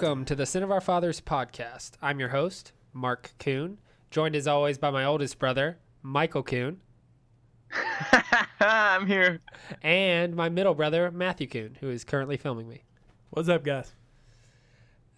Welcome 0.00 0.26
to 0.26 0.36
the 0.36 0.46
Sin 0.46 0.62
of 0.62 0.70
Our 0.70 0.80
Fathers 0.80 1.20
podcast. 1.20 1.94
I'm 2.00 2.20
your 2.20 2.28
host, 2.28 2.70
Mark 2.92 3.32
Kuhn, 3.40 3.78
joined 4.12 4.36
as 4.36 4.46
always 4.46 4.78
by 4.78 4.92
my 4.92 5.04
oldest 5.04 5.40
brother, 5.40 5.78
Michael 6.02 6.44
Kuhn, 6.44 6.78
I'm 8.60 9.08
here. 9.08 9.40
and 9.82 10.36
my 10.36 10.50
middle 10.50 10.74
brother, 10.74 11.10
Matthew 11.10 11.48
Kuhn, 11.48 11.78
who 11.80 11.90
is 11.90 12.04
currently 12.04 12.36
filming 12.36 12.68
me. 12.68 12.84
What's 13.30 13.48
up, 13.48 13.64
guys? 13.64 13.92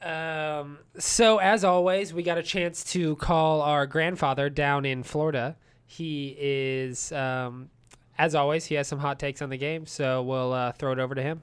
Um, 0.01 0.79
so, 0.97 1.37
as 1.37 1.63
always, 1.63 2.15
we 2.15 2.23
got 2.23 2.39
a 2.39 2.43
chance 2.43 2.83
to 2.85 3.17
call 3.17 3.61
our 3.61 3.87
grandfather 3.87 4.49
down 4.49 4.87
in 4.87 5.03
Florida. 5.03 5.59
He 5.85 6.35
is, 6.41 7.13
um, 7.13 7.69
as 8.17 8.35
always, 8.35 8.65
he 8.65 8.77
has 8.77 8.89
some 8.89 9.01
hot 9.01 9.19
takes 9.19 9.43
on 9.43 9.51
the 9.51 9.59
game, 9.59 9.85
so 9.85 10.23
we'll 10.23 10.55
uh, 10.55 10.73
throw 10.73 10.93
it 10.93 10.99
over 10.99 11.15
to 11.15 11.23
him. 11.23 11.43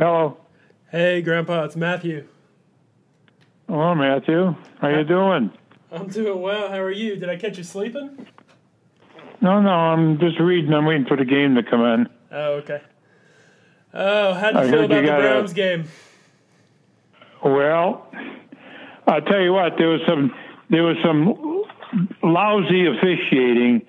Hello. 0.00 0.38
Hey, 0.90 1.20
Grandpa, 1.20 1.64
it's 1.64 1.76
Matthew. 1.76 2.26
Hello, 3.68 3.94
Matthew. 3.94 4.54
How 4.80 4.88
you 4.88 5.04
doing? 5.04 5.50
I'm 5.92 6.08
doing 6.08 6.40
well. 6.40 6.70
How 6.70 6.78
are 6.80 6.90
you? 6.90 7.16
Did 7.16 7.28
I 7.28 7.36
catch 7.36 7.58
you 7.58 7.64
sleeping? 7.64 8.26
No, 9.42 9.60
no, 9.60 9.68
I'm 9.68 10.18
just 10.18 10.40
reading. 10.40 10.72
I'm 10.72 10.86
waiting 10.86 11.04
for 11.04 11.18
the 11.18 11.26
game 11.26 11.54
to 11.56 11.62
come 11.62 11.82
in. 11.82 12.08
Oh, 12.32 12.52
okay. 12.54 12.80
Oh, 13.92 14.32
how'd 14.32 14.54
you 14.54 14.60
I 14.60 14.70
feel 14.70 14.70
heard 14.70 14.78
you 14.80 14.84
about 14.86 15.02
the 15.02 15.06
got 15.06 15.18
a- 15.18 15.22
Browns 15.22 15.52
game? 15.52 15.84
Well, 17.44 18.10
I'll 19.06 19.20
tell 19.20 19.40
you 19.42 19.52
what. 19.52 19.74
There 19.76 19.88
was 19.88 20.00
some. 20.08 20.32
There 20.70 20.82
was 20.82 20.96
some 21.04 21.64
lousy 22.22 22.86
officiating. 22.86 23.82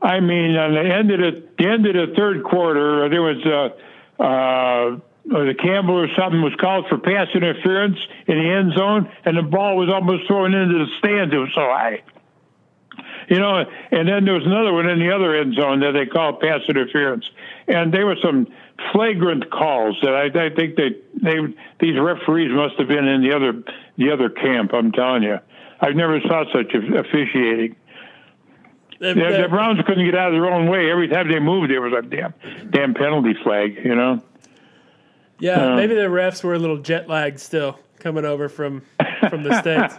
I 0.00 0.20
mean, 0.20 0.54
on 0.56 0.74
the 0.74 0.80
end 0.94 1.10
of 1.10 1.18
the, 1.18 1.48
the 1.58 1.66
end 1.68 1.86
of 1.86 1.94
the 1.94 2.14
third 2.14 2.44
quarter, 2.44 3.08
there 3.08 3.22
was 3.22 3.42
uh, 4.22 5.00
uh, 5.34 5.44
the 5.44 5.54
Campbell 5.54 5.94
or 5.98 6.08
something 6.16 6.40
was 6.42 6.54
called 6.60 6.86
for 6.88 6.98
pass 6.98 7.28
interference 7.34 7.98
in 8.26 8.38
the 8.38 8.48
end 8.48 8.72
zone, 8.76 9.10
and 9.24 9.36
the 9.36 9.42
ball 9.42 9.76
was 9.76 9.88
almost 9.88 10.26
thrown 10.26 10.54
into 10.54 10.78
the 10.78 10.86
stands. 10.98 11.34
It 11.34 11.38
was 11.38 11.50
so 11.54 11.62
high. 11.62 12.02
You 13.28 13.40
know, 13.40 13.64
and 13.90 14.08
then 14.08 14.24
there 14.24 14.34
was 14.34 14.46
another 14.46 14.72
one 14.72 14.88
in 14.88 15.00
the 15.00 15.10
other 15.14 15.34
end 15.34 15.54
zone 15.54 15.80
that 15.80 15.92
they 15.92 16.06
called 16.06 16.38
pass 16.40 16.60
interference, 16.68 17.24
and 17.66 17.92
there 17.92 18.06
were 18.06 18.16
some 18.22 18.46
flagrant 18.92 19.50
calls 19.50 19.96
that 20.02 20.14
I, 20.14 20.26
I 20.46 20.50
think 20.54 20.76
they 20.76 20.90
they 21.20 21.36
these 21.80 21.98
referees 21.98 22.52
must 22.54 22.76
have 22.78 22.86
been 22.88 23.06
in 23.06 23.22
the 23.22 23.34
other 23.34 23.62
the 23.98 24.12
other 24.12 24.30
camp. 24.30 24.72
I'm 24.72 24.92
telling 24.92 25.24
you, 25.24 25.38
I've 25.80 25.96
never 25.96 26.20
saw 26.20 26.44
such 26.52 26.72
officiating. 26.72 27.74
The, 29.00 29.12
the- 29.14 29.42
the 29.42 29.48
Browns 29.50 29.80
couldn't 29.86 30.04
get 30.04 30.14
out 30.14 30.28
of 30.28 30.40
their 30.40 30.50
own 30.50 30.68
way. 30.70 30.90
Every 30.90 31.08
time 31.08 31.28
they 31.28 31.40
moved, 31.40 31.70
there 31.70 31.82
was 31.82 31.92
a 31.92 32.02
damn 32.02 32.32
damn 32.70 32.94
penalty 32.94 33.34
flag. 33.42 33.76
You 33.84 33.96
know. 33.96 34.22
Yeah, 35.38 35.72
uh, 35.72 35.76
maybe 35.76 35.94
the 35.94 36.02
refs 36.02 36.42
were 36.42 36.54
a 36.54 36.58
little 36.58 36.78
jet 36.78 37.08
lagged 37.08 37.40
still 37.40 37.78
coming 37.98 38.24
over 38.24 38.48
from 38.48 38.82
from 39.28 39.42
the 39.42 39.60
states. 39.60 39.98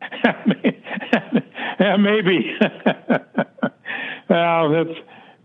yeah, 1.80 1.96
maybe. 1.96 2.54
well, 4.28 4.70
that's 4.70 4.98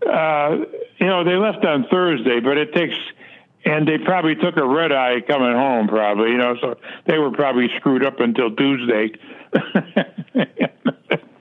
uh, 0.06 0.64
you 0.98 1.06
know 1.06 1.24
they 1.24 1.34
left 1.34 1.64
on 1.64 1.86
Thursday, 1.90 2.40
but 2.40 2.56
it 2.56 2.72
takes, 2.72 2.96
and 3.64 3.88
they 3.88 3.98
probably 3.98 4.36
took 4.36 4.56
a 4.56 4.66
red 4.66 4.92
eye 4.92 5.20
coming 5.26 5.52
home, 5.52 5.88
probably. 5.88 6.30
You 6.30 6.38
know, 6.38 6.56
so 6.60 6.78
they 7.06 7.18
were 7.18 7.30
probably 7.30 7.68
screwed 7.76 8.04
up 8.04 8.20
until 8.20 8.54
Tuesday. 8.54 9.12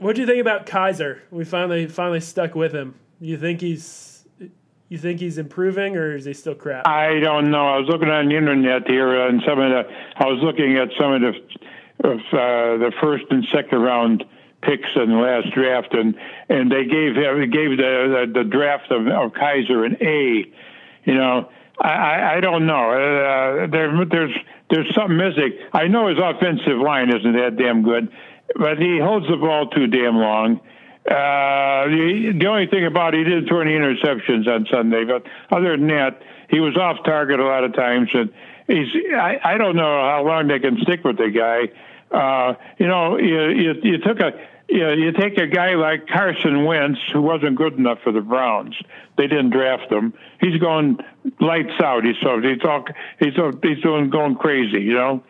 What 0.06 0.14
do 0.14 0.22
you 0.22 0.28
think 0.28 0.40
about 0.40 0.68
Kizer? 0.68 1.22
We 1.32 1.46
finally 1.46 1.88
finally 1.88 2.20
stuck 2.20 2.54
with 2.54 2.74
him. 2.74 2.94
You 3.20 3.40
think 3.40 3.60
he's 3.60 4.15
you 4.90 4.98
think 4.98 5.20
he's 5.20 5.38
improving, 5.38 5.98
or 5.98 6.16
is 6.16 6.26
he 6.26 6.34
still 6.34 6.56
crap? 6.56 6.88
I 6.88 7.20
don't 7.20 7.50
know. 7.50 7.68
I 7.68 7.78
was 7.80 7.88
looking 7.90 8.10
on 8.10 8.30
the 8.30 8.38
internet 8.38 8.88
here, 8.88 9.28
and 9.28 9.42
some 9.46 9.60
of 9.60 9.70
the 9.70 9.84
I 10.18 10.26
was 10.26 10.40
looking 10.44 10.78
at 10.78 10.90
some 11.00 11.14
of 11.14 11.22
the 11.22 11.34
of 12.08 12.20
uh, 12.20 12.78
the 12.78 12.92
first 13.02 13.26
and 13.30 13.46
second 13.54 13.82
round 13.82 14.24
picks 14.62 14.90
in 14.96 15.10
the 15.10 15.18
last 15.18 15.52
draft, 15.54 15.94
and 15.94 16.16
and 16.50 16.72
they 16.72 16.86
gave 16.86 17.16
gave 17.16 17.78
the 17.78 18.28
the, 18.28 18.44
the 18.44 18.44
draft 18.44 18.92
of, 18.92 19.08
of 19.08 19.32
Kizer 19.34 19.86
an 19.86 19.98
A. 20.02 20.52
You 21.06 21.16
know, 21.16 21.50
I 21.80 21.90
I, 21.90 22.38
I 22.38 22.40
don't 22.40 22.68
know. 22.68 22.92
Uh, 22.92 23.68
there 23.68 24.06
there's 24.06 24.36
there's 24.70 24.94
something 24.94 25.18
missing. 25.18 25.58
I 25.74 25.88
know 25.88 26.10
his 26.10 26.20
offensive 26.22 26.78
line 26.78 27.10
isn't 27.10 27.34
that 27.34 27.58
damn 27.58 27.84
good, 27.84 28.12
but 28.56 28.78
he 28.78 29.00
holds 29.00 29.28
the 29.28 29.38
ball 29.38 29.68
too 29.70 29.88
damn 29.88 30.18
long. 30.18 30.62
Uh, 31.06 31.86
the, 31.86 32.34
the 32.40 32.48
only 32.48 32.66
thing 32.66 32.86
about 32.86 33.14
it, 33.14 33.28
he 33.28 33.32
did 33.32 33.48
throw 33.48 33.62
any 33.62 33.74
interceptions 33.74 34.48
on 34.48 34.66
Sunday, 34.72 35.04
but 35.06 35.24
other 35.56 35.78
than 35.78 35.88
that, 35.88 36.20
he 36.50 36.60
was 36.60 36.76
off 36.78 36.98
target 37.06 37.40
a 37.40 37.46
lot 37.46 37.64
of 37.64 37.76
times, 37.76 38.10
and 38.14 38.34
he's. 38.68 38.88
I, 39.14 39.40
I 39.44 39.58
don't 39.58 39.76
know 39.76 39.84
how 39.84 40.24
long 40.26 40.48
they 40.48 40.60
can 40.60 40.78
stick 40.82 41.04
with 41.04 41.18
the 41.18 41.30
guy. 41.30 41.70
Uh, 42.16 42.56
you 42.80 42.88
know, 42.88 43.18
you, 43.18 43.50
you, 43.50 43.74
you 43.84 43.98
took 44.00 44.20
a. 44.20 44.32
You, 44.68 44.80
know, 44.80 44.94
you 44.94 45.12
take 45.12 45.38
a 45.38 45.46
guy 45.46 45.76
like 45.76 46.08
Carson 46.08 46.66
Wentz, 46.66 47.00
who 47.14 47.22
wasn't 47.22 47.56
good 47.56 47.74
enough 47.74 48.00
for 48.04 48.12
the 48.12 48.22
Browns. 48.22 48.76
They 49.16 49.28
didn't 49.28 49.52
draft 49.52 49.92
him. 49.92 50.12
He's 50.42 50.60
going 50.60 50.98
lights 51.40 51.80
out. 51.84 52.04
He's 52.04 52.16
so 52.24 52.42
he's 52.42 52.66
all 52.68 52.84
he's 53.20 53.36
so, 53.36 53.52
he's 53.62 53.80
doing 53.84 54.10
going 54.10 54.36
crazy, 54.36 54.82
you 54.82 54.96
know. 54.96 55.24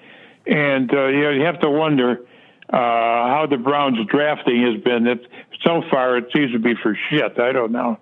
And 0.47 0.89
uh, 0.93 1.07
you, 1.07 1.21
know, 1.21 1.29
you 1.31 1.41
have 1.43 1.59
to 1.61 1.69
wonder 1.69 2.21
uh, 2.69 2.77
how 2.77 3.45
the 3.49 3.57
Browns 3.57 3.97
drafting 4.07 4.61
has 4.63 4.81
been. 4.81 5.19
So 5.63 5.81
far, 5.89 6.17
it 6.17 6.25
seems 6.33 6.51
to 6.53 6.59
be 6.59 6.73
for 6.81 6.97
shit. 7.09 7.39
I 7.39 7.51
don't 7.51 7.71
know. 7.71 7.97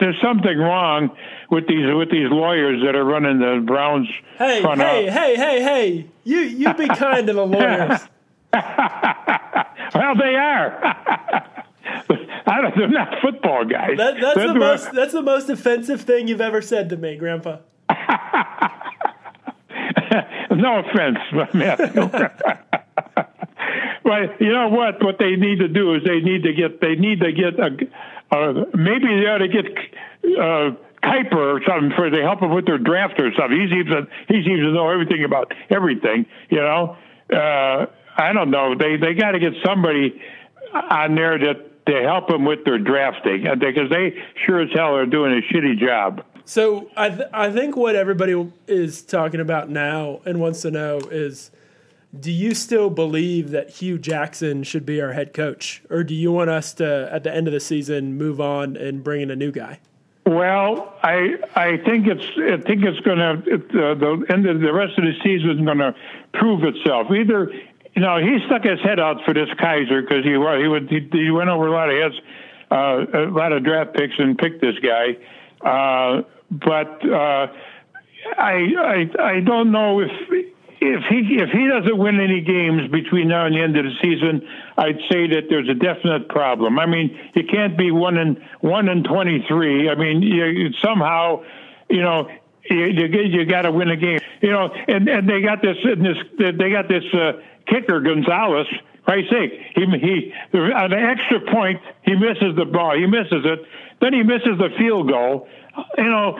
There's 0.00 0.20
something 0.22 0.58
wrong 0.58 1.10
with 1.50 1.66
these 1.68 1.86
with 1.94 2.10
these 2.10 2.28
lawyers 2.30 2.82
that 2.84 2.96
are 2.96 3.04
running 3.04 3.38
the 3.38 3.62
Browns 3.64 4.08
Hey, 4.38 4.60
hey, 4.60 4.64
office. 4.64 5.14
hey, 5.14 5.36
hey, 5.36 5.62
hey! 5.62 6.06
You 6.24 6.38
you 6.40 6.74
be 6.74 6.88
kind 6.88 7.26
to 7.28 7.32
the 7.32 7.46
lawyers. 7.46 8.00
well, 8.52 10.14
they 10.16 10.34
are. 10.34 10.78
I 12.44 12.60
don't, 12.60 12.76
they're 12.76 12.88
not 12.88 13.20
football 13.20 13.64
guys. 13.64 13.96
That, 13.98 14.20
that's 14.20 14.34
the 14.36 14.54
most 14.54 14.92
that's 14.92 15.12
the 15.12 15.22
most 15.22 15.48
offensive 15.50 16.00
thing 16.00 16.26
you've 16.26 16.40
ever 16.40 16.60
said 16.62 16.88
to 16.90 16.96
me, 16.96 17.16
Grandpa. 17.16 17.58
no 20.50 20.80
offense, 20.80 21.18
but 21.32 21.54
Matthew. 21.54 22.10
But 24.04 24.40
you 24.40 24.52
know 24.52 24.68
what? 24.68 25.02
What 25.02 25.18
they 25.18 25.36
need 25.36 25.58
to 25.60 25.68
do 25.68 25.94
is 25.94 26.02
they 26.04 26.20
need 26.20 26.42
to 26.42 26.52
get 26.52 26.80
they 26.80 26.96
need 26.96 27.20
to 27.20 27.32
get 27.32 27.58
a, 27.58 27.70
maybe 28.76 29.06
they 29.06 29.26
ought 29.26 29.38
to 29.38 29.48
get 29.48 29.66
uh, 29.66 30.70
Kiper 31.02 31.34
or 31.34 31.60
something 31.66 31.92
for 31.96 32.10
to 32.10 32.22
help 32.22 32.40
them 32.40 32.54
with 32.54 32.66
their 32.66 32.78
draft 32.78 33.20
or 33.20 33.30
something. 33.38 33.60
He 33.60 33.68
seems 33.68 33.90
to 33.90 34.06
he 34.28 34.42
seems 34.44 34.60
to 34.60 34.72
know 34.72 34.88
everything 34.90 35.24
about 35.24 35.52
everything. 35.70 36.26
You 36.50 36.60
know, 36.60 36.96
uh, 37.32 37.86
I 38.16 38.32
don't 38.32 38.50
know. 38.50 38.74
They 38.78 38.96
they 38.96 39.14
got 39.14 39.32
to 39.32 39.38
get 39.38 39.52
somebody 39.64 40.20
on 40.72 41.14
there 41.14 41.38
that 41.38 41.86
to 41.86 42.02
help 42.02 42.28
them 42.28 42.44
with 42.44 42.64
their 42.64 42.78
drafting 42.78 43.46
uh, 43.46 43.56
because 43.56 43.90
they 43.90 44.14
sure 44.46 44.62
as 44.62 44.68
hell 44.74 44.94
are 44.94 45.06
doing 45.06 45.32
a 45.32 45.52
shitty 45.52 45.78
job. 45.78 46.24
So 46.44 46.90
I 46.96 47.08
th- 47.08 47.28
I 47.32 47.50
think 47.50 47.76
what 47.76 47.94
everybody 47.94 48.50
is 48.66 49.02
talking 49.02 49.40
about 49.40 49.68
now 49.68 50.20
and 50.24 50.40
wants 50.40 50.62
to 50.62 50.70
know 50.70 50.98
is, 50.98 51.50
do 52.18 52.30
you 52.30 52.54
still 52.54 52.90
believe 52.90 53.50
that 53.50 53.70
Hue 53.70 53.98
Jackson 53.98 54.62
should 54.64 54.84
be 54.84 55.00
our 55.00 55.12
head 55.12 55.32
coach, 55.32 55.82
or 55.88 56.04
do 56.04 56.14
you 56.14 56.30
want 56.30 56.50
us 56.50 56.74
to 56.74 57.08
at 57.10 57.24
the 57.24 57.34
end 57.34 57.48
of 57.48 57.54
the 57.54 57.60
season 57.60 58.18
move 58.18 58.40
on 58.40 58.76
and 58.76 59.02
bring 59.02 59.22
in 59.22 59.30
a 59.30 59.36
new 59.36 59.50
guy? 59.50 59.80
Well, 60.26 60.94
I 61.02 61.36
I 61.56 61.78
think 61.78 62.06
it's 62.06 62.24
I 62.36 62.62
think 62.66 62.84
it's 62.84 63.00
going 63.00 63.18
to 63.18 63.54
uh, 63.54 63.94
the 63.94 64.26
end 64.28 64.46
of 64.46 64.60
the 64.60 64.72
rest 64.72 64.98
of 64.98 65.04
the 65.04 65.14
season 65.24 65.50
is 65.50 65.64
going 65.64 65.78
to 65.78 65.94
prove 66.34 66.64
itself. 66.64 67.10
Either 67.10 67.50
you 67.94 68.02
know 68.02 68.18
he 68.18 68.38
stuck 68.46 68.62
his 68.62 68.80
head 68.80 69.00
out 69.00 69.24
for 69.24 69.32
this 69.32 69.48
Kizer 69.58 70.02
because 70.02 70.22
he 70.24 70.32
he 70.32 70.68
would 70.68 70.88
he, 70.90 71.08
he 71.10 71.30
went 71.30 71.48
over 71.48 71.66
a 71.66 71.72
lot 71.72 71.88
of 71.88 71.96
heads, 72.00 72.14
uh, 72.70 73.20
a 73.20 73.30
lot 73.30 73.52
of 73.52 73.64
draft 73.64 73.94
picks 73.94 74.14
and 74.18 74.36
picked 74.36 74.60
this 74.60 74.76
guy, 74.78 75.16
uh, 75.62 76.22
but 76.50 77.10
uh, 77.10 77.48
I 78.36 78.68
I 78.78 79.10
I 79.18 79.40
don't 79.40 79.72
know 79.72 80.00
if 80.00 80.10
if 80.82 81.04
he 81.08 81.36
if 81.36 81.50
he 81.50 81.68
doesn't 81.68 81.96
win 81.96 82.20
any 82.20 82.40
games 82.40 82.90
between 82.90 83.28
now 83.28 83.46
and 83.46 83.54
the 83.54 83.60
end 83.60 83.76
of 83.76 83.84
the 83.84 83.94
season, 84.02 84.46
I'd 84.76 84.98
say 85.10 85.28
that 85.28 85.46
there's 85.48 85.68
a 85.68 85.74
definite 85.74 86.28
problem. 86.28 86.78
I 86.78 86.86
mean, 86.86 87.16
you 87.34 87.44
can't 87.44 87.78
be 87.78 87.90
one 87.90 88.18
and 88.18 88.40
one 88.60 88.88
and 88.88 89.04
twenty 89.04 89.44
three. 89.48 89.88
I 89.88 89.94
mean, 89.94 90.22
you, 90.22 90.72
somehow, 90.82 91.44
you 91.88 92.02
know, 92.02 92.28
you 92.68 92.86
you, 92.86 93.06
you 93.06 93.44
got 93.46 93.62
to 93.62 93.70
win 93.70 93.90
a 93.90 93.96
game. 93.96 94.20
You 94.40 94.50
know, 94.50 94.74
and 94.88 95.08
and 95.08 95.28
they 95.28 95.40
got 95.40 95.62
this 95.62 95.76
this 95.84 96.18
they 96.38 96.70
got 96.70 96.88
this 96.88 97.04
uh, 97.14 97.32
kicker 97.66 98.00
Gonzalez. 98.00 98.66
Christ's 99.04 99.30
sake, 99.30 99.52
he 99.74 99.84
he 99.98 100.32
on 100.54 100.90
the 100.90 100.96
extra 100.96 101.40
point 101.52 101.80
he 102.02 102.14
misses 102.14 102.54
the 102.56 102.64
ball. 102.64 102.96
He 102.96 103.06
misses 103.06 103.44
it. 103.44 103.66
Then 104.00 104.12
he 104.12 104.22
misses 104.22 104.58
the 104.58 104.68
field 104.78 105.08
goal. 105.08 105.48
You 105.98 106.04
know, 106.04 106.38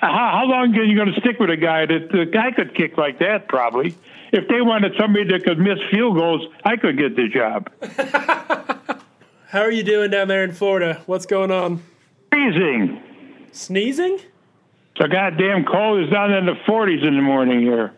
how, 0.00 0.38
how 0.38 0.44
long 0.46 0.74
are 0.76 0.82
you 0.84 0.96
going 0.96 1.12
to 1.12 1.20
stick 1.20 1.38
with 1.38 1.50
a 1.50 1.56
guy 1.56 1.86
that 1.86 2.08
the 2.10 2.24
guy 2.26 2.52
could 2.52 2.74
kick 2.74 2.96
like 2.96 3.18
that? 3.18 3.48
Probably. 3.48 3.96
If 4.32 4.48
they 4.48 4.60
wanted 4.60 4.92
somebody 4.98 5.24
that 5.32 5.44
could 5.44 5.58
miss 5.58 5.78
field 5.90 6.16
goals, 6.16 6.46
I 6.64 6.76
could 6.76 6.96
get 6.96 7.16
the 7.16 7.28
job. 7.28 7.70
How 9.48 9.60
are 9.60 9.70
you 9.70 9.82
doing 9.82 10.10
down 10.10 10.28
there 10.28 10.44
in 10.44 10.52
Florida? 10.52 11.02
What's 11.06 11.26
going 11.26 11.50
on? 11.50 11.82
Freezing, 12.30 13.02
Sneezing? 13.52 14.20
So 14.96 15.08
goddamn 15.08 15.64
cold. 15.64 16.00
It's 16.00 16.12
down 16.12 16.32
in 16.32 16.46
the 16.46 16.54
40s 16.66 17.06
in 17.06 17.16
the 17.16 17.22
morning 17.22 17.60
here. 17.60 17.92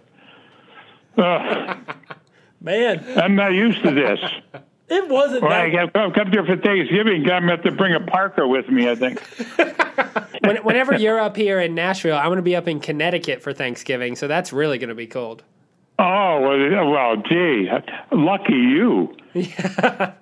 Ugh, 1.18 1.78
Man, 2.60 3.04
I'm 3.18 3.34
not 3.34 3.52
used 3.52 3.82
to 3.82 3.90
this. 3.90 4.20
it 4.92 5.08
wasn't 5.08 5.42
Well, 5.42 5.52
I 5.52 5.70
that. 5.70 5.92
got 5.92 6.14
come, 6.14 6.30
here 6.30 6.44
for 6.44 6.56
Thanksgiving. 6.56 7.22
I'm 7.22 7.26
going 7.26 7.42
to 7.44 7.50
have 7.50 7.62
to 7.64 7.72
bring 7.72 7.94
a 7.94 8.00
Parker 8.00 8.46
with 8.46 8.68
me, 8.68 8.88
I 8.90 8.94
think. 8.94 9.22
When, 10.44 10.56
whenever 10.64 10.96
you're 10.96 11.20
up 11.20 11.36
here 11.36 11.60
in 11.60 11.76
Nashville, 11.76 12.16
I'm 12.16 12.24
going 12.26 12.36
to 12.36 12.42
be 12.42 12.56
up 12.56 12.66
in 12.66 12.80
Connecticut 12.80 13.40
for 13.42 13.52
Thanksgiving, 13.52 14.16
so 14.16 14.26
that's 14.26 14.52
really 14.52 14.76
going 14.76 14.88
to 14.88 14.94
be 14.94 15.06
cold. 15.06 15.44
Oh, 16.00 16.40
well, 16.40 16.90
well, 16.90 17.16
gee, 17.18 17.68
lucky 18.10 18.54
you. 18.54 19.16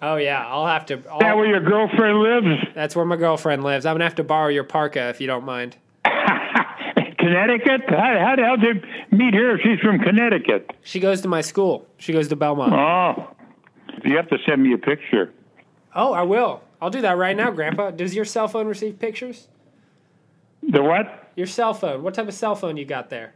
Oh 0.00 0.16
yeah, 0.16 0.46
I'll 0.46 0.66
have 0.66 0.86
to. 0.86 0.96
That 0.98 1.10
I'll, 1.10 1.36
where 1.36 1.46
your 1.46 1.60
girlfriend 1.60 2.20
lives? 2.20 2.62
that's 2.76 2.94
where 2.94 3.04
my 3.04 3.16
girlfriend 3.16 3.64
lives. 3.64 3.84
I'm 3.84 3.94
gonna 3.94 4.04
have 4.04 4.14
to 4.16 4.22
borrow 4.24 4.46
your 4.48 4.62
parka 4.62 5.08
if 5.08 5.20
you 5.20 5.26
don't 5.26 5.44
mind. 5.44 5.76
Connecticut? 6.04 7.82
How, 7.88 8.18
how 8.20 8.36
the 8.36 8.42
hell 8.44 8.56
did 8.56 8.84
you 9.10 9.16
meet 9.18 9.34
her 9.34 9.56
if 9.56 9.62
she's 9.62 9.80
from 9.80 9.98
Connecticut? 9.98 10.70
She 10.82 11.00
goes 11.00 11.22
to 11.22 11.28
my 11.28 11.40
school. 11.40 11.86
She 11.98 12.12
goes 12.12 12.28
to 12.28 12.36
Belmont. 12.36 12.72
Oh, 12.72 13.33
you 14.04 14.16
have 14.16 14.28
to 14.28 14.38
send 14.46 14.62
me 14.62 14.72
a 14.72 14.78
picture. 14.78 15.32
Oh, 15.94 16.12
I 16.12 16.22
will. 16.22 16.62
I'll 16.80 16.90
do 16.90 17.00
that 17.02 17.16
right 17.16 17.36
now, 17.36 17.50
Grandpa. 17.50 17.90
Does 17.90 18.14
your 18.14 18.24
cell 18.24 18.48
phone 18.48 18.66
receive 18.66 18.98
pictures? 18.98 19.48
The 20.62 20.82
what? 20.82 21.30
Your 21.36 21.46
cell 21.46 21.74
phone. 21.74 22.02
What 22.02 22.14
type 22.14 22.28
of 22.28 22.34
cell 22.34 22.54
phone 22.54 22.76
you 22.76 22.84
got 22.84 23.10
there? 23.10 23.34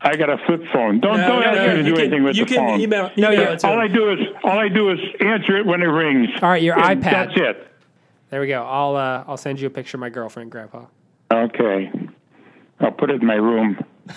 I 0.00 0.16
got 0.16 0.30
a 0.30 0.38
flip 0.46 0.62
phone. 0.72 1.00
Don't 1.00 1.18
don't 1.18 1.42
ask 1.42 1.76
me 1.76 1.76
to 1.76 1.82
do 1.82 1.94
can, 1.94 2.00
anything 2.00 2.22
with 2.22 2.36
the 2.36 2.44
can 2.44 2.56
phone. 2.56 2.80
email. 2.80 3.10
No, 3.16 3.32
email 3.32 3.52
it 3.52 3.60
to 3.60 3.68
all. 3.68 3.80
I 3.80 3.88
do 3.88 4.12
is 4.12 4.18
all 4.44 4.58
I 4.58 4.68
do 4.68 4.90
is 4.90 4.98
answer 5.20 5.56
it 5.56 5.66
when 5.66 5.82
it 5.82 5.86
rings. 5.86 6.28
All 6.40 6.50
right, 6.50 6.62
your 6.62 6.76
iPad. 6.76 7.02
That's 7.02 7.32
it. 7.34 7.68
There 8.30 8.40
we 8.40 8.46
go. 8.46 8.62
I'll 8.62 8.94
uh, 8.94 9.24
I'll 9.26 9.36
send 9.36 9.60
you 9.60 9.66
a 9.66 9.70
picture 9.70 9.96
of 9.96 10.00
my 10.00 10.10
girlfriend, 10.10 10.52
Grandpa. 10.52 10.86
Okay. 11.32 11.90
I'll 12.80 12.92
put 12.92 13.10
it 13.10 13.20
in 13.20 13.26
my 13.26 13.34
room. 13.34 13.84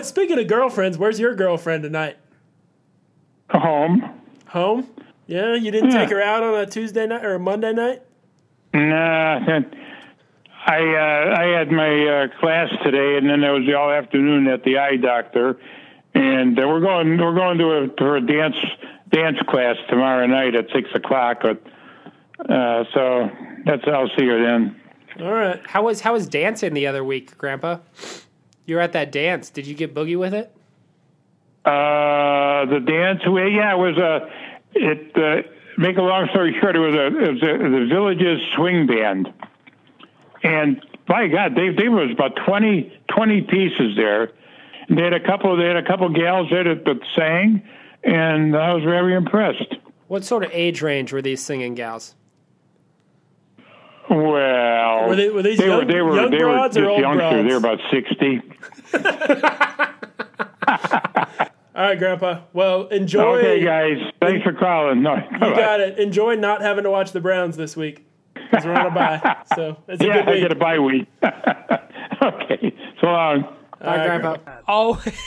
Speaking 0.00 0.38
of 0.38 0.46
girlfriends, 0.46 0.98
where's 0.98 1.18
your 1.18 1.34
girlfriend 1.34 1.82
tonight? 1.82 2.16
Home. 3.50 4.20
Home? 4.48 4.88
Yeah, 5.26 5.54
you 5.54 5.70
didn't 5.70 5.90
Yeah. 5.90 6.00
take 6.00 6.10
her 6.10 6.22
out 6.22 6.42
on 6.42 6.54
a 6.54 6.66
Tuesday 6.66 7.06
night 7.06 7.24
or 7.24 7.34
a 7.34 7.38
Monday 7.40 7.72
night? 7.72 8.02
Nah. 8.72 9.60
I 10.68 10.78
uh, 10.78 11.40
I 11.40 11.44
had 11.58 11.70
my 11.70 12.06
uh, 12.06 12.40
class 12.40 12.68
today, 12.82 13.16
and 13.16 13.28
then 13.30 13.40
there 13.40 13.52
was 13.52 13.64
the 13.66 13.74
all 13.74 13.90
afternoon 13.90 14.48
at 14.48 14.64
the 14.64 14.78
eye 14.78 14.96
doctor, 14.96 15.58
and 16.14 16.58
uh, 16.58 16.66
we're 16.66 16.80
going 16.80 17.18
we're 17.18 17.34
going 17.34 17.58
to 17.58 17.70
a, 17.84 17.88
to 17.88 18.14
a 18.14 18.20
dance 18.20 18.56
dance 19.08 19.38
class 19.48 19.76
tomorrow 19.88 20.26
night 20.26 20.56
at 20.56 20.66
six 20.74 20.88
o'clock. 20.92 21.38
But 21.42 21.62
uh, 22.50 22.84
so 22.92 23.30
that's 23.64 23.82
I'll 23.86 24.10
see 24.18 24.26
her 24.26 24.42
then. 24.42 24.80
All 25.20 25.32
right. 25.32 25.60
How 25.66 25.82
was 25.82 26.00
how 26.00 26.12
was 26.12 26.26
dancing 26.26 26.74
the 26.74 26.86
other 26.86 27.04
week, 27.04 27.36
Grandpa? 27.38 27.78
You 28.66 28.76
were 28.76 28.80
at 28.80 28.92
that 28.92 29.12
dance. 29.12 29.50
Did 29.50 29.66
you 29.66 29.74
get 29.74 29.94
boogie 29.94 30.18
with 30.18 30.34
it? 30.34 30.52
Uh, 31.64 32.64
the 32.66 32.80
dance, 32.80 33.22
well, 33.26 33.48
yeah, 33.48 33.74
it 33.74 33.78
was 33.78 33.96
a. 33.98 34.30
It 34.74 35.16
uh, 35.16 35.48
make 35.78 35.96
a 35.96 36.02
long 36.02 36.28
story 36.30 36.56
short, 36.60 36.76
it 36.76 36.80
was 36.80 36.94
a 36.94 37.06
it 37.06 37.32
was 37.32 37.42
a, 37.42 37.58
the 37.58 37.86
village's 37.88 38.40
swing 38.54 38.86
band, 38.86 39.32
and 40.42 40.84
by 41.06 41.28
God, 41.28 41.54
they 41.54 41.70
they 41.70 41.88
was 41.88 42.10
about 42.12 42.36
20, 42.46 42.92
20 43.14 43.40
pieces 43.42 43.96
there. 43.96 44.32
And 44.88 44.98
they 44.98 45.02
had 45.02 45.14
a 45.14 45.20
couple. 45.20 45.56
They 45.56 45.66
had 45.66 45.76
a 45.76 45.86
couple 45.86 46.08
gals 46.10 46.48
there 46.50 46.62
that, 46.62 46.84
that 46.84 47.00
sang, 47.16 47.62
and 48.04 48.56
I 48.56 48.72
was 48.74 48.84
very 48.84 49.14
impressed. 49.14 49.74
What 50.06 50.24
sort 50.24 50.44
of 50.44 50.50
age 50.52 50.82
range 50.82 51.12
were 51.12 51.22
these 51.22 51.42
singing 51.42 51.74
gals? 51.74 52.14
Well, 54.08 55.08
Were 55.08 55.16
they- 55.16 55.28
were 55.30 55.42
these 55.42 55.58
they 55.58 55.66
young- 55.66 55.78
were 55.86 55.92
they 55.92 56.00
were 56.00 56.14
young 56.16 56.30
they 56.30 56.44
were 56.44 56.52
broads 56.52 56.76
or 56.76 56.80
just 56.82 56.90
old 56.90 57.00
youngsters. 57.00 57.44
They 57.46 57.52
were 57.52 57.58
about 57.58 57.80
sixty. 57.90 58.42
All 60.68 61.82
right, 61.82 61.98
Grandpa. 61.98 62.40
Well, 62.54 62.86
enjoy. 62.88 63.36
Okay, 63.38 63.62
guys, 63.62 63.98
thanks 64.22 64.42
for 64.42 64.52
calling. 64.54 65.02
No, 65.02 65.16
You 65.16 65.38
got 65.40 65.80
it. 65.80 65.98
Enjoy 65.98 66.34
not 66.34 66.62
having 66.62 66.84
to 66.84 66.90
watch 66.90 67.12
the 67.12 67.20
Browns 67.20 67.56
this 67.56 67.76
week 67.76 68.06
because 68.34 68.64
we're 68.64 68.72
on 68.74 68.86
a 68.86 68.90
bye. 68.90 69.36
So 69.54 69.76
it's 69.86 70.02
a 70.02 70.06
Yeah, 70.06 70.14
good 70.24 70.28
I 70.28 70.32
week. 70.32 70.40
get 70.42 70.52
a 70.52 70.54
bye 70.54 70.78
week. 70.78 71.06
okay, 72.22 72.74
so 73.00 73.06
long. 73.08 73.44
All 73.44 73.52
right, 73.82 74.08
right, 74.08 74.20
Grandpa. 74.22 74.52
Always, 74.66 75.22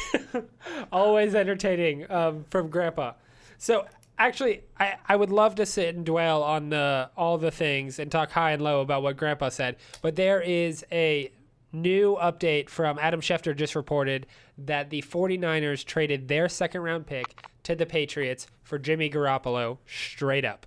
always 0.91 1.35
entertaining 1.35 2.09
um, 2.11 2.45
from 2.49 2.69
Grandpa. 2.69 3.13
So 3.59 3.85
actually, 4.19 4.63
I, 4.79 4.95
I 5.07 5.15
would 5.15 5.31
love 5.31 5.55
to 5.55 5.65
sit 5.65 5.95
and 5.95 6.05
dwell 6.05 6.43
on 6.43 6.69
the 6.69 7.09
all 7.17 7.37
the 7.37 7.51
things 7.51 7.97
and 7.97 8.11
talk 8.11 8.31
high 8.31 8.51
and 8.51 8.61
low 8.61 8.81
about 8.81 9.01
what 9.01 9.17
Grandpa 9.17 9.49
said, 9.49 9.77
but 10.01 10.15
there 10.15 10.41
is 10.41 10.85
a 10.91 11.31
new 11.71 12.17
update 12.21 12.69
from 12.69 12.99
Adam 12.99 13.21
Schefter 13.21 13.55
just 13.55 13.75
reported 13.75 14.27
that 14.57 14.89
the 14.89 15.01
49ers 15.03 15.85
traded 15.85 16.27
their 16.27 16.49
second 16.49 16.81
round 16.81 17.07
pick 17.07 17.41
to 17.63 17.75
the 17.75 17.85
Patriots 17.85 18.47
for 18.63 18.77
Jimmy 18.77 19.09
Garoppolo 19.09 19.77
straight 19.85 20.45
up. 20.45 20.65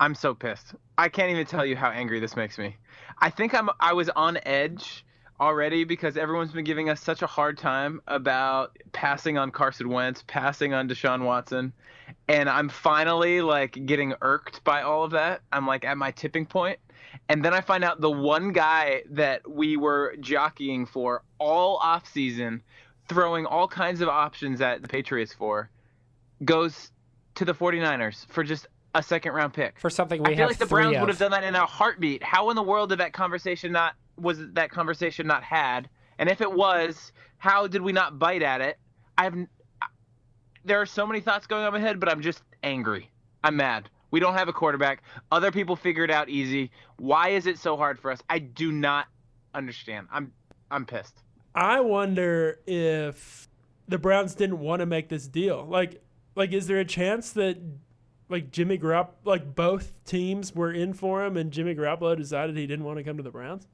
I'm 0.00 0.14
so 0.14 0.34
pissed. 0.34 0.74
I 0.98 1.08
can't 1.08 1.30
even 1.30 1.46
tell 1.46 1.64
you 1.64 1.76
how 1.76 1.90
angry 1.90 2.20
this 2.20 2.36
makes 2.36 2.58
me. 2.58 2.76
I 3.18 3.30
think 3.30 3.54
I'm 3.54 3.70
I 3.80 3.92
was 3.92 4.08
on 4.10 4.38
edge 4.44 5.04
already 5.40 5.84
because 5.84 6.16
everyone's 6.16 6.52
been 6.52 6.64
giving 6.64 6.90
us 6.90 7.00
such 7.00 7.22
a 7.22 7.26
hard 7.26 7.56
time 7.56 8.00
about 8.06 8.76
passing 8.92 9.38
on 9.38 9.50
Carson 9.50 9.88
Wentz, 9.88 10.22
passing 10.26 10.74
on 10.74 10.88
Deshaun 10.88 11.24
Watson, 11.24 11.72
and 12.28 12.48
I'm 12.48 12.68
finally 12.68 13.40
like 13.40 13.86
getting 13.86 14.14
irked 14.20 14.62
by 14.64 14.82
all 14.82 15.02
of 15.02 15.12
that. 15.12 15.40
I'm 15.52 15.66
like 15.66 15.84
at 15.84 15.96
my 15.96 16.10
tipping 16.10 16.46
point. 16.46 16.78
And 17.28 17.44
then 17.44 17.54
I 17.54 17.60
find 17.60 17.82
out 17.82 18.00
the 18.00 18.10
one 18.10 18.52
guy 18.52 19.02
that 19.10 19.48
we 19.48 19.76
were 19.76 20.14
jockeying 20.20 20.86
for 20.86 21.24
all 21.38 21.78
offseason, 21.80 22.60
throwing 23.08 23.46
all 23.46 23.66
kinds 23.66 24.00
of 24.00 24.08
options 24.08 24.60
at 24.60 24.82
the 24.82 24.88
Patriots 24.88 25.32
for, 25.32 25.70
goes 26.44 26.90
to 27.36 27.44
the 27.44 27.54
49ers 27.54 28.26
for 28.28 28.44
just 28.44 28.66
a 28.94 29.02
second 29.02 29.32
round 29.32 29.54
pick. 29.54 29.78
For 29.78 29.90
something 29.90 30.22
we 30.22 30.32
I 30.32 30.36
feel 30.36 30.46
like 30.46 30.58
the 30.58 30.66
Browns 30.66 30.96
of. 30.96 31.02
would 31.02 31.08
have 31.08 31.18
done 31.18 31.30
that 31.32 31.44
in 31.44 31.54
a 31.54 31.66
heartbeat. 31.66 32.22
How 32.22 32.50
in 32.50 32.56
the 32.56 32.62
world 32.62 32.90
did 32.90 32.98
that 32.98 33.12
conversation 33.12 33.72
not 33.72 33.94
was 34.20 34.38
that 34.52 34.70
conversation 34.70 35.26
not 35.26 35.42
had? 35.42 35.88
And 36.18 36.28
if 36.28 36.40
it 36.40 36.52
was, 36.52 37.12
how 37.38 37.66
did 37.66 37.82
we 37.82 37.92
not 37.92 38.18
bite 38.18 38.42
at 38.42 38.60
it? 38.60 38.78
I 39.16 39.24
have. 39.24 39.34
There 40.64 40.80
are 40.80 40.86
so 40.86 41.06
many 41.06 41.20
thoughts 41.20 41.46
going 41.46 41.64
on 41.64 41.72
my 41.72 41.80
head, 41.80 41.98
but 41.98 42.10
I'm 42.10 42.20
just 42.20 42.42
angry. 42.62 43.10
I'm 43.42 43.56
mad. 43.56 43.88
We 44.10 44.20
don't 44.20 44.34
have 44.34 44.48
a 44.48 44.52
quarterback. 44.52 45.02
Other 45.32 45.50
people 45.50 45.76
figure 45.76 46.04
it 46.04 46.10
out 46.10 46.28
easy. 46.28 46.70
Why 46.98 47.30
is 47.30 47.46
it 47.46 47.58
so 47.58 47.76
hard 47.76 47.98
for 47.98 48.10
us? 48.10 48.20
I 48.28 48.40
do 48.40 48.72
not 48.72 49.06
understand. 49.54 50.08
I'm 50.12 50.32
I'm 50.70 50.84
pissed. 50.84 51.22
I 51.54 51.80
wonder 51.80 52.60
if 52.66 53.48
the 53.88 53.98
Browns 53.98 54.34
didn't 54.34 54.60
want 54.60 54.80
to 54.80 54.86
make 54.86 55.08
this 55.08 55.26
deal. 55.26 55.66
Like, 55.66 56.02
like, 56.36 56.52
is 56.52 56.66
there 56.66 56.78
a 56.78 56.84
chance 56.84 57.32
that 57.32 57.58
like 58.28 58.50
Jimmy 58.52 58.78
Garoppolo, 58.78 59.10
like 59.24 59.54
both 59.54 60.04
teams 60.04 60.54
were 60.54 60.72
in 60.72 60.92
for 60.92 61.24
him, 61.24 61.36
and 61.36 61.50
Jimmy 61.50 61.74
Garoppolo 61.74 62.16
decided 62.16 62.56
he 62.56 62.66
didn't 62.66 62.84
want 62.84 62.98
to 62.98 63.04
come 63.04 63.16
to 63.16 63.22
the 63.22 63.30
Browns? 63.30 63.66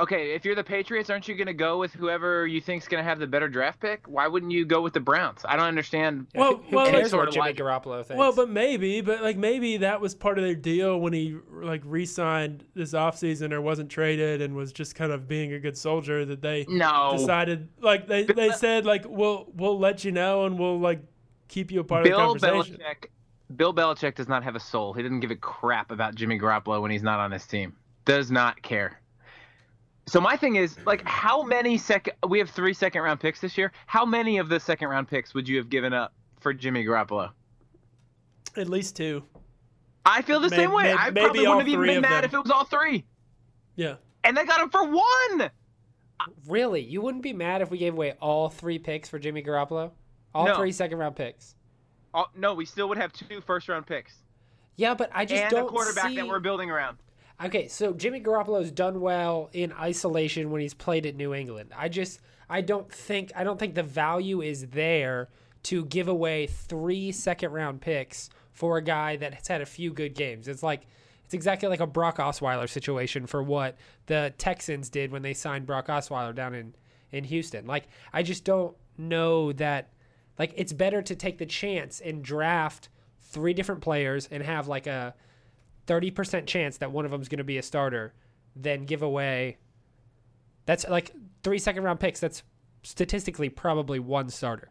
Okay, 0.00 0.34
if 0.34 0.44
you're 0.46 0.54
the 0.54 0.64
Patriots, 0.64 1.10
aren't 1.10 1.28
you 1.28 1.34
going 1.34 1.46
to 1.46 1.52
go 1.52 1.78
with 1.78 1.92
whoever 1.92 2.46
you 2.46 2.60
think's 2.60 2.88
going 2.88 3.02
to 3.04 3.08
have 3.08 3.18
the 3.18 3.26
better 3.26 3.48
draft 3.48 3.80
pick? 3.80 4.00
Why 4.06 4.26
wouldn't 4.26 4.50
you 4.50 4.64
go 4.64 4.80
with 4.80 4.94
the 4.94 5.00
Browns? 5.00 5.42
I 5.44 5.56
don't 5.56 5.66
understand. 5.66 6.26
Well, 6.34 6.56
Who 6.70 6.76
well, 6.76 6.90
cares 6.90 7.10
sort 7.10 7.20
what 7.20 7.28
of 7.28 7.34
Jimmy 7.34 7.46
like- 7.48 7.56
Garoppolo 7.56 8.04
thinks? 8.04 8.18
Well, 8.18 8.32
but 8.34 8.48
maybe, 8.48 9.02
but 9.02 9.20
like 9.22 9.36
maybe 9.36 9.76
that 9.78 10.00
was 10.00 10.14
part 10.14 10.38
of 10.38 10.44
their 10.44 10.54
deal 10.54 10.98
when 10.98 11.12
he 11.12 11.36
like 11.50 11.82
re-signed 11.84 12.64
this 12.74 12.92
offseason 12.94 13.52
or 13.52 13.60
wasn't 13.60 13.90
traded 13.90 14.40
and 14.40 14.54
was 14.54 14.72
just 14.72 14.94
kind 14.94 15.12
of 15.12 15.28
being 15.28 15.52
a 15.52 15.58
good 15.58 15.76
soldier 15.76 16.24
that 16.24 16.40
they 16.40 16.64
No. 16.68 17.14
decided 17.18 17.68
like 17.80 18.06
they, 18.06 18.22
they 18.24 18.50
said 18.52 18.86
like 18.86 19.04
we'll 19.06 19.52
we'll 19.54 19.78
let 19.78 20.04
you 20.04 20.12
know 20.12 20.46
and 20.46 20.58
we'll 20.58 20.78
like 20.80 21.00
keep 21.48 21.70
you 21.70 21.80
a 21.80 21.84
part 21.84 22.04
Bill 22.04 22.32
of 22.32 22.40
the 22.40 22.46
conversation. 22.48 22.78
Belichick. 22.80 23.06
Bill 23.56 23.74
Belichick 23.74 24.14
does 24.14 24.28
not 24.28 24.44
have 24.44 24.54
a 24.56 24.60
soul. 24.60 24.92
He 24.94 25.02
didn't 25.02 25.20
give 25.20 25.30
a 25.32 25.36
crap 25.36 25.90
about 25.90 26.14
Jimmy 26.14 26.38
Garoppolo 26.38 26.80
when 26.80 26.90
he's 26.90 27.02
not 27.02 27.18
on 27.20 27.32
his 27.32 27.44
team. 27.46 27.74
Does 28.04 28.30
not 28.30 28.62
care. 28.62 28.99
So 30.10 30.20
my 30.20 30.36
thing 30.36 30.56
is, 30.56 30.76
like, 30.86 31.06
how 31.06 31.44
many 31.44 31.78
second? 31.78 32.14
We 32.28 32.40
have 32.40 32.50
three 32.50 32.74
second 32.74 33.02
round 33.02 33.20
picks 33.20 33.40
this 33.40 33.56
year. 33.56 33.70
How 33.86 34.04
many 34.04 34.38
of 34.38 34.48
the 34.48 34.58
second 34.58 34.88
round 34.88 35.06
picks 35.06 35.34
would 35.34 35.48
you 35.48 35.56
have 35.58 35.70
given 35.70 35.92
up 35.92 36.12
for 36.40 36.52
Jimmy 36.52 36.84
Garoppolo? 36.84 37.30
At 38.56 38.68
least 38.68 38.96
two. 38.96 39.22
I 40.04 40.22
feel 40.22 40.40
the 40.40 40.50
May- 40.50 40.56
same 40.56 40.72
way. 40.72 40.82
may- 40.82 40.94
I 40.94 41.10
maybe 41.10 41.20
probably 41.20 41.46
all 41.46 41.56
wouldn't 41.58 41.68
have 41.68 41.68
even 41.68 41.78
three 41.80 41.88
been 41.90 41.96
of 41.98 42.02
mad 42.10 42.24
them. 42.24 42.30
if 42.30 42.34
it 42.34 42.42
was 42.42 42.50
all 42.50 42.64
three. 42.64 43.04
Yeah. 43.76 43.94
And 44.24 44.36
they 44.36 44.44
got 44.44 44.60
him 44.60 44.70
for 44.70 44.82
one. 44.84 45.50
Really? 46.48 46.80
You 46.80 47.02
wouldn't 47.02 47.22
be 47.22 47.32
mad 47.32 47.62
if 47.62 47.70
we 47.70 47.78
gave 47.78 47.92
away 47.94 48.14
all 48.20 48.48
three 48.48 48.80
picks 48.80 49.08
for 49.08 49.20
Jimmy 49.20 49.44
Garoppolo? 49.44 49.92
All 50.34 50.46
No. 50.46 50.56
three 50.56 50.72
second 50.72 50.98
round 50.98 51.14
picks. 51.14 51.54
Oh, 52.12 52.26
no, 52.34 52.54
we 52.54 52.64
still 52.64 52.88
would 52.88 52.98
have 52.98 53.12
two 53.12 53.40
first 53.40 53.68
round 53.68 53.86
picks 53.86 54.12
Yeah, 54.74 54.94
but 54.94 55.08
I 55.14 55.24
just 55.24 55.40
and 55.44 55.50
don't 55.52 55.66
a 55.66 55.68
quarterback 55.70 56.08
see... 56.08 56.16
that 56.16 56.26
we're 56.26 56.40
building 56.40 56.68
around. 56.68 56.98
Okay, 57.42 57.68
so 57.68 57.94
Jimmy 57.94 58.20
Garoppolo's 58.20 58.70
done 58.70 59.00
well 59.00 59.48
in 59.54 59.72
isolation 59.72 60.50
when 60.50 60.60
he's 60.60 60.74
played 60.74 61.06
at 61.06 61.16
New 61.16 61.32
England. 61.32 61.72
I 61.74 61.88
just 61.88 62.20
I 62.50 62.60
don't 62.60 62.92
think 62.92 63.32
I 63.34 63.44
don't 63.44 63.58
think 63.58 63.74
the 63.74 63.82
value 63.82 64.42
is 64.42 64.66
there 64.68 65.28
to 65.64 65.84
give 65.86 66.08
away 66.08 66.46
three 66.46 67.12
second 67.12 67.52
round 67.52 67.80
picks 67.80 68.28
for 68.52 68.76
a 68.76 68.82
guy 68.82 69.16
that 69.16 69.32
has 69.34 69.48
had 69.48 69.62
a 69.62 69.66
few 69.66 69.92
good 69.92 70.14
games. 70.14 70.48
It's 70.48 70.62
like 70.62 70.86
it's 71.24 71.32
exactly 71.32 71.68
like 71.68 71.80
a 71.80 71.86
Brock 71.86 72.18
Osweiler 72.18 72.68
situation 72.68 73.26
for 73.26 73.42
what 73.42 73.76
the 74.06 74.34
Texans 74.36 74.90
did 74.90 75.10
when 75.10 75.22
they 75.22 75.32
signed 75.32 75.64
Brock 75.64 75.86
Osweiler 75.86 76.34
down 76.34 76.54
in 76.54 76.74
in 77.10 77.24
Houston. 77.24 77.66
Like 77.66 77.88
I 78.12 78.22
just 78.22 78.44
don't 78.44 78.76
know 78.98 79.52
that 79.54 79.92
like 80.38 80.52
it's 80.56 80.74
better 80.74 81.00
to 81.00 81.14
take 81.14 81.38
the 81.38 81.46
chance 81.46 82.00
and 82.00 82.22
draft 82.22 82.90
three 83.22 83.54
different 83.54 83.80
players 83.80 84.28
and 84.30 84.42
have 84.42 84.68
like 84.68 84.86
a 84.86 85.14
30% 85.90 86.46
chance 86.46 86.78
that 86.78 86.92
one 86.92 87.04
of 87.04 87.10
them 87.10 87.20
is 87.20 87.28
going 87.28 87.38
to 87.38 87.44
be 87.44 87.58
a 87.58 87.62
starter 87.62 88.14
than 88.54 88.84
give 88.84 89.02
away 89.02 89.58
that's 90.66 90.86
like 90.88 91.10
three 91.42 91.58
second 91.58 91.82
round 91.82 91.98
picks 91.98 92.20
that's 92.20 92.44
statistically 92.84 93.48
probably 93.48 93.98
one 93.98 94.28
starter. 94.30 94.70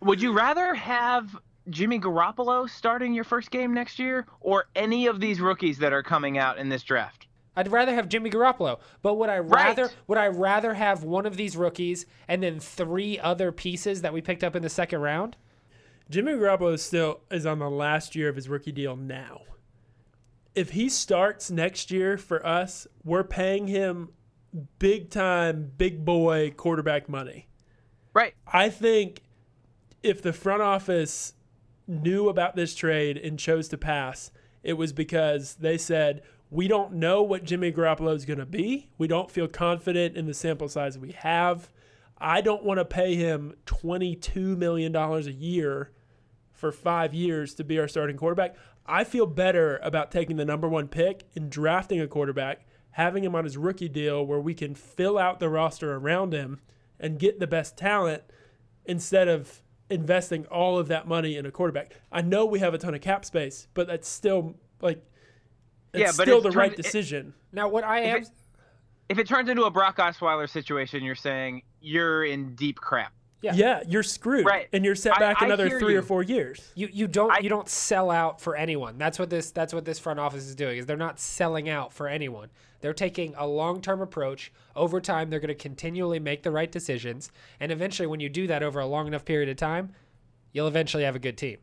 Would 0.00 0.22
you 0.22 0.32
rather 0.32 0.74
have 0.74 1.36
Jimmy 1.68 1.98
Garoppolo 2.00 2.68
starting 2.68 3.12
your 3.12 3.24
first 3.24 3.50
game 3.50 3.74
next 3.74 3.98
year 3.98 4.26
or 4.40 4.66
any 4.74 5.06
of 5.06 5.20
these 5.20 5.38
rookies 5.40 5.78
that 5.78 5.92
are 5.92 6.02
coming 6.02 6.38
out 6.38 6.56
in 6.58 6.68
this 6.70 6.82
draft? 6.82 7.26
I'd 7.54 7.70
rather 7.70 7.94
have 7.94 8.08
Jimmy 8.08 8.30
Garoppolo, 8.30 8.80
but 9.02 9.14
would 9.18 9.28
I 9.28 9.38
rather 9.38 9.82
Right. 9.84 9.96
would 10.06 10.18
I 10.18 10.28
rather 10.28 10.72
have 10.74 11.04
one 11.04 11.26
of 11.26 11.36
these 11.36 11.56
rookies 11.58 12.06
and 12.26 12.42
then 12.42 12.58
three 12.58 13.18
other 13.18 13.52
pieces 13.52 14.00
that 14.00 14.14
we 14.14 14.22
picked 14.22 14.42
up 14.42 14.56
in 14.56 14.62
the 14.62 14.70
second 14.70 15.00
round? 15.02 15.36
Jimmy 16.08 16.32
Garoppolo 16.32 16.78
still 16.78 17.20
is 17.30 17.44
on 17.44 17.58
the 17.58 17.68
last 17.70 18.16
year 18.16 18.30
of 18.30 18.36
his 18.36 18.48
rookie 18.48 18.72
deal 18.72 18.96
now. 18.96 19.42
If 20.54 20.70
he 20.70 20.88
starts 20.88 21.50
next 21.50 21.90
year 21.90 22.18
for 22.18 22.44
us, 22.46 22.86
we're 23.04 23.24
paying 23.24 23.66
him 23.66 24.10
big 24.78 25.10
time, 25.10 25.72
big 25.76 26.04
boy 26.04 26.52
quarterback 26.56 27.08
money. 27.08 27.48
Right. 28.14 28.34
I 28.46 28.68
think 28.68 29.22
if 30.02 30.20
the 30.20 30.32
front 30.32 30.62
office 30.62 31.34
knew 31.86 32.28
about 32.28 32.56
this 32.56 32.74
trade 32.74 33.16
and 33.16 33.38
chose 33.38 33.68
to 33.68 33.78
pass, 33.78 34.30
it 34.62 34.74
was 34.74 34.92
because 34.92 35.54
they 35.54 35.78
said, 35.78 36.22
we 36.50 36.68
don't 36.68 36.92
know 36.92 37.22
what 37.22 37.44
Jimmy 37.44 37.72
Garoppolo 37.72 38.14
is 38.14 38.26
going 38.26 38.38
to 38.38 38.46
be. 38.46 38.90
We 38.98 39.08
don't 39.08 39.30
feel 39.30 39.48
confident 39.48 40.16
in 40.16 40.26
the 40.26 40.34
sample 40.34 40.68
size 40.68 40.98
we 40.98 41.12
have. 41.12 41.70
I 42.18 42.42
don't 42.42 42.62
want 42.62 42.78
to 42.78 42.84
pay 42.84 43.14
him 43.14 43.54
$22 43.66 44.56
million 44.56 44.94
a 44.94 45.18
year 45.20 45.92
for 46.52 46.70
five 46.70 47.14
years 47.14 47.54
to 47.54 47.64
be 47.64 47.78
our 47.78 47.88
starting 47.88 48.16
quarterback. 48.16 48.54
I 48.86 49.04
feel 49.04 49.26
better 49.26 49.78
about 49.82 50.10
taking 50.10 50.36
the 50.36 50.44
number 50.44 50.68
one 50.68 50.88
pick 50.88 51.24
and 51.36 51.50
drafting 51.50 52.00
a 52.00 52.06
quarterback, 52.08 52.66
having 52.92 53.24
him 53.24 53.34
on 53.34 53.44
his 53.44 53.56
rookie 53.56 53.88
deal 53.88 54.24
where 54.26 54.40
we 54.40 54.54
can 54.54 54.74
fill 54.74 55.18
out 55.18 55.40
the 55.40 55.48
roster 55.48 55.94
around 55.94 56.32
him 56.32 56.60
and 56.98 57.18
get 57.18 57.38
the 57.40 57.46
best 57.46 57.76
talent 57.76 58.22
instead 58.84 59.28
of 59.28 59.62
investing 59.88 60.46
all 60.46 60.78
of 60.78 60.88
that 60.88 61.06
money 61.06 61.36
in 61.36 61.46
a 61.46 61.50
quarterback. 61.50 61.94
I 62.10 62.22
know 62.22 62.44
we 62.46 62.58
have 62.60 62.74
a 62.74 62.78
ton 62.78 62.94
of 62.94 63.00
cap 63.00 63.24
space, 63.24 63.68
but 63.74 63.86
that's 63.86 64.08
still 64.08 64.56
like 64.80 65.04
it's 65.92 66.00
Yeah, 66.00 66.06
but 66.16 66.22
still 66.24 66.38
it's 66.38 66.44
the 66.44 66.50
right 66.58 66.70
turned- 66.70 66.80
it- 66.80 66.82
decision. 66.82 67.34
Now, 67.52 67.68
what 67.68 67.84
I 67.84 68.00
am 68.00 68.22
it- 68.22 68.30
If 69.08 69.18
it 69.18 69.26
turns 69.26 69.48
into 69.50 69.64
a 69.64 69.70
Brock 69.70 69.98
Osweiler 69.98 70.48
situation, 70.48 71.02
you're 71.04 71.14
saying 71.14 71.62
you're 71.80 72.24
in 72.24 72.54
deep 72.54 72.76
crap. 72.80 73.12
Yeah. 73.42 73.54
Yeah, 73.54 73.82
you're 73.88 74.02
screwed, 74.04 74.46
Right. 74.46 74.68
and 74.72 74.84
you're 74.84 74.94
set 74.94 75.18
back 75.18 75.42
I 75.42 75.46
another 75.46 75.68
hear 75.68 75.80
three 75.80 75.94
you. 75.94 75.98
or 75.98 76.02
four 76.02 76.22
years. 76.22 76.72
you 76.76 76.88
you 76.92 77.08
don't 77.08 77.30
I- 77.32 77.40
you 77.40 77.48
don't 77.48 77.68
sell 77.68 78.10
out 78.10 78.40
for 78.40 78.54
anyone. 78.56 78.96
That's 78.98 79.18
what 79.18 79.30
this 79.30 79.50
that's 79.50 79.74
what 79.74 79.84
this 79.84 79.98
front 79.98 80.20
office 80.20 80.46
is 80.46 80.54
doing. 80.54 80.78
Is 80.78 80.86
they're 80.86 80.96
not 80.96 81.18
selling 81.18 81.68
out 81.68 81.92
for 81.92 82.06
anyone. 82.08 82.48
They're 82.80 82.92
taking 82.94 83.34
a 83.36 83.46
long-term 83.46 84.00
approach. 84.00 84.52
Over 84.74 85.00
time, 85.00 85.28
they're 85.30 85.38
going 85.40 85.48
to 85.48 85.54
continually 85.54 86.18
make 86.18 86.42
the 86.42 86.50
right 86.50 86.70
decisions, 86.70 87.30
and 87.60 87.70
eventually 87.72 88.06
when 88.06 88.20
you 88.20 88.28
do 88.28 88.46
that 88.46 88.62
over 88.62 88.80
a 88.80 88.86
long 88.86 89.06
enough 89.06 89.24
period 89.24 89.48
of 89.48 89.56
time, 89.56 89.92
you'll 90.52 90.66
eventually 90.68 91.04
have 91.04 91.14
a 91.16 91.20
good 91.20 91.36
team. 91.36 91.58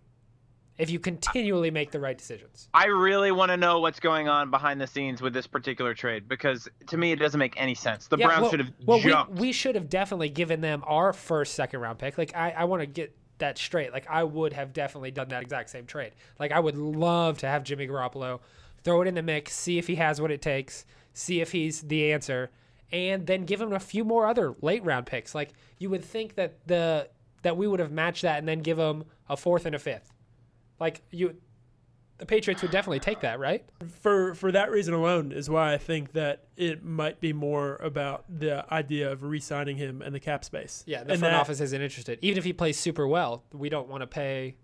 If 0.80 0.90
you 0.90 0.98
continually 0.98 1.72
make 1.72 1.92
the 1.92 2.00
right 2.00 2.18
decisions. 2.18 2.70
I 2.74 2.86
really 2.86 3.32
want 3.34 3.52
to 3.52 3.58
know 3.58 3.82
what's 3.82 4.00
going 4.00 4.30
on 4.30 4.50
behind 4.50 4.80
the 4.80 4.88
scenes 4.88 5.22
with 5.22 5.34
this 5.34 5.46
particular 5.46 5.94
trade 5.94 6.30
because 6.30 6.70
to 6.88 6.98
me 6.98 7.12
it 7.12 7.18
doesn't 7.18 7.38
make 7.38 7.54
any 7.58 7.76
sense. 7.76 8.08
The 8.08 8.18
Browns 8.18 8.44
well, 8.44 8.50
should 8.52 8.60
have 8.62 8.72
well, 8.86 9.00
jumped. 9.00 9.34
We, 9.34 9.48
we 9.48 9.52
should 9.52 9.76
have 9.76 9.90
definitely 9.90 10.30
given 10.30 10.62
them 10.62 10.84
our 10.88 11.12
first 11.12 11.54
second 11.54 11.82
round 11.82 12.00
pick. 12.00 12.18
Like 12.18 12.36
I, 12.36 12.52
I 12.52 12.64
want 12.64 12.82
to 12.82 12.86
get 12.86 13.14
that 13.40 13.58
straight. 13.58 13.92
Like 13.92 14.08
I 14.10 14.24
would 14.24 14.54
have 14.54 14.72
definitely 14.72 15.12
done 15.12 15.30
that 15.30 15.42
exact 15.42 15.70
same 15.70 15.86
trade. 15.86 16.14
Like 16.40 16.54
I 16.54 16.60
would 16.60 16.78
love 16.78 17.40
to 17.40 17.48
have 17.48 17.64
Jimmy 17.64 17.88
Garoppolo 17.88 18.40
throw 18.84 19.02
it 19.02 19.08
in 19.08 19.16
the 19.16 19.22
mix, 19.22 19.54
see 19.54 19.78
if 19.78 19.88
he 19.88 19.96
has 19.96 20.22
what 20.22 20.32
it 20.32 20.42
takes, 20.42 20.86
see 21.14 21.42
if 21.42 21.52
he's 21.52 21.82
the 21.82 22.14
answer, 22.14 22.52
and 22.92 23.28
then 23.28 23.46
give 23.46 23.60
him 23.60 23.74
a 23.74 23.80
few 23.80 24.04
more 24.06 24.28
other 24.28 24.56
late 24.62 24.84
round 24.84 25.06
picks. 25.06 25.36
Like 25.36 25.50
you 25.78 25.90
would 25.90 26.04
think 26.04 26.36
that 26.36 26.66
the 26.68 27.10
that 27.42 27.58
we 27.58 27.68
would 27.68 27.80
have 27.80 27.92
matched 27.92 28.22
that 28.24 28.40
and 28.40 28.48
then 28.48 28.60
give 28.60 28.78
him 28.78 29.04
a 29.30 29.38
fourth 29.38 29.66
and 29.66 29.76
a 29.76 29.80
fifth. 29.80 30.12
Like 30.80 31.02
you 31.12 31.36
the 32.18 32.26
Patriots 32.26 32.62
would 32.62 32.72
definitely 32.72 33.00
take 33.00 33.22
that, 33.22 33.40
right? 33.40 33.64
for 34.02 34.34
for 34.36 34.52
that 34.52 34.72
reason 34.72 34.94
alone 34.94 35.32
is 35.32 35.50
why 35.50 35.74
I 35.74 35.78
think 35.78 36.12
that 36.14 36.44
it 36.58 36.84
might 36.84 37.20
be 37.22 37.32
more 37.32 37.78
about 37.78 38.26
the 38.28 38.66
idea 38.74 39.10
of 39.10 39.24
re-signing 39.24 39.78
him 39.78 40.02
and 40.02 40.14
the 40.14 40.20
cap 40.20 40.44
space. 40.44 40.84
Yeah, 40.86 41.04
the 41.06 41.12
and 41.14 41.20
front 41.20 41.34
that- 41.34 41.40
office 41.42 41.62
isn't 41.62 41.82
interested. 41.82 42.20
Even 42.22 42.38
if 42.38 42.44
he 42.44 42.52
plays 42.54 42.78
super 42.78 43.08
well, 43.08 43.44
we 43.54 43.70
don't 43.70 43.88
want 43.88 44.02
to 44.02 44.08
pay 44.08 44.58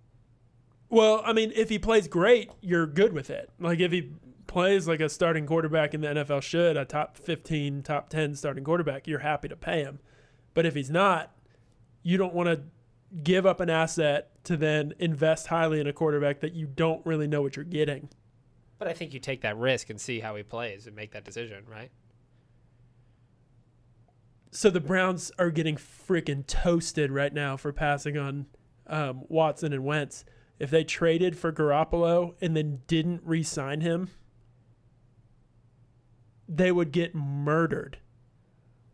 Well, 0.90 1.22
I 1.26 1.32
mean, 1.34 1.52
if 1.56 1.70
he 1.70 1.80
plays 1.80 2.08
great, 2.08 2.52
you're 2.62 2.86
good 2.88 3.14
with 3.14 3.30
it. 3.30 3.50
Like 3.60 3.80
if 3.80 3.92
he 3.92 4.12
plays 4.48 4.88
like 4.88 5.00
a 5.00 5.10
starting 5.10 5.46
quarterback 5.46 5.94
in 5.94 6.02
the 6.02 6.08
NFL 6.08 6.42
should, 6.44 6.78
a 6.78 6.86
top 6.86 7.18
15, 7.18 7.84
top 7.84 8.10
10 8.10 8.36
starting 8.36 8.64
quarterback, 8.64 9.08
you're 9.08 9.20
happy 9.20 9.48
to 9.48 9.56
pay 9.56 9.82
him. 9.84 10.00
But 10.54 10.66
if 10.66 10.76
he's 10.76 10.92
not, 10.92 11.32
you 12.04 12.18
don't 12.18 12.34
want 12.34 12.48
to 12.50 12.62
give 13.24 13.46
up 13.46 13.60
an 13.60 13.70
asset 13.70 14.32
to 14.46 14.58
then 14.58 14.94
invest 15.00 15.48
highly 15.48 15.80
in 15.80 15.88
a 15.88 15.94
quarterback 15.94 16.40
that 16.42 16.54
you 16.54 16.68
don't 16.68 17.06
really 17.06 17.28
know 17.28 17.42
what 17.42 17.56
you're 17.56 17.66
getting. 17.66 18.10
But 18.78 18.88
I 18.88 18.94
think 18.94 19.14
you 19.14 19.20
take 19.20 19.42
that 19.42 19.58
risk 19.58 19.90
and 19.90 20.00
see 20.00 20.20
how 20.20 20.36
he 20.36 20.44
plays 20.44 20.86
and 20.86 20.96
make 20.96 21.12
that 21.14 21.24
decision, 21.24 21.64
right? 21.70 21.92
So 24.52 24.70
the 24.70 24.80
Browns 24.80 25.32
are 25.38 25.50
getting 25.50 25.76
freaking 25.76 26.46
toasted 26.48 27.12
right 27.12 27.34
now 27.34 27.58
for 27.58 27.74
passing 27.74 28.18
on 28.18 28.46
um, 28.88 29.24
Watson 29.28 29.74
and 29.74 29.84
Wentz. 29.84 30.24
If 30.60 30.70
they 30.70 30.84
traded 30.84 31.38
for 31.38 31.52
Garoppolo 31.52 32.36
and 32.40 32.56
then 32.56 32.82
didn't 32.88 33.22
re-sign 33.26 33.82
him, 33.82 34.10
they 36.48 36.72
would 36.72 36.92
get 36.92 37.14
murdered. 37.14 37.98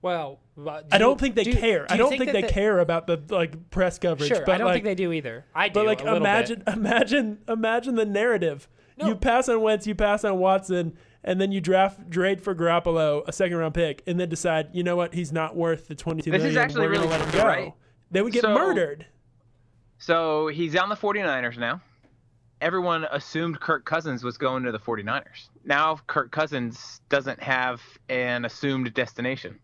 Well, 0.01 0.39
uh, 0.57 0.81
I 0.91 0.97
do 0.97 0.99
don't 0.99 1.11
you- 1.11 1.17
think 1.17 1.35
they 1.35 1.43
do 1.43 1.53
care. 1.53 1.85
do 1.85 1.93
I 1.93 1.97
don't 1.97 2.09
think, 2.09 2.25
that 2.25 2.33
they 2.33 2.41
care 2.43 2.79
about 2.79 3.05
the 3.07 3.21
like 3.29 3.69
press 3.69 3.99
coverage. 3.99 4.29
Sure, 4.29 4.43
but 4.45 4.55
I 4.55 4.57
don't 4.57 4.65
like, 4.67 4.75
think 4.75 4.85
they 4.85 4.95
do 4.95 5.11
either. 5.11 5.45
I 5.53 5.67
do. 5.69 5.73
But 5.75 5.85
like, 5.85 6.01
a 6.03 6.15
imagine, 6.15 6.63
bit. 6.65 6.73
imagine, 6.75 7.37
imagine 7.47 7.95
the 7.95 8.05
narrative. 8.05 8.67
No. 8.97 9.07
You 9.09 9.15
pass 9.15 9.47
on 9.47 9.61
Wentz, 9.61 9.85
you 9.87 9.95
pass 9.95 10.23
on 10.23 10.37
Watson, 10.39 10.97
and 11.23 11.39
then 11.39 11.51
you 11.51 11.61
draft 11.61 12.09
trade 12.11 12.41
for 12.41 12.53
Garoppolo, 12.55 13.23
a 13.27 13.31
second 13.31 13.57
round 13.57 13.73
pick, 13.75 14.01
and 14.07 14.19
then 14.19 14.27
decide, 14.29 14.69
you 14.73 14.83
know 14.83 14.95
what, 14.95 15.13
he's 15.13 15.31
not 15.31 15.55
worth 15.55 15.87
the 15.87 15.95
twenty 15.95 16.21
two 16.23 16.31
This 16.31 16.39
million. 16.39 16.51
is 16.51 16.57
actually 16.57 16.87
We're 16.87 16.91
really 16.93 17.07
let 17.07 17.21
him 17.21 17.31
go. 17.31 17.45
right? 17.45 17.73
They 18.09 18.21
would 18.21 18.33
get 18.33 18.41
So- 18.41 18.53
murdered. 18.53 19.05
So 19.97 20.47
he's 20.47 20.75
on 20.75 20.89
the 20.89 20.95
49ers 20.95 21.57
now. 21.59 21.79
Everyone 22.59 23.05
assumed 23.11 23.59
Kirk 23.59 23.85
Cousins 23.85 24.23
was 24.23 24.37
going 24.37 24.63
to 24.63 24.71
the 24.71 24.79
49ers. 24.79 25.49
Now 25.63 25.97
Kirk 26.07 26.31
Cousins 26.31 27.01
doesn't 27.09 27.41
have 27.41 27.81
an 28.09 28.45
assumed 28.45 28.93
destination. 28.93 29.59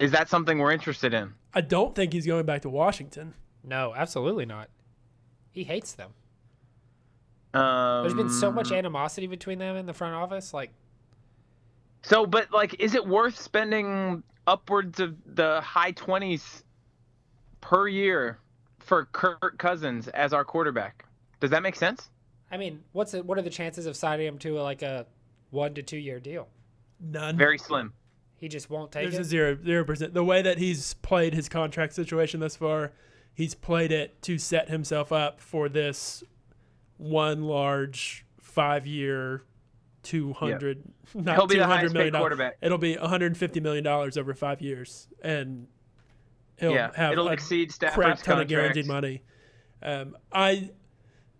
Is 0.00 0.10
that 0.12 0.28
something 0.28 0.58
we're 0.58 0.72
interested 0.72 1.14
in? 1.14 1.34
I 1.54 1.60
don't 1.60 1.94
think 1.94 2.12
he's 2.12 2.26
going 2.26 2.46
back 2.46 2.62
to 2.62 2.70
Washington. 2.70 3.34
no, 3.62 3.94
absolutely 3.94 4.46
not. 4.46 4.68
He 5.52 5.64
hates 5.64 5.92
them. 5.92 6.10
Um, 7.52 8.02
There's 8.02 8.14
been 8.14 8.30
so 8.30 8.50
much 8.52 8.70
animosity 8.72 9.26
between 9.26 9.58
them 9.58 9.76
in 9.76 9.84
the 9.86 9.92
front 9.92 10.14
office. 10.14 10.54
Like, 10.54 10.70
So, 12.02 12.24
but 12.24 12.52
like, 12.52 12.80
is 12.80 12.94
it 12.94 13.06
worth 13.06 13.38
spending 13.38 14.22
upwards 14.46 15.00
of 15.00 15.16
the 15.26 15.60
high 15.60 15.92
20s 15.92 16.62
per 17.60 17.88
year 17.88 18.38
for 18.78 19.06
Kirk 19.06 19.58
Cousins 19.58 20.08
as 20.08 20.32
our 20.32 20.44
quarterback? 20.44 21.04
Does 21.40 21.50
that 21.50 21.62
make 21.62 21.74
sense? 21.74 22.08
I 22.50 22.56
mean, 22.56 22.82
what's 22.92 23.12
it, 23.14 23.24
what 23.24 23.36
are 23.38 23.42
the 23.42 23.50
chances 23.50 23.86
of 23.86 23.96
signing 23.96 24.26
him 24.26 24.38
to 24.38 24.60
a, 24.60 24.62
like 24.62 24.82
a 24.82 25.06
one 25.50 25.74
to 25.74 25.82
two 25.82 25.98
year 25.98 26.20
deal? 26.20 26.48
None. 27.00 27.36
Very 27.36 27.58
slim. 27.58 27.92
He 28.40 28.48
just 28.48 28.70
won't 28.70 28.90
take 28.90 29.04
There's 29.04 29.18
a 29.18 29.20
it. 29.20 29.24
zero 29.24 29.58
zero 29.62 29.84
percent. 29.84 30.14
The 30.14 30.24
way 30.24 30.40
that 30.40 30.56
he's 30.58 30.94
played 30.94 31.34
his 31.34 31.48
contract 31.48 31.92
situation 31.92 32.40
thus 32.40 32.56
far, 32.56 32.92
he's 33.34 33.54
played 33.54 33.92
it 33.92 34.20
to 34.22 34.38
set 34.38 34.70
himself 34.70 35.12
up 35.12 35.40
for 35.40 35.68
this 35.68 36.24
one 36.96 37.44
large 37.44 38.24
five 38.40 38.86
year, 38.86 39.44
two 40.02 40.32
hundred 40.32 40.82
not 41.14 41.36
He'll 41.36 41.46
be 41.46 41.56
two 41.56 41.60
the 41.60 41.66
hundred 41.66 41.78
highest 41.80 41.92
million 41.94 42.06
paid 42.06 42.12
dollars. 42.18 42.22
quarterback. 42.22 42.56
It'll 42.62 42.78
be 42.78 42.96
one 42.96 43.08
hundred 43.10 43.26
and 43.26 43.36
fifty 43.36 43.60
million 43.60 43.84
dollars 43.84 44.16
over 44.16 44.32
five 44.32 44.62
years, 44.62 45.06
and 45.22 45.66
he'll 46.56 46.72
yeah, 46.72 46.92
have 46.96 47.12
it'll 47.12 47.28
a 47.28 47.32
exceed 47.32 47.68
crap 47.78 47.92
Stafford's 47.92 48.22
ton 48.22 48.40
of 48.40 48.48
guaranteed 48.48 48.86
money. 48.86 49.22
Um, 49.82 50.16
I 50.32 50.70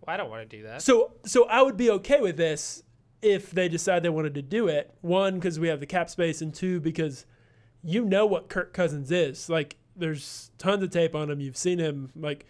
Well, 0.03 0.15
I 0.15 0.17
don't 0.19 0.29
want 0.29 0.49
to 0.49 0.57
do 0.57 0.65
that. 0.65 0.83
so 0.83 1.13
so 1.25 1.47
I 1.47 1.63
would 1.63 1.77
be 1.79 1.89
okay 1.93 2.21
with 2.21 2.37
this 2.37 2.83
if 3.23 3.51
they 3.51 3.69
decide 3.69 4.03
they 4.03 4.09
wanted 4.09 4.35
to 4.35 4.43
do 4.43 4.69
it. 4.69 4.95
One, 5.01 5.35
because 5.35 5.59
we 5.59 5.69
have 5.69 5.81
the 5.81 5.87
cap 5.87 6.09
space, 6.11 6.41
and 6.41 6.55
two, 6.55 6.81
because 6.81 7.27
you 7.83 8.05
know 8.05 8.27
what 8.27 8.49
Kirk 8.49 8.73
Cousins 8.73 9.11
is. 9.11 9.49
Like 9.49 9.77
there's 9.97 10.51
tons 10.59 10.83
of 10.83 10.91
tape 10.91 11.15
on 11.15 11.31
him. 11.31 11.41
You've 11.41 11.57
seen 11.57 11.79
him 11.79 12.11
like. 12.17 12.47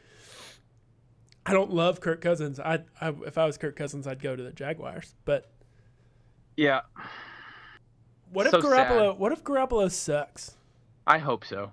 I 1.47 1.53
don't 1.55 1.73
love 1.73 2.01
Kirk 2.01 2.21
Cousins. 2.21 2.61
I, 2.61 2.81
I 3.01 3.15
if 3.27 3.39
I 3.39 3.47
was 3.47 3.57
Kirk 3.57 3.75
Cousins, 3.75 4.07
I'd 4.07 4.23
go 4.23 4.37
to 4.37 4.43
the 4.43 4.53
Jaguars. 4.53 5.15
But 5.25 5.51
Yeah, 6.57 6.83
what 8.33 8.47
if 8.47 8.53
So 8.53 8.61
Garoppolo? 8.61 9.13
sad. 9.13 9.19
What 9.19 9.33
if 9.33 9.43
Garoppolo 9.43 9.91
sucks? 9.91 10.57
I 11.07 11.19
hope 11.19 11.45
so. 11.45 11.73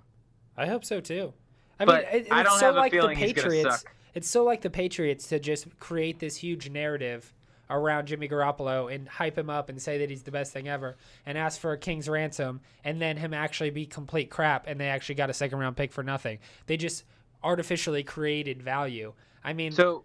I 0.56 0.66
hope 0.66 0.84
so 0.84 1.00
too. 1.00 1.34
I 1.78 1.84
But 1.84 2.04
mean, 2.12 2.22
it, 2.22 2.28
I 2.32 2.40
it's 2.40 2.50
don't 2.50 2.58
so 2.58 2.66
have 2.66 2.76
like 2.76 2.92
the 2.92 2.98
feeling 2.98 3.16
he's 3.18 3.32
Patriots. 3.34 3.84
It's 4.14 4.28
so 4.28 4.42
like 4.42 4.62
the 4.62 4.70
Patriots 4.70 5.28
to 5.28 5.38
just 5.38 5.78
create 5.78 6.18
this 6.18 6.36
huge 6.36 6.70
narrative 6.70 7.32
around 7.70 8.06
Jimmy 8.06 8.28
Garoppolo 8.28 8.92
and 8.92 9.08
hype 9.08 9.36
him 9.36 9.50
up 9.50 9.68
and 9.68 9.80
say 9.80 9.98
that 9.98 10.10
he's 10.10 10.22
the 10.22 10.30
best 10.30 10.52
thing 10.52 10.68
ever 10.68 10.96
and 11.26 11.36
ask 11.36 11.60
for 11.60 11.72
a 11.72 11.78
king's 11.78 12.08
ransom 12.08 12.60
and 12.84 13.00
then 13.00 13.16
him 13.16 13.34
actually 13.34 13.70
be 13.70 13.86
complete 13.86 14.30
crap 14.30 14.66
and 14.66 14.80
they 14.80 14.88
actually 14.88 15.14
got 15.14 15.30
a 15.30 15.34
second 15.34 15.58
round 15.58 15.76
pick 15.76 15.92
for 15.92 16.02
nothing. 16.02 16.38
They 16.66 16.76
just 16.76 17.04
artificially 17.42 18.02
created 18.02 18.62
value. 18.62 19.12
I 19.44 19.52
mean, 19.52 19.72
So 19.72 20.04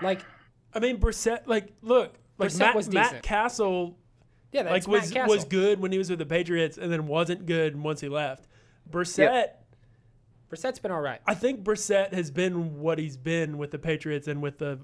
like 0.00 0.20
I 0.74 0.78
mean, 0.78 0.98
Brissett. 0.98 1.46
Like, 1.46 1.72
look, 1.82 2.14
like 2.38 2.50
Brissett 2.50 2.58
Matt, 2.58 2.74
was 2.74 2.92
Matt. 2.92 3.22
Cassel 3.22 3.98
yeah, 4.52 4.64
that's 4.64 4.86
like 4.86 5.02
was 5.02 5.14
Matt 5.14 5.28
was 5.28 5.44
Cassel. 5.44 5.50
good 5.50 5.80
when 5.80 5.92
he 5.92 5.98
was 5.98 6.10
with 6.10 6.18
the 6.18 6.26
Patriots, 6.26 6.78
and 6.78 6.92
then 6.92 7.06
wasn't 7.06 7.46
good 7.46 7.80
once 7.80 8.00
he 8.00 8.08
left. 8.08 8.46
Brissett, 8.90 9.48
Brissett's 10.50 10.78
been 10.78 10.90
all 10.90 11.00
right. 11.00 11.20
I 11.26 11.34
think 11.34 11.62
Brissett 11.64 12.12
has 12.12 12.30
been 12.30 12.80
what 12.80 12.98
he's 12.98 13.16
been 13.16 13.56
with 13.56 13.70
the 13.70 13.78
Patriots 13.78 14.28
and 14.28 14.42
with 14.42 14.58
the 14.58 14.78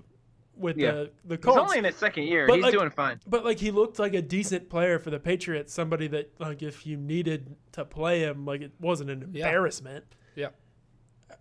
with 0.59 0.77
Yeah. 0.77 0.91
the 0.93 1.11
the 1.25 1.37
he's 1.37 1.57
only 1.57 1.79
in 1.79 1.85
his 1.85 1.97
second 1.97 2.25
year. 2.25 2.47
But, 2.47 2.57
he's 2.57 2.65
like- 2.65 2.73
doing 2.73 2.91
fine. 2.91 3.21
but 3.27 3.45
like 3.45 3.59
he 3.59 3.71
looked 3.71 3.99
like 3.99 4.15
a 4.15 4.23
decent 4.23 4.69
player 4.69 4.99
for 4.99 5.11
the 5.11 5.19
Patriots, 5.21 5.73
somebody 5.73 6.07
that 6.09 6.33
like 6.39 6.63
if 6.63 6.87
you 6.87 6.97
needed 6.97 7.57
to 7.73 7.85
play 7.85 8.21
him, 8.21 8.45
like 8.45 8.61
it 8.63 8.73
wasn't 8.81 9.11
an 9.11 9.31
Yeah. 9.33 9.47
embarrassment. 9.47 10.05
Yeah. 10.35 10.49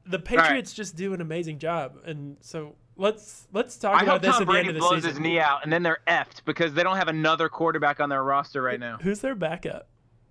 The 0.05 0.19
Patriots 0.19 0.73
just 0.73 0.95
do 0.95 1.13
an 1.13 1.21
amazing 1.21 1.59
job, 1.59 1.97
and 2.05 2.37
so 2.41 2.75
let's 2.95 3.47
let's 3.53 3.77
talk 3.77 3.99
I 3.99 4.03
about 4.03 4.21
this 4.21 4.33
Tom 4.37 4.43
at 4.43 4.47
the 4.53 4.59
end 4.59 4.67
of 4.69 4.73
the 4.75 4.79
blows 4.79 4.95
season. 4.95 5.09
his 5.11 5.19
knee 5.19 5.39
out, 5.39 5.63
and 5.63 5.71
then 5.73 5.83
they're 5.83 5.99
effed 6.07 6.45
because 6.45 6.73
they 6.73 6.83
don't 6.83 6.97
have 6.97 7.07
another 7.09 7.49
quarterback 7.49 7.99
on 7.99 8.09
their 8.09 8.23
roster 8.23 8.61
right 8.61 8.79
now. 8.79 8.97
Who's 9.01 9.19
their 9.19 9.35
backup? 9.35 9.87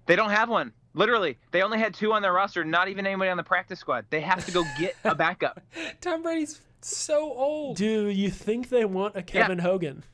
They 0.07 0.16
don't 0.16 0.31
have 0.31 0.49
one. 0.49 0.73
Literally, 0.95 1.37
they 1.50 1.61
only 1.62 1.78
had 1.78 1.93
two 1.93 2.12
on 2.14 2.23
their 2.23 2.33
roster. 2.33 2.64
Not 2.64 2.88
even 2.88 3.07
anybody 3.07 3.31
on 3.31 3.37
the 3.37 3.43
practice 3.43 3.78
squad. 3.81 4.07
They 4.09 4.21
have 4.23 4.47
to 4.47 4.52
go 4.52 4.64
get 4.78 4.97
a 5.05 5.14
backup. 5.26 5.61
Tom 6.00 6.23
Brady's 6.23 6.61
so 6.88 7.33
old. 7.33 7.76
Do 7.76 8.09
you 8.09 8.31
think 8.31 8.69
they 8.69 8.85
want 8.85 9.16
a 9.16 9.23
Kevin 9.23 9.59
Hogan? 9.59 10.05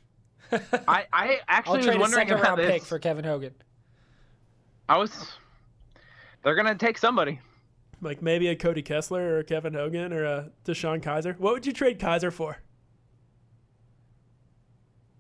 I, 0.53 0.59
I 0.89 1.07
I'll 1.13 1.39
actually 1.49 1.77
was 1.79 1.87
trade 1.87 1.97
a 1.97 2.01
wondering 2.01 2.29
second 2.29 2.41
about 2.41 2.59
round 2.59 2.61
this. 2.61 2.71
pick 2.71 2.83
for 2.85 2.99
Kevin 2.99 3.25
Hogan. 3.25 3.55
I 4.89 4.99
was. 4.99 5.33
They're 6.45 6.55
gonna 6.55 6.75
take 6.75 6.99
somebody. 6.99 7.41
Like 8.01 8.21
maybe 8.21 8.49
a 8.49 8.57
Cody 8.57 8.83
Kessler 8.83 9.23
or 9.23 9.39
a 9.39 9.45
Kevin 9.45 9.75
Hogan 9.75 10.13
or 10.13 10.25
a 10.25 10.51
DeShone 10.65 11.01
Kizer? 11.03 11.39
What 11.39 11.55
would 11.55 11.67
you 11.67 11.73
trade 11.73 12.01
Kizer 12.01 12.33
for? 12.33 12.59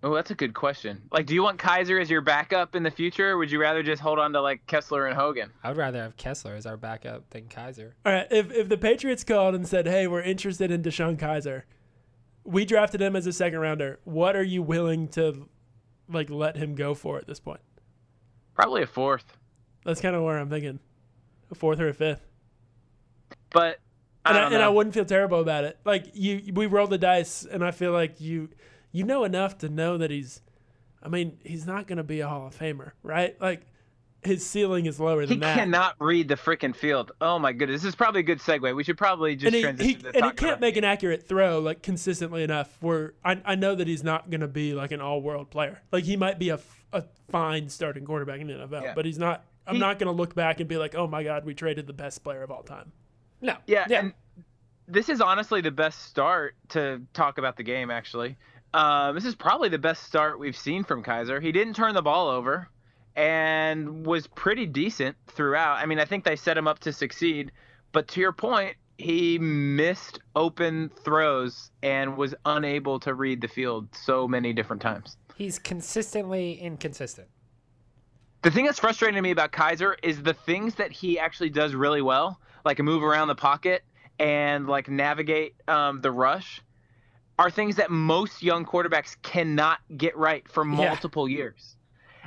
Oh, 0.04 0.12
that's 0.14 0.32
a 0.32 0.35
good 0.35 0.52
question. 0.52 1.00
Like, 1.12 1.26
do 1.26 1.35
you 1.35 1.44
want 1.44 1.59
Kizer 1.61 2.00
as 2.00 2.11
your 2.11 2.23
backup 2.23 2.75
in 2.75 2.82
the 2.82 2.90
future, 2.90 3.30
or 3.30 3.38
would 3.38 3.52
you 3.52 3.61
rather 3.61 3.85
just 3.85 4.02
hold 4.02 4.18
on 4.18 4.32
to 4.32 4.40
like 4.40 4.66
Kessler 4.66 5.06
and 5.06 5.16
Hogan? 5.16 5.50
I 5.62 5.68
would 5.68 5.76
rather 5.76 6.02
have 6.02 6.16
Kessler 6.16 6.56
as 6.56 6.66
our 6.66 6.76
backup 6.76 7.30
than 7.30 7.44
Kizer. 7.44 7.92
All 8.04 8.12
right, 8.12 8.26
if 8.30 8.50
if 8.50 8.68
the 8.68 8.76
Patriots 8.76 9.23
called 9.23 9.54
and 9.54 9.66
said, 9.66 9.87
"Hey, 9.87 10.09
we're 10.09 10.23
interested 10.23 10.73
in 10.73 10.82
DeShone 10.82 11.18
Kizer," 11.18 11.62
we 12.44 12.64
drafted 12.64 13.00
him 13.00 13.14
as 13.14 13.26
a 13.26 13.32
second 13.32 13.61
rounder. 13.61 14.00
What 14.04 14.35
are 14.35 14.42
you 14.42 14.62
willing 14.62 15.06
to 15.09 15.49
like 16.08 16.30
let 16.30 16.56
him 16.56 16.75
go 16.75 16.95
for 16.95 17.19
at 17.19 17.28
this 17.28 17.38
point? 17.38 17.60
Probably 18.54 18.82
a 18.82 18.86
fourth. 18.86 19.36
That's 19.84 20.00
kind 20.00 20.17
of 20.17 20.23
where 20.23 20.38
I'm 20.38 20.50
thinking, 20.50 20.80
a 21.50 21.54
fourth 21.54 21.80
or 21.80 21.88
a 21.88 21.95
fifth. 21.95 22.26
But 23.50 23.78
I 24.25 24.30
And 24.30 24.38
I, 24.38 24.41
don't 24.43 24.52
and 24.54 24.62
I 24.62 24.69
wouldn't 24.69 24.95
feel 24.95 25.04
terrible 25.04 25.41
about 25.41 25.65
it. 25.65 25.78
Like 25.84 26.06
you, 26.15 26.52
we 26.54 26.67
rolled 26.67 26.91
the 26.91 26.99
dice, 26.99 27.45
and 27.45 27.65
I 27.65 27.71
feel 27.71 27.93
like 27.93 28.21
you, 28.21 28.49
you 28.93 29.05
know 29.05 29.25
enough 29.25 29.59
to 29.59 29.69
know 29.69 29.99
that 29.99 30.11
he's. 30.11 30.41
I 31.02 31.09
mean, 31.09 31.39
he's 31.43 31.67
not 31.67 31.89
going 31.89 31.97
to 31.97 32.05
be 32.05 32.21
a 32.21 32.28
Hall 32.28 32.47
of 32.47 32.57
Famer, 32.57 32.93
right? 33.02 33.41
Like 33.41 33.67
his 34.23 34.47
ceiling 34.47 34.87
is 34.87 35.00
lower 35.00 35.23
he 35.23 35.26
than 35.26 35.41
that. 35.41 35.55
He 35.55 35.59
cannot 35.61 35.97
read 35.99 36.28
the 36.28 36.37
freaking 36.37 36.76
field. 36.76 37.11
Oh 37.21 37.41
my 37.41 37.52
goodness, 37.52 37.83
this 37.83 37.89
is 37.89 37.97
probably 37.97 38.21
a 38.21 38.23
good 38.23 38.39
segue. 38.39 38.76
We 38.76 38.85
should 38.85 38.97
probably 38.97 39.35
just 39.35 39.47
and 39.47 39.57
he, 39.57 39.63
transition 39.63 39.89
he, 39.91 39.97
to 39.97 40.17
and 40.17 40.25
he 40.26 40.31
can't 40.31 40.61
make 40.61 40.76
an 40.76 40.85
accurate 40.85 41.26
throw 41.26 41.59
like 41.59 41.83
consistently 41.83 42.45
enough 42.45 42.76
where 42.81 43.15
I, 43.25 43.41
I 43.45 43.55
know 43.57 43.75
that 43.75 43.89
he's 43.89 44.05
not 44.05 44.31
going 44.31 44.43
to 44.43 44.47
be 44.47 44.75
like 44.75 44.93
an 44.93 45.00
all-world 45.00 45.50
player 45.50 45.83
like 45.91 46.05
he 46.05 46.17
might 46.17 46.39
be 46.39 46.50
a, 46.50 46.55
f- 46.55 46.85
a 46.93 47.02
fine 47.31 47.69
starting 47.69 48.05
quarterback 48.05 48.41
in 48.41 48.47
the 48.47 48.52
NFL 48.52 48.83
Yeah. 48.85 48.93
but 48.95 49.05
he's 49.07 49.19
not 49.19 49.45
I'm 49.67 49.75
He- 49.75 49.81
not 49.81 49.99
going 49.99 50.07
to 50.07 50.17
look 50.17 50.37
back 50.37 50.61
and 50.61 50.69
be 50.69 50.76
like 50.76 50.95
oh 50.95 51.09
my 51.09 51.25
god 51.25 51.45
we 51.45 51.52
traded 51.52 51.89
the 51.89 51.93
best 51.93 52.23
player 52.23 52.45
of 52.45 52.52
all 52.52 52.63
time 52.63 52.93
No. 53.41 53.57
Yeah, 53.67 53.87
Yeah. 53.91 53.99
and 53.99 54.13
this 54.87 55.09
is 55.09 55.21
honestly 55.21 55.61
the 55.63 55.73
best 55.73 56.02
start 56.05 56.55
to 56.69 57.02
talk 57.13 57.39
about 57.39 57.57
the 57.57 57.63
game. 57.65 57.91
Actually, 57.91 58.37
um, 58.75 59.15
this 59.15 59.25
is 59.25 59.35
probably 59.35 59.69
the 59.69 59.78
best 59.78 60.04
start 60.04 60.39
we've 60.39 60.56
seen 60.56 60.85
from 60.85 61.02
Kizer. 61.02 61.43
He 61.43 61.52
didn't 61.52 61.75
turn 61.75 61.95
the 61.95 62.02
ball 62.02 62.28
over, 62.28 62.69
and 63.17 64.06
was 64.06 64.26
pretty 64.26 64.67
decent 64.67 65.17
throughout. 65.28 65.76
I 65.76 65.87
mean, 65.87 65.99
I 65.99 66.04
think 66.04 66.25
they 66.25 66.37
set 66.37 66.56
him 66.56 66.67
up 66.67 66.78
to 66.80 66.93
succeed. 66.93 67.52
But 67.93 68.08
to 68.08 68.21
your 68.21 68.32
point, 68.32 68.76
he 68.99 69.39
missed 69.39 70.21
open 70.35 70.91
throws 71.04 71.71
and 71.82 72.17
was 72.17 72.35
unable 72.45 73.00
to 73.00 73.15
read 73.15 73.41
the 73.41 73.49
field 73.49 73.89
so 73.95 74.26
many 74.26 74.52
different 74.52 74.80
times. 74.80 75.17
He's 75.37 75.58
consistently 75.58 76.54
inconsistent. 76.54 77.28
The 78.43 78.50
thing 78.50 78.65
that's 78.65 78.78
frustrating 78.78 79.17
to 79.17 79.23
me 79.23 79.30
about 79.30 79.52
Kizer 79.52 79.95
is 80.02 80.23
the 80.23 80.35
things 80.35 80.75
that 80.76 80.91
he 80.91 81.19
actually 81.19 81.50
does 81.50 81.75
really 81.75 82.02
well, 82.02 82.41
like 82.65 82.78
move 82.78 83.02
around 83.02 83.28
the 83.28 83.35
pocket 83.35 83.82
and 84.19 84.67
like 84.67 84.89
navigate 84.89 85.54
um, 85.69 86.00
the 86.00 86.11
rush, 86.11 86.61
are 87.38 87.50
things 87.50 87.76
that 87.76 87.90
most 87.90 88.42
young 88.42 88.64
quarterbacks 88.64 89.16
cannot 89.23 89.78
get 89.97 90.16
right 90.16 90.47
for 90.49 90.64
Yeah. 90.64 90.71
multiple 90.76 91.28
years. 91.28 91.76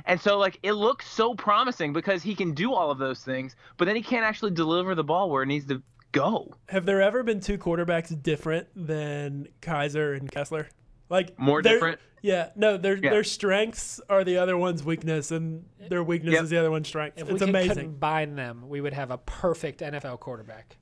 And 0.04 0.20
so 0.20 0.38
like 0.38 0.58
it 0.62 0.72
looks 0.72 1.06
so 1.08 1.34
promising 1.34 1.92
because 1.92 2.22
he 2.22 2.34
can 2.34 2.52
do 2.52 2.72
all 2.72 2.90
of 2.90 2.98
those 2.98 3.22
things, 3.24 3.56
but 3.76 3.86
then 3.86 3.96
he 3.96 4.02
can't 4.02 4.24
actually 4.24 4.52
deliver 4.52 4.94
the 4.94 5.04
ball 5.04 5.30
where 5.30 5.42
it 5.42 5.46
needs 5.46 5.66
to 5.66 5.82
go. 6.12 6.54
have 6.70 6.86
there 6.86 7.02
ever 7.02 7.22
been 7.22 7.40
two 7.40 7.58
quarterbacks 7.58 8.20
different 8.22 8.68
than 8.74 9.46
Kizer 9.60 10.16
and 10.16 10.30
Kessler 10.30 10.68
like 11.10 11.38
More 11.38 11.60
different? 11.60 12.00
yeah 12.22 12.50
no 12.56 12.76
their 12.78 12.96
Yeah. 12.96 13.10
their 13.10 13.24
strengths 13.24 14.00
are 14.08 14.24
the 14.24 14.38
other 14.38 14.56
one's 14.56 14.82
weakness 14.82 15.30
and 15.30 15.66
their 15.90 16.02
weakness 16.02 16.32
Yep. 16.34 16.42
is 16.44 16.50
the 16.50 16.56
other 16.56 16.70
one's 16.70 16.88
strength 16.88 17.18
If 17.18 17.24
it's 17.24 17.32
we 17.34 17.38
could 17.40 17.48
amazing 17.50 17.74
combine 17.90 18.34
them, 18.34 18.68
we 18.68 18.80
would 18.80 18.94
have 18.94 19.10
a 19.10 19.18
perfect 19.18 19.80
NFL 19.82 20.18
quarterback. 20.20 20.76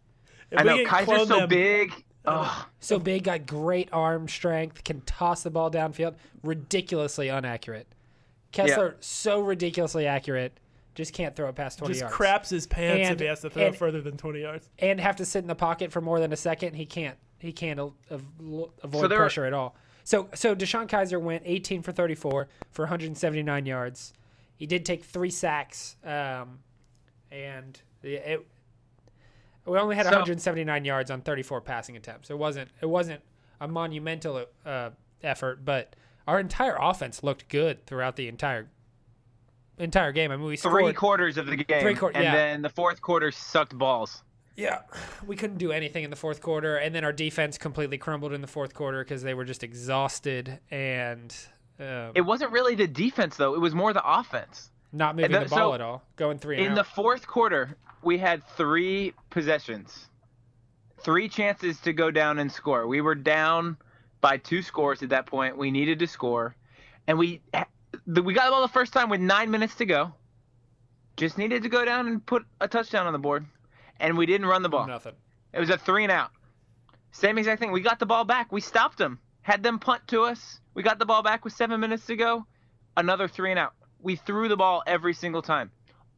If 0.52 0.60
I 0.60 0.62
know 0.62 0.84
Kizer's 0.84 1.26
so 1.28 1.40
them- 1.40 1.48
big. 1.48 1.92
Ugh. 2.26 2.66
So 2.80 2.98
big, 2.98 3.24
got 3.24 3.46
great 3.46 3.88
arm 3.92 4.28
strength, 4.28 4.82
can 4.84 5.00
toss 5.02 5.42
the 5.42 5.50
ball 5.50 5.70
downfield, 5.70 6.14
ridiculously 6.42 7.28
inaccurate. 7.28 7.86
Kessler, 8.52 8.96
so 9.00 9.40
ridiculously 9.40 10.06
accurate, 10.06 10.58
just 10.94 11.12
can't 11.12 11.34
throw 11.34 11.48
it 11.48 11.54
past 11.56 11.78
20 11.78 11.92
just 11.92 12.00
yards. 12.02 12.14
craps 12.14 12.50
his 12.50 12.66
pants 12.66 13.10
if 13.10 13.18
he 13.20 13.26
has 13.26 13.40
to 13.40 13.50
throw 13.50 13.66
and- 13.66 13.76
further 13.76 14.00
than 14.00 14.16
20 14.16 14.40
yards 14.40 14.68
And 14.78 15.00
have 15.00 15.16
to 15.16 15.24
sit 15.24 15.40
in 15.40 15.48
the 15.48 15.54
pocket 15.56 15.90
for 15.92 16.00
more 16.00 16.20
than 16.20 16.32
a 16.32 16.36
second. 16.36 16.74
He 16.74 16.86
can't. 16.86 17.18
He 17.40 17.52
can't 17.52 17.78
a- 17.80 17.82
av- 18.10 18.22
avoid 18.82 19.00
So 19.02 19.08
there 19.08 19.18
are- 19.18 19.22
pressure 19.22 19.44
at 19.44 19.52
all. 19.52 19.74
So, 20.04 20.28
so 20.34 20.54
DeShone 20.54 20.86
Kizer 20.88 21.20
went 21.20 21.42
18 21.46 21.82
for 21.82 21.90
34 21.92 22.48
for 22.70 22.82
179 22.84 23.66
yards. 23.66 24.12
He 24.56 24.66
did 24.66 24.84
take 24.86 25.02
three 25.04 25.30
sacks, 25.30 25.96
um, 26.04 26.60
and 27.32 27.80
it, 28.02 28.08
it- 28.08 28.46
we 29.66 29.78
only 29.78 29.96
had 29.96 30.04
So- 30.06 30.10
179 30.12 30.84
yards 30.84 31.10
on 31.10 31.20
34 31.22 31.60
passing 31.60 31.96
attempts. 31.96 32.30
It 32.30 32.38
wasn't. 32.38 32.70
It 32.80 32.86
wasn't 32.86 33.22
a 33.60 33.68
monumental 33.68 34.46
uh, 34.66 34.90
effort, 35.22 35.64
but 35.64 35.94
our 36.26 36.40
entire 36.40 36.76
offense 36.80 37.22
looked 37.22 37.48
good 37.48 37.86
throughout 37.86 38.16
the 38.16 38.28
entire 38.28 38.68
entire 39.78 40.12
game. 40.12 40.30
I 40.30 40.36
mean, 40.36 40.46
we 40.46 40.56
Three 40.56 40.92
quarters 40.92 41.36
of 41.36 41.46
the 41.46 41.56
game, 41.56 41.80
Three 41.80 41.94
quar- 41.94 42.12
and 42.14 42.24
yeah. 42.24 42.34
then 42.34 42.62
the 42.62 42.68
fourth 42.68 43.00
quarter 43.00 43.30
sucked 43.30 43.76
balls. 43.76 44.22
Yeah, 44.56 44.80
we 45.26 45.36
couldn't 45.36 45.58
do 45.58 45.72
anything 45.72 46.04
in 46.04 46.10
the 46.10 46.16
fourth 46.16 46.40
quarter, 46.40 46.76
and 46.76 46.94
then 46.94 47.04
our 47.04 47.12
defense 47.12 47.58
completely 47.58 47.98
crumbled 47.98 48.32
in 48.32 48.40
the 48.40 48.46
fourth 48.46 48.74
quarter 48.74 49.02
because 49.02 49.22
they 49.22 49.34
were 49.34 49.44
just 49.44 49.62
exhausted 49.62 50.60
and 50.70 51.34
um, 51.80 52.12
It 52.14 52.20
wasn't 52.24 52.52
really 52.52 52.74
the 52.74 52.86
defense 52.86 53.36
though; 53.36 53.54
it 53.54 53.60
was 53.60 53.74
more 53.74 53.92
the 53.92 54.04
offense. 54.06 54.70
Not 54.94 55.16
moving 55.16 55.32
the 55.32 55.40
the- 55.40 55.46
ball 55.46 55.58
so 55.58 55.74
at 55.74 55.80
all, 55.80 56.02
going 56.16 56.38
three 56.38 56.56
and 56.56 56.66
In 56.66 56.72
out. 56.72 56.76
the 56.76 56.84
fourth 56.84 57.26
quarter, 57.26 57.76
we 58.02 58.18
had 58.18 58.46
three 58.56 59.12
possessions, 59.30 60.06
three 61.00 61.28
chances 61.28 61.80
to 61.80 61.92
go 61.92 62.10
down 62.10 62.38
and 62.38 62.50
score. 62.50 62.86
We 62.86 63.00
were 63.00 63.14
down 63.14 63.76
by 64.20 64.38
two 64.38 64.62
scores 64.62 65.02
at 65.02 65.10
that 65.10 65.26
point. 65.26 65.58
We 65.58 65.70
needed 65.70 65.98
to 65.98 66.06
score, 66.06 66.54
and 67.06 67.18
we 67.18 67.42
we 68.06 68.34
got 68.34 68.44
the 68.46 68.50
ball 68.50 68.62
the 68.62 68.68
first 68.68 68.92
time 68.92 69.08
with 69.10 69.20
nine 69.20 69.50
minutes 69.50 69.74
to 69.76 69.84
go. 69.86 70.14
Just 71.16 71.38
needed 71.38 71.62
to 71.62 71.68
go 71.68 71.84
down 71.84 72.08
and 72.08 72.24
put 72.24 72.44
a 72.60 72.66
touchdown 72.68 73.06
on 73.06 73.12
the 73.12 73.18
board, 73.18 73.46
and 74.00 74.16
we 74.18 74.26
didn't 74.26 74.46
run 74.46 74.62
the 74.62 74.68
ball. 74.68 74.86
Nothing. 74.86 75.14
It 75.52 75.60
was 75.60 75.70
a 75.70 75.78
three 75.78 76.02
and 76.04 76.10
out. 76.12 76.30
Same 77.12 77.38
exact 77.38 77.60
thing. 77.60 77.70
We 77.70 77.80
got 77.80 78.00
the 78.00 78.06
ball 78.06 78.24
back. 78.24 78.50
We 78.50 78.60
stopped 78.60 78.98
them. 78.98 79.20
Had 79.42 79.62
them 79.62 79.78
punt 79.78 80.02
to 80.08 80.22
us. 80.22 80.58
We 80.74 80.82
got 80.82 80.98
the 80.98 81.06
ball 81.06 81.22
back 81.22 81.44
with 81.44 81.52
seven 81.52 81.78
minutes 81.78 82.06
to 82.06 82.16
go. 82.16 82.46
Another 82.96 83.28
three 83.28 83.50
and 83.50 83.58
out. 83.58 83.74
We 84.04 84.16
threw 84.16 84.48
the 84.48 84.56
ball 84.56 84.82
every 84.86 85.14
single 85.14 85.40
time. 85.40 85.70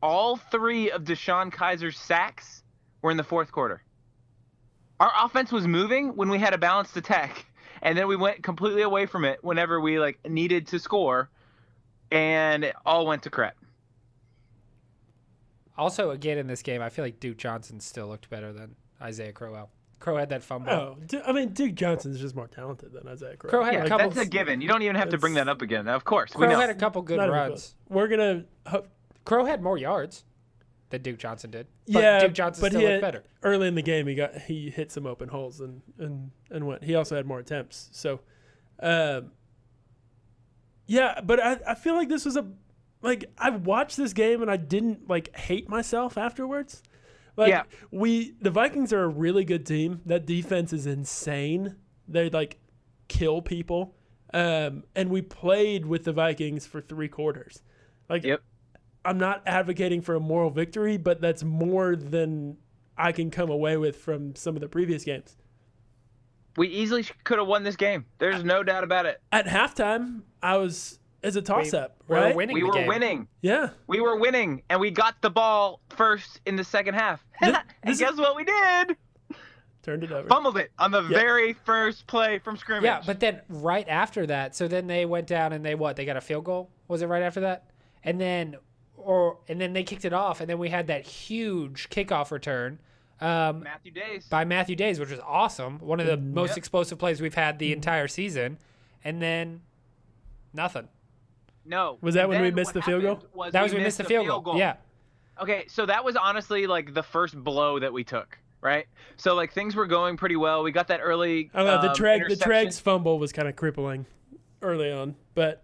All 0.03 0.37
three 0.37 0.91
of 0.91 1.05
DeShone 1.05 1.53
Kizer's 1.53 1.97
sacks 1.97 2.65
were 3.01 3.13
in 3.13 3.17
the 3.17 3.23
fourth 3.23 3.53
quarter. 3.53 3.81
Our 4.99 5.13
offense 5.25 5.53
was 5.53 5.69
moving 5.69 6.17
when 6.17 6.29
we 6.29 6.39
had 6.39 6.53
a 6.53 6.59
balanced 6.59 6.97
attack, 6.97 7.47
and 7.81 7.97
then 7.97 8.09
we 8.09 8.17
went 8.17 8.43
completely 8.43 8.83
away 8.83 9.07
from 9.07 9.25
it 9.25 9.43
whenever 9.45 9.81
we 9.81 10.01
like 10.01 10.19
needed 10.29 10.67
to 10.69 10.81
score, 10.81 11.31
and 12.11 12.65
it 12.65 12.75
all 12.85 13.07
went 13.07 13.23
to 13.23 13.31
crap. 13.31 13.57
Also, 15.79 16.11
again 16.11 16.39
in 16.39 16.49
this 16.49 16.63
game, 16.63 16.83
I 16.83 16.89
feel 16.89 17.05
like 17.05 17.21
Duke 17.21 17.37
Johnson 17.37 17.79
still 17.79 18.09
looked 18.09 18.29
better 18.29 18.53
than 18.53 18.75
Isaiah 19.01 19.33
Crowell. 19.33 19.71
Crow 19.99 20.17
had 20.17 20.29
that 20.29 20.43
fumble. 20.43 20.71
Oh, 20.71 20.97
Du- 21.07 21.23
I 21.27 21.33
mean, 21.33 21.49
Duke 21.51 21.75
Johnson's 21.75 22.21
just 22.21 22.37
more 22.37 22.49
talented 22.49 22.93
than 22.93 23.09
Isaiah 23.09 23.37
Crow. 23.37 23.49
Crow 23.51 23.65
had 23.65 23.75
Yeah, 23.75 23.85
a 23.85 23.89
couple. 23.89 24.11
that's 24.11 24.27
a 24.27 24.31
given. 24.31 24.61
You 24.61 24.69
don't 24.69 24.83
even 24.83 24.97
have 24.97 25.09
to 25.11 25.19
bring 25.19 25.35
that 25.35 25.49
up 25.49 25.63
again. 25.63 25.89
Of 25.89 26.05
course, 26.05 26.35
we 26.37 26.47
know. 26.47 26.59
had 26.61 26.71
a 26.71 26.75
couple 26.75 27.01
good 27.03 27.17
Not 27.19 27.31
runs. 27.31 27.75
We're 27.89 28.09
gonna. 28.09 28.45
Ho- 28.67 28.85
Crow 29.25 29.45
had 29.47 29.63
more 29.63 29.79
yards 29.79 30.25
than 30.91 31.03
Duke 31.03 31.19
Johnson 31.19 31.51
did. 31.51 31.67
But 31.89 32.03
yeah, 32.03 32.21
Duke 32.21 32.35
Johnson 32.35 32.61
but 32.63 32.73
still 32.73 32.81
he 32.83 32.87
looked 32.87 32.95
had- 33.05 33.13
better. 33.13 33.25
Early 33.43 33.69
in 33.69 33.75
the 33.75 33.83
game, 33.83 34.07
he 34.07 34.15
got 34.15 34.37
he 34.43 34.71
hit 34.71 34.93
some 34.93 35.07
open 35.07 35.29
holes 35.31 35.61
and 35.61 35.81
and 35.99 36.31
and 36.51 36.67
went. 36.67 36.85
He 36.85 36.95
also 36.95 37.17
had 37.17 37.27
more 37.27 37.39
attempts. 37.39 37.89
So, 37.93 38.21
um, 38.81 39.31
yeah, 40.87 41.21
but 41.23 41.41
I 41.41 41.59
I 41.69 41.75
feel 41.75 41.95
like 41.95 42.09
this 42.09 42.25
was 42.25 42.37
a 42.37 42.47
like 43.03 43.25
I 43.39 43.51
watched 43.51 43.97
this 43.97 44.13
game 44.13 44.43
and 44.43 44.51
I 44.51 44.57
didn't 44.57 45.09
like 45.09 45.35
hate 45.37 45.69
myself 45.69 46.17
afterwards. 46.19 46.83
Like 47.37 47.51
Yeah. 47.51 47.63
we 47.91 48.35
the 48.41 48.51
Vikings 48.51 48.93
are 48.93 49.05
a 49.05 49.09
really 49.09 49.45
good 49.45 49.67
team. 49.67 50.01
That 50.07 50.27
defense 50.27 50.73
is 50.73 50.87
insane. 50.87 51.77
They 52.09 52.31
like 52.31 52.59
kill 53.09 53.43
people. 53.43 53.95
Um, 54.35 54.85
and 54.95 55.11
we 55.11 55.23
played 55.23 55.87
with 55.87 56.05
the 56.05 56.13
Vikings 56.13 56.67
for 56.67 56.81
three 56.81 57.09
quarters. 57.09 57.63
Like 58.09 58.25
Yep. 58.25 58.43
I'm 59.05 59.19
not 59.19 59.43
advocating 59.47 60.01
for 60.01 60.15
a 60.17 60.21
moral 60.21 60.51
victory, 60.51 60.97
but 60.97 61.21
that's 61.21 61.45
more 61.45 61.95
than 61.95 62.57
I 62.99 63.13
can 63.13 63.31
come 63.31 63.51
away 63.51 63.77
with 63.77 63.97
from 63.97 64.35
some 64.35 64.57
of 64.57 64.61
the 64.61 64.69
previous 64.69 65.05
games. 65.05 65.37
We 66.57 66.69
easily 66.69 67.05
could 67.25 67.39
have 67.39 67.47
won 67.47 67.63
this 67.63 67.77
game. 67.77 68.07
There's 68.19 68.43
no 68.43 68.63
doubt 68.63 68.83
about 68.83 69.05
it. 69.07 69.21
At 69.31 69.47
halftime, 69.47 70.23
I 70.43 70.57
was 70.57 70.99
as 71.23 71.37
a 71.37 71.43
toss 71.43 71.73
up, 71.75 71.97
we 72.09 72.17
were 72.17 72.33
winning 72.35 72.55
We 72.55 72.63
were 72.63 72.87
winning. 72.87 73.29
Yeah. 73.41 73.71
We 73.87 74.01
were 74.01 74.17
winning, 74.17 74.63
and 74.71 74.81
we 74.81 74.91
got 74.91 75.21
the 75.23 75.31
ball 75.31 75.81
first 75.91 76.41
in 76.47 76.57
the 76.57 76.65
second 76.65 76.95
half. 76.95 77.25
This- 77.41 77.57
and 77.83 77.91
this 77.93 77.99
guess 78.01 78.17
what 78.17 78.37
we 78.37 78.45
did? 78.45 78.97
Turned 79.83 80.03
it 80.03 80.11
over. 80.11 80.27
Fumbled 80.29 80.57
it 80.59 80.73
on 80.81 80.91
the 80.91 81.03
very 81.03 81.53
first 81.53 82.07
play 82.09 82.39
from 82.41 82.57
scrimmage. 82.57 82.85
Yeah, 82.85 83.03
but 83.07 83.21
then 83.21 83.41
right 83.49 83.89
after 83.89 84.27
that, 84.27 84.57
so 84.57 84.67
then 84.67 84.89
they 84.89 85.05
went 85.07 85.29
down 85.29 85.53
and 85.53 85.65
they 85.65 85.77
what? 85.77 85.95
They 85.95 86.05
got 86.05 86.17
a 86.17 86.21
field 86.21 86.45
goal. 86.45 86.71
Was 86.89 87.03
it 87.03 87.07
right 87.07 87.23
after 87.23 87.41
that? 87.43 87.71
And 88.03 88.21
then, 88.21 88.57
or 88.97 89.39
and 89.49 89.61
then 89.61 89.73
they 89.75 89.85
kicked 89.85 90.05
it 90.05 90.13
off, 90.13 90.41
and 90.41 90.51
then 90.51 90.59
we 90.59 90.71
had 90.71 90.89
that 90.89 91.07
huge 91.07 91.89
kickoff 91.89 92.33
return 92.33 92.81
um, 93.21 93.63
Matthew 93.63 93.93
Dayes. 93.93 94.27
by 94.27 94.45
Matthew 94.45 94.75
Dayes, 94.75 94.99
which 94.99 95.11
was 95.11 95.21
awesome. 95.25 95.79
One 95.79 96.01
of 96.01 96.07
the 96.07 96.17
most 96.17 96.51
Yep. 96.51 96.59
explosive 96.59 96.99
plays 96.99 97.21
we've 97.21 97.35
had 97.35 97.61
the 97.61 97.73
entire 97.73 98.09
season, 98.09 98.59
and 99.05 99.23
then 99.23 99.61
nothing. 100.53 100.89
No. 101.67 101.99
Was 102.01 102.15
that 102.15 102.23
And 102.23 102.31
when 102.31 102.43
we 102.43 102.51
missed 102.51 102.73
the 102.75 102.83
field 102.83 103.03
goal? 103.03 103.23
was 103.35 103.53
That 103.53 103.63
was 103.63 103.73
when 103.73 103.81
we 103.81 103.85
missed 103.85 103.99
the 103.99 104.05
field, 104.05 104.45
goal. 104.45 104.57
Yeah, 104.57 104.77
Okay, 105.41 105.67
so 105.69 105.85
that 105.87 106.05
was 106.05 106.17
honestly 106.17 106.67
like 106.67 106.95
the 106.95 107.03
first 107.03 107.37
blow 107.37 107.79
that 107.79 107.93
we 107.93 108.05
took, 108.05 108.39
right? 108.63 108.87
So 109.17 109.35
like 109.35 109.53
things 109.53 109.75
were 109.77 109.87
going 109.87 110.17
pretty 110.17 110.37
well. 110.37 110.63
We 110.63 110.73
got 110.73 110.89
that 110.89 111.01
early. 111.03 111.51
I 111.53 111.63
don't 111.63 111.67
know. 111.67 111.83
The 111.83 111.91
um, 111.91 111.97
Treg, 111.97 112.29
the. 112.29 112.37
Treg's 112.37 112.81
fumble 112.81 113.19
was 113.19 113.33
kind 113.33 113.47
of 113.49 113.55
crippling 113.57 114.07
early 114.63 114.91
on, 114.91 115.15
but 115.35 115.63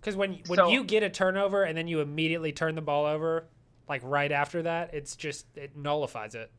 because 0.00 0.16
when 0.16 0.40
when 0.46 0.56
So- 0.56 0.68
you 0.68 0.84
get 0.84 1.02
a 1.02 1.10
turnover 1.10 1.64
and 1.64 1.76
then 1.76 1.86
you 1.86 2.00
immediately 2.00 2.52
turn 2.52 2.74
the 2.74 2.80
ball 2.80 3.04
over, 3.04 3.46
like 3.88 4.00
right 4.04 4.32
after 4.32 4.62
that, 4.62 4.94
it's 4.94 5.16
just 5.16 5.46
it 5.54 5.76
nullifies 5.76 6.34
it. 6.34 6.50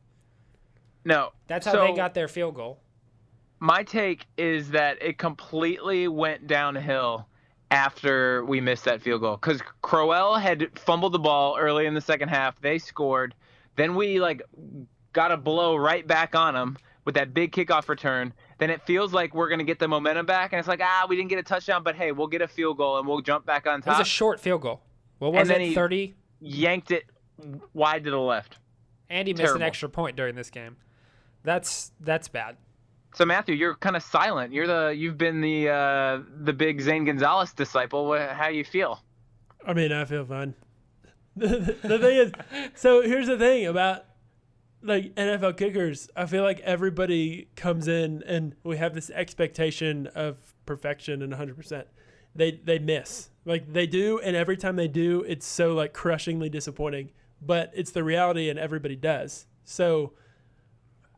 No. 1.04 1.30
That's 1.48 1.66
how 1.66 1.72
so 1.72 1.80
they 1.86 1.94
got 1.94 2.14
their 2.14 2.28
field 2.28 2.54
goal. 2.54 2.80
My 3.58 3.82
take 3.82 4.26
is 4.36 4.70
that 4.70 5.02
it 5.02 5.18
completely 5.18 6.06
went 6.08 6.46
downhill 6.46 7.28
after 7.72 8.44
we 8.44 8.60
missed 8.60 8.84
that 8.84 9.00
field 9.00 9.22
goal 9.22 9.36
because 9.36 9.60
Crowell 9.80 10.34
had 10.34 10.78
fumbled 10.78 11.12
the 11.12 11.18
ball 11.18 11.56
early 11.58 11.86
in 11.86 11.94
the 11.94 12.00
second 12.02 12.28
half. 12.28 12.60
They 12.60 12.78
scored. 12.78 13.34
Then 13.76 13.96
we 13.96 14.20
like 14.20 14.42
got 15.14 15.32
a 15.32 15.38
blow 15.38 15.74
right 15.74 16.06
back 16.06 16.36
on 16.36 16.52
them 16.52 16.76
with 17.06 17.14
that 17.14 17.32
big 17.32 17.50
kickoff 17.50 17.88
return. 17.88 18.34
Then 18.58 18.68
it 18.68 18.82
feels 18.82 19.14
like 19.14 19.34
we're 19.34 19.48
gonna 19.48 19.64
get 19.64 19.78
the 19.78 19.88
momentum 19.88 20.26
back, 20.26 20.52
and 20.52 20.58
it's 20.58 20.68
like 20.68 20.82
ah, 20.82 21.06
we 21.08 21.16
didn't 21.16 21.30
get 21.30 21.38
a 21.38 21.42
touchdown, 21.42 21.82
but 21.82 21.96
hey, 21.96 22.12
we'll 22.12 22.26
get 22.26 22.42
a 22.42 22.48
field 22.48 22.76
goal 22.76 22.98
and 22.98 23.08
we'll 23.08 23.22
jump 23.22 23.46
back 23.46 23.66
on 23.66 23.80
top. 23.80 23.96
It 23.96 23.98
was 24.00 24.06
a 24.06 24.10
short 24.10 24.38
field 24.38 24.60
goal. 24.60 24.82
What 25.18 25.32
was 25.32 25.48
And 25.48 25.62
it? 25.62 25.74
Thirty. 25.74 26.14
Yanked 26.40 26.90
it 26.90 27.04
wide 27.72 28.04
to 28.04 28.10
the 28.10 28.18
left. 28.18 28.58
And 29.08 29.26
he 29.26 29.34
missed 29.34 29.54
an 29.54 29.62
extra 29.62 29.88
point 29.88 30.16
during 30.16 30.34
this 30.34 30.50
game. 30.50 30.76
That's 31.42 31.92
that's 32.00 32.28
bad. 32.28 32.56
So 33.14 33.26
Matthew, 33.26 33.54
you're 33.54 33.74
kind 33.74 33.96
of 33.96 34.02
silent. 34.02 34.52
You're 34.52 34.66
the 34.66 34.94
you've 34.96 35.18
been 35.18 35.40
the 35.40 35.68
uh, 35.68 36.22
the 36.44 36.52
big 36.52 36.80
Zane 36.80 37.04
Gonzalez 37.04 37.52
disciple. 37.52 38.16
How 38.18 38.48
you 38.48 38.64
feel? 38.64 39.02
I 39.66 39.74
mean, 39.74 39.92
I 39.92 40.04
feel 40.04 40.24
fine. 40.24 40.54
the, 41.36 41.76
the 41.82 41.98
thing 41.98 42.18
is, 42.18 42.32
so 42.74 43.02
here's 43.02 43.26
the 43.26 43.38
thing 43.38 43.66
about 43.66 44.04
like 44.82 45.14
NFL 45.14 45.56
kickers. 45.56 46.10
I 46.16 46.26
feel 46.26 46.42
like 46.42 46.60
everybody 46.60 47.48
comes 47.54 47.86
in 47.88 48.22
and 48.26 48.54
we 48.64 48.76
have 48.78 48.94
this 48.94 49.10
expectation 49.10 50.08
of 50.08 50.54
perfection 50.66 51.22
and 51.22 51.32
100%. 51.32 51.84
They 52.34 52.52
they 52.52 52.78
miss. 52.78 53.28
Like 53.44 53.72
they 53.72 53.86
do 53.86 54.18
and 54.20 54.34
every 54.36 54.56
time 54.56 54.76
they 54.76 54.88
do, 54.88 55.22
it's 55.26 55.46
so 55.46 55.74
like 55.74 55.92
crushingly 55.92 56.48
disappointing, 56.48 57.10
but 57.40 57.70
it's 57.74 57.90
the 57.90 58.04
reality 58.04 58.48
and 58.48 58.58
everybody 58.58 58.96
does. 58.96 59.46
So 59.64 60.14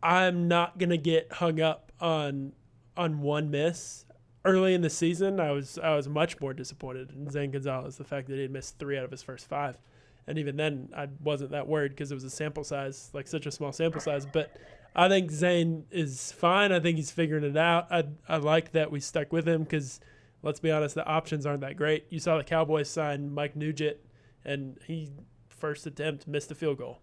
I'm 0.02 0.48
not 0.48 0.78
to 0.90 0.98
get 0.98 1.32
hung 1.34 1.60
up 1.60 1.83
on 2.00 2.52
on 2.96 3.20
one 3.20 3.50
miss. 3.50 4.04
Early 4.46 4.74
in 4.74 4.82
the 4.82 4.90
season, 4.90 5.40
I 5.40 5.52
was 5.52 5.78
I 5.78 5.94
was 5.96 6.06
much 6.06 6.40
more 6.40 6.52
disappointed 6.52 7.12
in 7.12 7.30
Zane 7.30 7.50
Gonzalez. 7.50 7.96
The 7.96 8.04
fact 8.04 8.28
that 8.28 8.34
he 8.34 8.42
had 8.42 8.50
missed 8.50 8.78
three 8.78 8.98
out 8.98 9.04
of 9.04 9.10
his 9.10 9.22
first 9.22 9.48
five, 9.48 9.78
and 10.26 10.38
even 10.38 10.56
then, 10.56 10.90
I 10.94 11.08
wasn't 11.22 11.52
that 11.52 11.66
worried 11.66 11.92
because 11.92 12.10
it 12.10 12.14
was 12.14 12.24
a 12.24 12.30
sample 12.30 12.62
size, 12.62 13.10
like 13.14 13.26
such 13.26 13.46
a 13.46 13.50
small 13.50 13.72
sample 13.72 14.02
size. 14.02 14.26
But 14.26 14.54
I 14.94 15.08
think 15.08 15.30
Zane 15.30 15.86
is 15.90 16.30
fine. 16.32 16.72
I 16.72 16.80
think 16.80 16.98
he's 16.98 17.10
figuring 17.10 17.44
it 17.44 17.56
out. 17.56 17.90
I 17.90 18.04
I 18.28 18.36
like 18.36 18.72
that 18.72 18.90
we 18.90 19.00
stuck 19.00 19.32
with 19.32 19.48
him 19.48 19.62
because 19.62 19.98
let's 20.42 20.60
be 20.60 20.70
honest, 20.70 20.94
the 20.94 21.06
options 21.06 21.46
aren't 21.46 21.62
that 21.62 21.76
great. 21.76 22.04
You 22.10 22.20
saw 22.20 22.36
the 22.36 22.44
Cowboys 22.44 22.88
sign 22.88 23.32
Mike 23.32 23.56
Nugent, 23.56 23.96
and 24.44 24.78
he 24.86 25.10
first 25.48 25.86
attempt 25.86 26.28
missed 26.28 26.50
a 26.50 26.54
field 26.54 26.78
goal. 26.78 27.00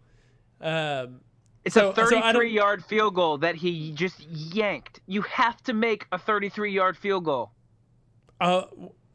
Um, 0.61 1.21
It's 1.63 1.75
So- 1.75 1.91
a 1.91 1.95
so 1.95 2.05
33 2.09 2.51
yard 2.51 2.83
field 2.83 3.13
goal 3.15 3.37
that 3.39 3.55
he 3.55 3.91
just 3.91 4.19
yanked. 4.27 4.99
You 5.05 5.21
have 5.23 5.61
to 5.63 5.73
make 5.73 6.07
a 6.11 6.17
33 6.17 6.71
yard 6.71 6.97
field 6.97 7.25
goal. 7.25 7.51
Uh, 8.39 8.63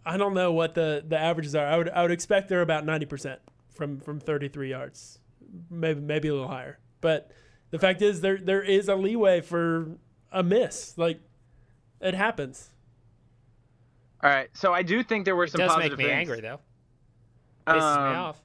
I 0.04 0.16
don't 0.16 0.34
know 0.34 0.52
what 0.52 0.74
the, 0.74 1.04
the 1.06 1.18
averages 1.18 1.54
are. 1.56 1.66
I 1.66 1.76
would 1.76 1.88
I 1.88 2.02
would 2.02 2.12
expect 2.12 2.48
they're 2.48 2.62
about 2.62 2.86
ninety 2.86 3.06
percent 3.06 3.40
from 3.74 3.98
from 3.98 4.20
thirty 4.20 4.46
three 4.48 4.70
yards, 4.70 5.18
maybe 5.68 5.98
maybe 6.00 6.28
a 6.28 6.32
little 6.32 6.46
higher. 6.46 6.78
But 7.00 7.32
the 7.70 7.78
fact 7.80 8.00
is, 8.02 8.20
there 8.20 8.36
there 8.38 8.62
is 8.62 8.88
a 8.88 8.94
leeway 8.94 9.40
for 9.40 9.88
a 10.30 10.44
miss. 10.44 10.96
Like 10.96 11.18
it 12.00 12.14
happens. 12.14 12.70
All 14.22 14.30
right, 14.30 14.48
so 14.54 14.72
I 14.72 14.82
do 14.82 15.02
think 15.02 15.24
there 15.24 15.34
were 15.34 15.44
It 15.44 15.50
some 15.50 15.58
does 15.58 15.72
positive 15.74 15.98
make 15.98 16.06
me 16.06 16.12
things. 16.12 16.30
angry 16.30 16.40
though. 16.40 16.60
Pisses 17.66 17.74
me 17.96 18.10
Um, 18.10 18.16
off. 18.16 18.40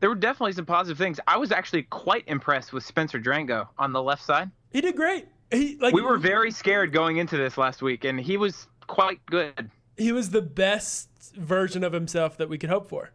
There 0.00 0.08
were 0.08 0.16
definitely 0.16 0.52
some 0.52 0.66
positive 0.66 0.98
things. 0.98 1.18
I 1.26 1.36
was 1.36 1.50
actually 1.50 1.82
quite 1.84 2.24
impressed 2.26 2.72
with 2.72 2.84
Spencer 2.84 3.18
Drango 3.18 3.68
on 3.78 3.92
the 3.92 4.02
left 4.02 4.22
side. 4.22 4.50
He 4.70 4.80
did 4.80 4.96
great. 4.96 5.26
He 5.50 5.76
like 5.80 5.94
We 5.94 6.02
were 6.02 6.18
very 6.18 6.50
scared 6.50 6.92
going 6.92 7.16
into 7.16 7.36
this 7.36 7.58
last 7.58 7.82
week, 7.82 8.04
and 8.04 8.20
he 8.20 8.36
was 8.36 8.68
quite 8.86 9.24
good. 9.26 9.70
he 9.96 10.12
was 10.12 10.30
the 10.30 10.42
best 10.42 11.08
version 11.34 11.82
of 11.82 11.92
himself 11.92 12.36
that 12.36 12.48
we 12.48 12.58
could 12.58 12.70
hope 12.70 12.88
for. 12.88 13.10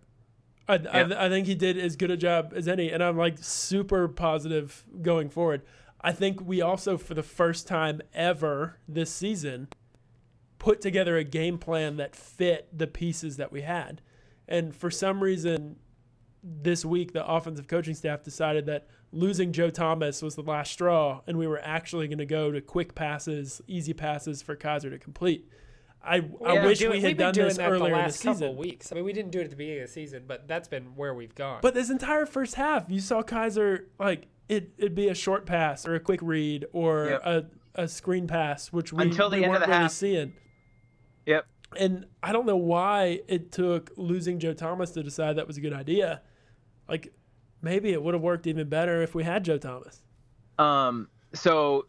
I, 0.67 0.75
Yeah. 0.75 1.07
I, 1.17 1.25
I 1.25 1.29
think 1.29 1.47
he 1.47 1.55
did 1.55 1.77
as 1.77 1.95
good 1.95 2.11
a 2.11 2.17
job 2.17 2.53
as 2.55 2.67
any, 2.67 2.89
and 2.91 3.03
I'm 3.03 3.17
like 3.17 3.37
super 3.39 4.07
positive 4.07 4.83
going 5.01 5.29
forward. 5.29 5.61
I 6.01 6.11
think 6.11 6.41
we 6.41 6.61
also, 6.61 6.97
for 6.97 7.13
the 7.13 7.23
first 7.23 7.65
time 7.67 8.01
ever 8.13 8.77
this 8.87 9.09
season, 9.11 9.69
put 10.59 10.81
together 10.81 11.17
a 11.17 11.23
game 11.23 11.57
plan 11.57 11.97
that 11.97 12.15
fit 12.15 12.67
the 12.77 12.87
pieces 12.87 13.37
that 13.37 13.51
we 13.51 13.61
had. 13.61 14.01
And 14.47 14.75
for 14.75 14.91
some 14.91 15.23
reason, 15.23 15.77
this 16.43 16.84
week, 16.84 17.13
the 17.13 17.25
offensive 17.25 17.67
coaching 17.67 17.93
staff 17.95 18.21
decided 18.23 18.65
that 18.65 18.88
losing 19.12 19.53
Joe 19.53 19.69
Thomas 19.69 20.21
was 20.21 20.36
the 20.36 20.41
last 20.41 20.73
straw, 20.73 21.21
and 21.25 21.38
we 21.38 21.47
were 21.47 21.62
actually 21.63 22.08
going 22.08 22.17
to 22.17 22.25
go 22.25 22.51
to 22.51 22.60
quick 22.62 22.95
passes, 22.95 23.62
easy 23.67 23.93
passes 23.93 24.41
for 24.41 24.56
Kizer 24.56 24.89
to 24.89 24.99
complete. 24.99 25.47
I, 26.06 26.17
I 26.45 26.65
wish 26.65 26.79
Doing- 26.79 26.91
we 26.91 27.01
had 27.01 27.17
done 27.17 27.34
this 27.34 27.58
earlier 27.58 27.79
the 27.79 27.86
in 27.86 27.91
the 27.91 27.97
last 27.97 28.21
couple 28.23 28.39
season. 28.39 28.58
weeks. 28.58 28.91
I 28.91 28.95
mean, 28.95 29.06
we 29.06 29.13
didn't 29.13 29.32
do 29.32 29.39
it 29.39 29.45
at 29.45 29.49
the 29.51 29.56
beginning 29.56 29.84
of 29.84 29.88
the 29.88 29.93
season, 29.93 30.23
but 30.27 30.47
that's 30.49 30.67
been 30.67 30.95
where 30.97 31.13
we've 31.13 31.34
gone. 31.34 31.60
But 31.62 31.73
this 31.75 31.89
entire 31.89 32.25
first 32.25 32.56
half, 32.56 32.89
you 32.89 32.99
saw 32.99 33.21
Kizer 33.23 33.86
like 33.99 34.27
it. 34.49 34.71
It'd 34.77 34.95
be 34.95 35.08
a 35.08 35.15
short 35.15 35.45
pass 35.45 35.88
or 35.88 35.95
a 35.95 36.01
quick 36.01 36.19
read 36.21 36.65
or 36.73 37.06
Yep. 37.06 37.21
a, 37.25 37.45
a 37.84 37.88
screen 37.88 38.27
pass, 38.27 38.73
which 38.73 38.91
we, 38.91 39.01
Until 39.03 39.29
the 39.29 39.38
we 39.38 39.43
end 39.43 39.51
weren't 39.51 39.63
the 39.63 39.69
really 39.69 39.82
half. 39.84 39.91
seeing. 39.93 40.34
Yep. 41.25 41.45
And 41.79 42.06
I 42.21 42.34
don't 42.34 42.45
know 42.45 42.58
why 42.58 43.21
it 43.29 43.53
took 43.53 43.91
losing 43.95 44.39
Joe 44.39 44.53
Thomas 44.53 44.91
to 44.91 45.03
decide 45.03 45.38
that 45.38 45.47
was 45.47 45.56
a 45.58 45.62
good 45.62 45.71
idea. 45.73 46.21
Like 46.87 47.13
maybe 47.61 47.91
it 47.93 48.01
would 48.01 48.13
have 48.13 48.23
worked 48.23 48.47
even 48.47 48.67
better 48.69 49.01
if 49.01 49.15
we 49.15 49.23
had 49.23 49.43
Joe 49.43 49.57
Thomas. 49.57 50.01
Um, 50.59 51.07
so 51.33 51.85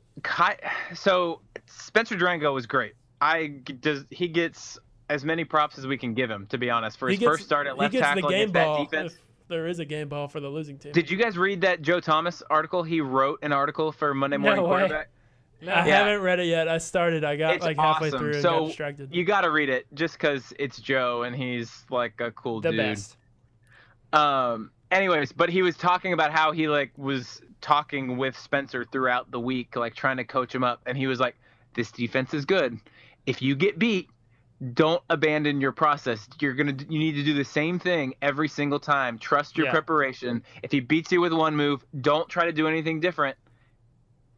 so 0.95 1.41
Spencer 1.67 2.17
Drango 2.17 2.53
was 2.55 2.67
great. 2.67 2.95
I 3.21 3.49
does 3.81 4.05
he 4.11 4.29
gets 4.29 4.79
as 5.11 5.25
many 5.25 5.45
props 5.45 5.79
as 5.79 5.87
we 5.87 5.99
can 5.99 6.15
give 6.15 6.31
him, 6.31 6.47
to 6.47 6.59
be 6.59 6.71
honest, 6.71 6.99
for 6.99 7.09
his 7.09 7.19
gets- 7.19 7.31
first 7.31 7.45
start 7.45 7.67
at 7.67 7.77
left 7.77 7.93
he 7.93 8.01
gets 8.01 8.09
tackle 8.09 8.23
the 8.23 8.35
game 8.35 8.49
against 8.51 8.55
ball 8.55 8.79
that 8.79 8.91
defense. 8.91 9.17
there 9.49 9.67
is 9.67 9.79
a 9.79 9.85
game 9.85 10.09
ball 10.09 10.29
for 10.29 10.41
the 10.41 10.49
losing 10.49 10.79
team. 10.79 10.93
Did 10.93 11.11
you 11.11 11.17
guys 11.19 11.37
read 11.37 11.61
that 11.63 11.83
Joe 11.83 12.01
Thomas 12.01 12.43
article? 12.49 12.83
He 12.83 13.01
wrote 13.01 13.41
an 13.43 13.53
article 13.53 13.93
for 13.93 14.15
Monday 14.15 14.37
No 14.39 14.43
Morning 14.43 14.65
way. 14.65 14.69
Quarterback. 14.71 15.09
No. 15.61 15.73
I 15.73 15.87
Yeah. 15.87 15.99
haven't 16.05 16.23
read 16.23 16.41
it 16.41 16.47
yet. 16.47 16.69
I 16.69 16.79
started. 16.79 17.25
I 17.25 17.37
got 17.37 17.55
It's 17.55 17.65
like 17.65 17.77
halfway 17.79 18.09
awesome. 18.09 18.19
through 18.19 18.33
and 18.33 18.43
so 18.43 18.61
got 18.61 18.67
distracted. 18.67 19.15
you 19.15 19.25
got 19.25 19.43
to 19.43 19.51
read 19.51 19.69
it 19.69 19.87
just 19.95 20.15
because 20.15 20.53
it's 20.59 20.79
Joe 20.79 21.23
and 21.23 21.35
he's 21.35 21.85
like 21.91 22.21
a 22.21 22.31
cool 22.33 22.61
the 22.61 22.71
dude. 22.71 22.79
best. 22.79 23.17
Um. 24.13 24.71
Anyways, 24.95 25.33
but 25.33 25.51
he 25.51 25.63
was 25.63 25.77
talking 25.77 26.13
about 26.13 26.31
how 26.31 26.53
he 26.53 26.69
like 26.69 26.93
was 26.97 27.43
talking 27.61 28.17
with 28.17 28.39
Spencer 28.39 28.85
throughout 28.85 29.29
the 29.29 29.41
week, 29.41 29.75
like 29.75 29.97
trying 29.97 30.19
to 30.19 30.25
coach 30.25 30.55
him 30.55 30.63
up, 30.63 30.83
and 30.87 30.97
he 30.97 31.09
was 31.09 31.19
like, 31.19 31.35
"This 31.75 31.91
defense 31.91 32.33
is 32.33 32.45
good. 32.45 32.79
If 33.27 33.43
you 33.43 33.57
get 33.57 33.77
beat, 33.77 34.09
don't 34.73 35.03
abandon 35.11 35.61
your 35.61 35.73
process. 35.73 36.29
You're 36.39 36.55
gonna 36.55 36.77
you 36.89 37.01
need 37.01 37.17
to 37.17 37.25
do 37.25 37.35
the 37.35 37.45
same 37.45 37.81
thing 37.81 38.15
every 38.23 38.47
single 38.47 38.79
time. 38.79 39.19
Trust 39.19 39.59
your 39.59 39.67
Yeah. 39.67 39.73
preparation. 39.73 40.45
If 40.63 40.71
he 40.71 40.79
beats 40.79 41.11
you 41.11 41.21
with 41.21 41.33
one 41.33 41.57
move, 41.57 41.85
don't 42.01 42.29
try 42.29 42.45
to 42.45 42.53
do 42.53 42.69
anything 42.69 43.01
different. 43.01 43.37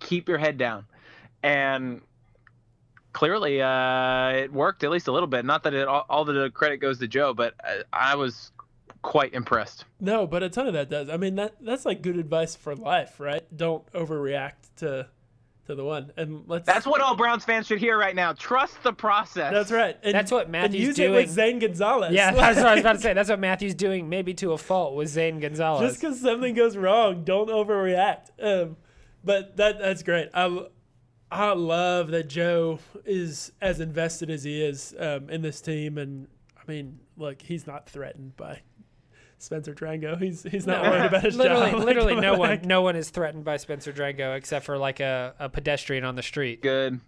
Keep 0.00 0.26
your 0.26 0.38
head 0.38 0.56
down." 0.56 0.86
And 1.42 2.00
clearly, 3.12 3.60
uh, 3.60 4.28
it 4.30 4.52
worked 4.54 4.84
at 4.84 4.90
least 4.90 5.06
a 5.08 5.12
little 5.12 5.26
bit. 5.26 5.44
Not 5.44 5.64
that 5.64 5.74
it 5.74 5.86
all, 5.86 6.06
all 6.08 6.24
the 6.24 6.50
credit 6.50 6.78
goes 6.78 6.98
to 7.00 7.08
Joe, 7.08 7.34
but 7.34 7.52
I, 7.62 7.82
I 7.92 8.14
was 8.14 8.52
quite 9.06 9.32
impressed. 9.32 9.84
no, 10.00 10.26
but 10.26 10.42
a 10.42 10.48
ton 10.50 10.66
of 10.66 10.74
that 10.74 10.90
does. 10.90 11.08
I 11.08 11.16
mean, 11.16 11.36
that 11.36 11.54
that's 11.60 11.84
like 11.86 12.02
good 12.02 12.18
advice 12.18 12.56
for 12.56 12.74
life, 12.74 13.20
right? 13.20 13.42
Don't 13.56 13.86
overreact 13.92 14.74
to 14.78 15.06
to 15.66 15.74
the 15.74 15.84
one. 15.84 16.12
And 16.16 16.42
let's. 16.48 16.66
That's 16.66 16.86
what 16.86 17.00
all 17.00 17.14
Browns 17.16 17.44
fans 17.44 17.66
should 17.66 17.78
hear 17.78 17.96
right 17.98 18.16
now. 18.16 18.32
Trust 18.32 18.82
the 18.82 18.92
process. 18.92 19.52
That's 19.52 19.70
right. 19.70 19.96
And, 20.02 20.14
That's 20.14 20.32
what 20.32 20.44
and 20.44 20.52
Matthew's 20.52 20.80
use 20.80 20.96
doing. 20.96 21.12
it 21.12 21.16
with 21.16 21.30
Zane 21.30 21.58
Gonzalez. 21.60 22.12
Yeah, 22.12 22.32
that's 22.32 22.56
what 22.56 22.66
I 22.66 22.72
was 22.74 22.80
about 22.80 22.92
to 22.94 22.98
say. 23.02 23.12
That's 23.12 23.30
what 23.30 23.40
Matthew's 23.40 23.74
doing, 23.74 24.08
maybe 24.08 24.34
to 24.34 24.52
a 24.52 24.58
fault, 24.58 24.94
with 24.94 25.08
Zane 25.08 25.38
Gonzalez. 25.38 25.88
Just 25.88 26.00
because 26.00 26.20
something 26.20 26.54
goes 26.54 26.76
wrong, 26.76 27.22
don't 27.24 27.48
overreact. 27.48 28.30
Um, 28.42 28.76
but 29.24 29.56
that 29.56 29.78
that's 29.78 30.02
great. 30.02 30.30
I, 30.34 30.66
I 31.30 31.52
love 31.52 32.08
that 32.08 32.28
Joe 32.28 32.78
is 33.04 33.52
as 33.60 33.80
invested 33.80 34.30
as 34.30 34.44
he 34.44 34.62
is 34.64 34.94
um, 34.98 35.30
in 35.30 35.42
this 35.42 35.60
team, 35.60 35.98
and 35.98 36.28
I 36.56 36.70
mean, 36.70 37.00
look, 37.16 37.42
he's 37.42 37.66
not 37.66 37.88
threatened 37.88 38.36
by 38.36 38.60
Spencer 39.38 39.74
Drango. 39.74 40.20
He's 40.20 40.42
he's 40.42 40.66
not 40.66 40.82
No, 40.82 40.90
worried 40.90 41.06
about 41.06 41.22
his 41.24 41.36
literally, 41.36 41.70
job. 41.72 41.84
literally 41.84 42.14
coming 42.14 42.22
no 42.22 42.38
one, 42.38 42.60
no 42.64 42.82
one 42.82 42.96
is 42.96 43.10
threatened 43.10 43.44
by 43.44 43.56
Spencer 43.58 43.92
Drango 43.92 44.36
except 44.36 44.64
for 44.64 44.78
like 44.78 45.00
a, 45.00 45.34
a 45.38 45.48
pedestrian 45.48 46.04
on 46.04 46.16
the 46.16 46.22
street. 46.22 46.62
good. 46.62 47.00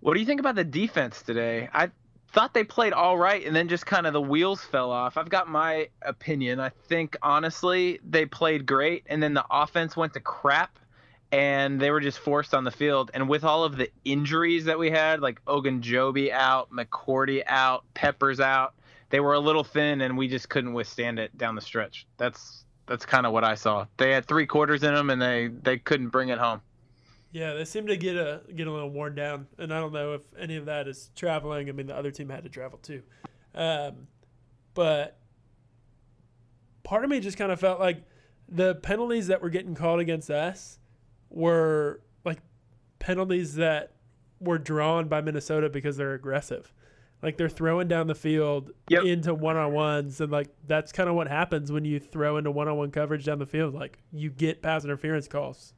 What 0.00 0.14
do 0.14 0.20
you 0.20 0.26
think 0.26 0.40
about 0.40 0.54
the 0.54 0.64
defense 0.64 1.22
today? 1.22 1.68
I 1.72 1.90
thought 2.32 2.52
they 2.54 2.64
played 2.64 2.92
all 2.92 3.16
right, 3.16 3.44
and 3.44 3.56
then 3.56 3.66
just 3.66 3.86
kind 3.86 4.06
of 4.06 4.12
the 4.12 4.20
wheels 4.20 4.62
fell 4.62 4.92
off. 4.92 5.16
I've 5.16 5.30
got 5.30 5.48
my 5.48 5.88
opinion. 6.02 6.60
I 6.60 6.68
think 6.68 7.16
honestly 7.22 7.98
they 8.08 8.26
played 8.26 8.66
great, 8.66 9.04
and 9.06 9.22
then 9.22 9.34
the 9.34 9.44
offense 9.50 9.96
went 9.96 10.12
to 10.12 10.20
crap, 10.20 10.78
and 11.32 11.80
they 11.80 11.90
were 11.90 12.00
just 12.00 12.18
forced 12.18 12.54
on 12.54 12.62
the 12.64 12.70
field. 12.70 13.10
And 13.14 13.28
with 13.28 13.42
all 13.42 13.64
of 13.64 13.76
the 13.78 13.90
injuries 14.04 14.66
that 14.66 14.78
we 14.78 14.90
had, 14.90 15.20
like 15.20 15.42
Ogunjobi 15.46 16.30
out, 16.30 16.70
McCourty 16.70 17.42
out, 17.46 17.84
Peppers 17.94 18.38
out, 18.38 18.74
they 19.10 19.20
were 19.20 19.34
a 19.34 19.40
little 19.40 19.64
thin, 19.64 20.00
and 20.00 20.16
we 20.16 20.28
just 20.28 20.48
couldn't 20.48 20.72
withstand 20.72 21.18
it 21.18 21.36
down 21.36 21.54
the 21.54 21.60
stretch. 21.60 22.06
That's 22.16 22.64
that's 22.86 23.04
kind 23.04 23.26
of 23.26 23.32
what 23.32 23.44
I 23.44 23.54
saw. 23.54 23.86
They 23.96 24.12
had 24.12 24.26
three 24.26 24.46
quarters 24.46 24.82
in 24.82 24.94
them, 24.94 25.10
and 25.10 25.20
they 25.20 25.48
they 25.48 25.78
couldn't 25.78 26.08
bring 26.08 26.28
it 26.28 26.38
home. 26.38 26.60
Yeah, 27.32 27.54
they 27.54 27.64
seemed 27.64 27.88
to 27.88 27.96
get 27.96 28.16
a 28.16 28.40
get 28.54 28.66
a 28.66 28.72
little 28.72 28.90
worn 28.90 29.14
down, 29.14 29.46
and 29.58 29.72
I 29.72 29.80
don't 29.80 29.92
know 29.92 30.14
if 30.14 30.22
any 30.38 30.56
of 30.56 30.66
that 30.66 30.88
is 30.88 31.10
traveling. 31.14 31.68
I 31.68 31.72
mean, 31.72 31.86
the 31.86 31.96
other 31.96 32.10
team 32.10 32.28
had 32.28 32.44
to 32.44 32.50
travel 32.50 32.78
too, 32.78 33.02
um, 33.54 34.06
but 34.74 35.18
part 36.82 37.04
of 37.04 37.10
me 37.10 37.20
just 37.20 37.36
kind 37.36 37.50
of 37.50 37.60
felt 37.60 37.80
like 37.80 38.02
the 38.48 38.76
penalties 38.76 39.26
that 39.26 39.42
were 39.42 39.50
getting 39.50 39.74
called 39.74 40.00
against 40.00 40.30
us 40.30 40.78
were 41.30 42.00
like 42.24 42.38
penalties 43.00 43.56
that 43.56 43.92
were 44.40 44.58
drawn 44.58 45.08
by 45.08 45.20
Minnesota 45.20 45.68
because 45.68 45.96
they're 45.96 46.14
aggressive. 46.14 46.72
Like 47.22 47.36
they're 47.36 47.48
throwing 47.48 47.88
down 47.88 48.06
the 48.06 48.14
field 48.14 48.70
Yep. 48.90 49.04
into 49.04 49.34
one 49.34 49.56
on 49.56 49.72
ones, 49.72 50.20
and 50.20 50.30
like 50.30 50.48
that's 50.66 50.92
kind 50.92 51.08
of 51.08 51.14
what 51.14 51.28
happens 51.28 51.72
when 51.72 51.84
you 51.84 51.98
throw 51.98 52.36
into 52.36 52.50
one 52.50 52.68
on 52.68 52.76
one 52.76 52.90
coverage 52.90 53.24
down 53.24 53.38
the 53.38 53.46
field. 53.46 53.74
Like 53.74 53.98
you 54.12 54.30
get 54.30 54.62
pass 54.62 54.84
interference 54.84 55.26
calls 55.28 55.72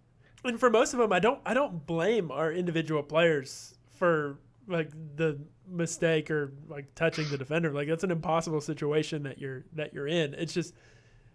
and 0.45 0.59
for 0.59 0.71
most 0.71 0.93
of 0.93 0.99
them, 0.99 1.13
I 1.13 1.19
don't 1.21 1.41
I 1.45 1.55
don't 1.55 1.87
blame 1.87 2.31
our 2.31 2.53
individual 2.53 3.03
players 3.03 3.75
for 3.91 4.39
like 4.67 4.91
the 5.17 5.39
mistake 5.69 6.31
or 6.31 6.53
like 6.69 6.95
touching 6.95 7.29
the 7.31 7.39
defender. 7.39 7.73
Like 7.73 7.89
that's 7.89 8.05
an 8.05 8.11
impossible 8.11 8.61
situation 8.61 9.23
that 9.25 9.39
you're 9.39 9.65
that 9.75 9.93
you're 9.95 10.09
in. 10.09 10.35
It's 10.35 10.53
just 10.55 10.75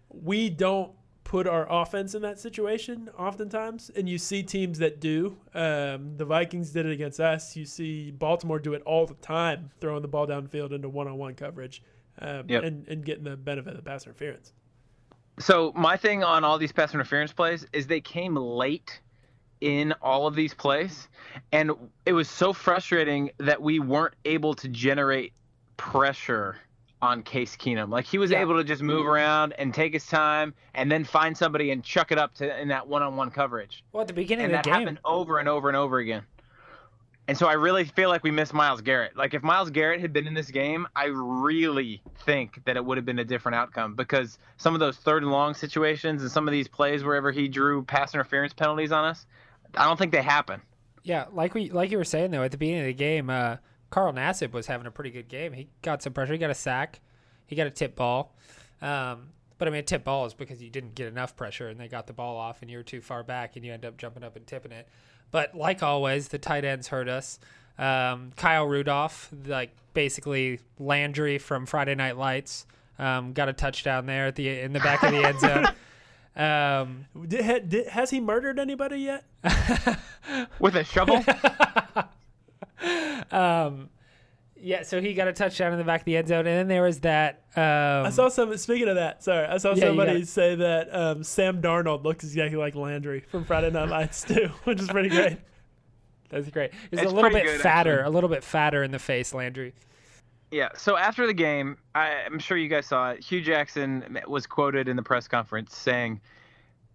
we 0.08 0.48
don't 0.50 0.92
put 1.24 1.46
our 1.46 1.66
offense 1.70 2.14
in 2.14 2.22
that 2.22 2.38
situation 2.38 3.08
oftentimes, 3.18 3.90
and 3.96 4.08
you 4.08 4.18
see 4.18 4.42
teams 4.42 4.78
that 4.78 5.00
do. 5.00 5.36
Um, 5.54 6.16
the 6.16 6.24
Vikings 6.24 6.70
did 6.70 6.86
it 6.86 6.92
against 6.92 7.18
us. 7.18 7.56
You 7.56 7.64
see 7.64 8.10
Baltimore 8.10 8.58
do 8.58 8.74
it 8.74 8.82
all 8.82 9.06
the 9.06 9.14
time, 9.14 9.70
throwing 9.80 10.02
the 10.02 10.08
ball 10.08 10.26
downfield 10.26 10.72
into 10.72 10.88
one-on-one 10.88 11.34
coverage, 11.34 11.82
um, 12.20 12.44
Yep. 12.48 12.62
and 12.62 12.88
and 12.88 13.04
getting 13.04 13.24
the 13.24 13.36
benefit 13.36 13.70
of 13.70 13.76
the 13.76 13.82
pass 13.82 14.04
interference. 14.06 14.52
So 15.40 15.72
my 15.74 15.96
thing 15.96 16.22
on 16.22 16.44
all 16.44 16.58
these 16.58 16.70
pass 16.72 16.94
interference 16.94 17.32
plays 17.32 17.66
is 17.72 17.86
they 17.88 18.00
came 18.00 18.36
late 18.36 19.00
in 19.60 19.94
all 20.02 20.26
of 20.26 20.34
these 20.34 20.52
plays, 20.54 21.08
and 21.52 21.72
it 22.06 22.12
was 22.12 22.28
so 22.28 22.52
frustrating 22.52 23.30
that 23.38 23.60
we 23.60 23.78
weren't 23.80 24.14
able 24.26 24.54
to 24.54 24.68
generate 24.68 25.32
pressure 25.76 26.58
on 27.04 27.22
Case 27.22 27.54
Keenum. 27.56 27.90
Like 27.90 28.06
he 28.06 28.18
was 28.18 28.30
Yeah. 28.30 28.40
able 28.40 28.56
to 28.56 28.64
just 28.64 28.82
move 28.82 29.06
around 29.06 29.52
and 29.58 29.72
take 29.74 29.92
his 29.92 30.06
time, 30.06 30.54
and 30.74 30.90
then 30.90 31.04
find 31.04 31.36
somebody 31.36 31.70
and 31.70 31.84
chuck 31.84 32.10
it 32.10 32.18
up 32.18 32.34
to 32.36 32.60
in 32.60 32.68
that 32.68 32.88
one-on-one 32.88 33.30
coverage, 33.30 33.84
Well, 33.92 34.00
at 34.02 34.08
the 34.08 34.14
beginning 34.14 34.46
and 34.46 34.54
of 34.54 34.58
that 34.58 34.64
the 34.64 34.70
game, 34.70 34.80
happened 34.80 34.98
over 35.04 35.38
and 35.38 35.48
over 35.48 35.68
and 35.68 35.76
over 35.76 35.98
again. 35.98 36.22
And 37.26 37.38
so 37.38 37.46
I 37.46 37.54
really 37.54 37.84
feel 37.84 38.10
like 38.10 38.22
we 38.22 38.30
missed 38.30 38.52
Myles 38.52 38.82
Garrett. 38.82 39.16
Like 39.16 39.32
if 39.32 39.42
Myles 39.42 39.70
Garrett 39.70 40.00
had 40.00 40.12
been 40.12 40.26
in 40.26 40.34
this 40.34 40.50
game, 40.50 40.86
I 40.94 41.06
really 41.06 42.02
think 42.26 42.62
that 42.66 42.76
it 42.76 42.84
would 42.84 42.98
have 42.98 43.06
been 43.06 43.18
a 43.18 43.24
different 43.24 43.56
outcome 43.56 43.94
because 43.94 44.38
some 44.58 44.74
of 44.74 44.80
those 44.80 44.98
third 44.98 45.22
and 45.22 45.32
long 45.32 45.54
situations 45.54 46.20
and 46.20 46.30
some 46.30 46.46
of 46.46 46.52
these 46.52 46.68
plays 46.68 47.02
wherever 47.02 47.30
he 47.32 47.48
drew 47.48 47.82
pass 47.82 48.12
interference 48.14 48.52
penalties 48.52 48.92
on 48.92 49.06
us, 49.06 49.26
I 49.74 49.84
don't 49.84 49.98
think 49.98 50.12
they 50.12 50.20
happen. 50.22 50.60
yeah, 51.02 51.24
like 51.32 51.54
we 51.54 51.70
like 51.70 51.90
you 51.90 51.96
were 51.98 52.04
saying 52.04 52.30
though, 52.30 52.42
at 52.42 52.50
the 52.50 52.58
beginning 52.58 52.80
of 52.82 52.86
the 52.88 52.92
game, 52.94 53.30
uh, 53.30 53.56
Carl 53.94 54.12
Nassib 54.12 54.50
was 54.50 54.66
having 54.66 54.88
a 54.88 54.90
pretty 54.90 55.12
good 55.12 55.28
game. 55.28 55.52
He 55.52 55.68
got 55.80 56.02
some 56.02 56.12
pressure. 56.12 56.32
He 56.32 56.38
got 56.40 56.50
a 56.50 56.54
sack. 56.54 56.98
He 57.46 57.54
got 57.54 57.68
a 57.68 57.70
tip 57.70 57.94
ball. 57.94 58.34
Um, 58.82 59.28
but 59.56 59.68
I 59.68 59.70
mean, 59.70 59.78
a 59.78 59.84
tip 59.84 60.02
ball 60.02 60.26
is 60.26 60.34
because 60.34 60.60
you 60.60 60.68
didn't 60.68 60.96
get 60.96 61.06
enough 61.06 61.36
pressure 61.36 61.68
and 61.68 61.78
they 61.78 61.86
got 61.86 62.08
the 62.08 62.12
ball 62.12 62.36
off 62.36 62.60
and 62.60 62.68
you 62.68 62.76
were 62.76 62.82
too 62.82 63.00
far 63.00 63.22
back 63.22 63.54
and 63.54 63.64
you 63.64 63.72
end 63.72 63.84
up 63.84 63.96
jumping 63.96 64.24
up 64.24 64.34
and 64.34 64.44
tipping 64.48 64.72
it. 64.72 64.88
But 65.30 65.54
like 65.54 65.80
always, 65.84 66.26
the 66.26 66.38
tight 66.38 66.64
ends 66.64 66.88
hurt 66.88 67.08
us. 67.08 67.38
Um, 67.78 68.32
Kyle 68.34 68.66
Rudolph, 68.66 69.30
like 69.46 69.70
basically 69.92 70.58
Landry 70.80 71.38
from 71.38 71.64
Friday 71.64 71.94
Night 71.94 72.16
Lights, 72.16 72.66
um, 72.98 73.32
got 73.32 73.48
a 73.48 73.52
touchdown 73.52 74.06
there 74.06 74.26
at 74.26 74.34
the 74.34 74.48
in 74.58 74.72
the 74.72 74.80
back 74.80 75.04
of 75.04 75.12
the 75.12 75.24
end 75.24 75.38
zone. 75.38 75.66
Um, 76.36 77.06
Did, 77.28 77.44
ha- 77.44 77.60
did, 77.60 77.86
has 77.86 78.10
he 78.10 78.18
murdered 78.18 78.58
anybody 78.58 78.96
yet? 78.96 79.22
With 80.58 80.74
a 80.74 80.82
shovel? 80.82 81.24
um, 83.30 83.90
yeah, 84.56 84.82
so 84.82 85.00
he 85.00 85.12
got 85.12 85.28
a 85.28 85.32
touchdown 85.32 85.72
in 85.72 85.78
the 85.78 85.84
back 85.84 86.00
of 86.00 86.04
the 86.06 86.16
end 86.16 86.28
zone, 86.28 86.46
and 86.46 86.58
then 86.58 86.68
there 86.68 86.82
was 86.82 87.00
that. 87.00 87.44
Um, 87.54 88.06
I 88.06 88.10
saw 88.10 88.28
some. 88.28 88.56
Speaking 88.56 88.88
of 88.88 88.94
that, 88.94 89.22
sorry, 89.22 89.46
I 89.46 89.58
saw 89.58 89.74
Yeah, 89.74 89.86
somebody 89.88 90.24
say 90.24 90.54
that 90.54 90.94
um, 90.94 91.22
Sam 91.22 91.60
Darnold 91.60 92.04
looks 92.04 92.24
exactly 92.24 92.56
like 92.56 92.74
Landry 92.74 93.20
from 93.20 93.44
Friday 93.44 93.70
Night 93.70 93.88
Lights 93.88 94.22
too, 94.22 94.50
which 94.64 94.80
is 94.80 94.88
pretty 94.88 95.10
great. 95.10 95.38
That's 96.30 96.48
great. 96.48 96.72
He's 96.90 97.00
a 97.00 97.08
little 97.08 97.30
bit 97.30 97.44
good, 97.44 97.60
fatter, 97.60 98.00
actually. 98.00 98.06
a 98.06 98.10
little 98.10 98.30
bit 98.30 98.42
fatter 98.42 98.82
in 98.82 98.90
the 98.90 98.98
face, 98.98 99.34
Landry. 99.34 99.74
Yeah. 100.50 100.70
So 100.76 100.96
after 100.96 101.26
the 101.26 101.34
game, 101.34 101.76
I, 101.94 102.22
I'm 102.24 102.38
sure 102.38 102.56
you 102.56 102.68
guys 102.68 102.86
saw 102.86 103.10
it. 103.10 103.22
Hue 103.22 103.40
Jackson 103.40 104.18
was 104.26 104.46
quoted 104.46 104.88
in 104.88 104.96
the 104.96 105.02
press 105.02 105.28
conference 105.28 105.76
saying, 105.76 106.20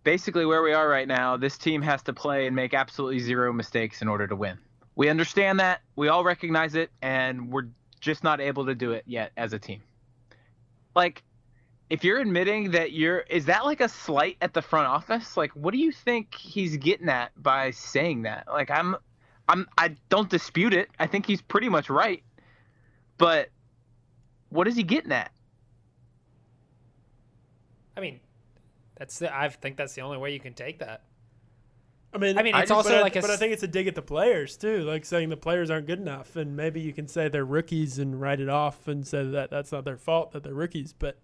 basically, 0.03 0.45
where 0.45 0.63
we 0.63 0.73
are 0.73 0.89
right 0.89 1.07
now, 1.07 1.37
this 1.37 1.57
team 1.57 1.81
has 1.81 2.01
to 2.03 2.13
play 2.13 2.47
and 2.47 2.55
make 2.55 2.73
absolutely 2.73 3.19
zero 3.19 3.53
mistakes 3.53 4.01
in 4.01 4.07
order 4.07 4.27
to 4.27 4.35
win. 4.35 4.57
We 4.99 5.07
understand 5.07 5.61
that. 5.61 5.79
We 5.95 6.09
all 6.09 6.25
recognize 6.25 6.75
it, 6.75 6.91
and 7.01 7.49
we're 7.49 7.67
just 8.01 8.21
not 8.21 8.41
able 8.41 8.65
to 8.65 8.75
do 8.75 8.91
it 8.91 9.05
yet 9.07 9.31
as 9.37 9.53
a 9.53 9.57
team. 9.57 9.81
Like, 10.93 11.23
if 11.89 12.03
you're 12.03 12.19
admitting 12.19 12.71
that 12.71 12.91
you're, 12.91 13.19
is 13.19 13.45
that 13.45 13.63
like 13.63 13.79
a 13.79 13.87
slight 13.87 14.35
at 14.41 14.53
the 14.53 14.61
front 14.61 14.87
office? 14.87 15.37
Like, 15.37 15.51
what 15.51 15.71
do 15.71 15.77
you 15.77 15.93
think 15.93 16.35
he's 16.35 16.75
getting 16.75 17.07
at 17.07 17.31
by 17.41 17.71
saying 17.71 18.23
that? 18.23 18.47
Like, 18.49 18.69
I'm, 18.69 18.97
I'm, 19.47 19.69
I 19.77 19.95
don't 20.09 20.29
dispute 20.29 20.73
it. 20.73 20.89
I 20.99 21.07
think 21.07 21.25
he's 21.25 21.41
pretty 21.41 21.69
much 21.69 21.89
right. 21.89 22.21
But 23.17 23.47
what 24.49 24.67
is 24.67 24.75
he 24.75 24.83
getting 24.83 25.13
at? 25.13 25.31
I 27.95 28.01
mean, 28.01 28.19
that's 28.97 29.19
the, 29.19 29.33
I 29.33 29.47
think 29.47 29.77
that's 29.77 29.93
the 29.93 30.01
only 30.01 30.17
way 30.17 30.33
you 30.33 30.41
can 30.41 30.55
take 30.55 30.79
that. 30.79 31.03
I 32.13 32.17
mean, 32.17 32.37
I 32.39 32.43
mean, 32.43 32.55
it's 32.55 32.61
just- 32.63 32.71
also 32.71 32.89
but 32.89 32.97
I- 32.97 33.01
like 33.01 33.15
a. 33.15 33.21
but 33.21 33.29
I 33.29 33.33
s- 33.33 33.39
think 33.39 33.53
it's 33.53 33.63
a 33.63 33.67
dig 33.67 33.87
at 33.87 33.95
the 33.95 34.01
players 34.01 34.57
too, 34.57 34.81
like 34.83 35.05
saying 35.05 35.29
the 35.29 35.37
players 35.37 35.69
aren't 35.69 35.85
good 35.87 35.99
enough, 35.99 36.35
and 36.35 36.55
maybe 36.55 36.81
you 36.81 36.91
can 36.93 37.07
say 37.07 37.27
they're 37.29 37.45
rookies 37.45 37.99
and 37.99 38.19
write 38.19 38.39
it 38.39 38.49
off 38.49 38.87
and 38.87 39.05
say 39.07 39.23
that 39.23 39.49
that's 39.51 39.71
not 39.71 39.85
their 39.85 39.97
fault 39.97 40.31
that 40.31 40.43
they're 40.43 40.53
rookies. 40.53 40.91
But 40.93 41.17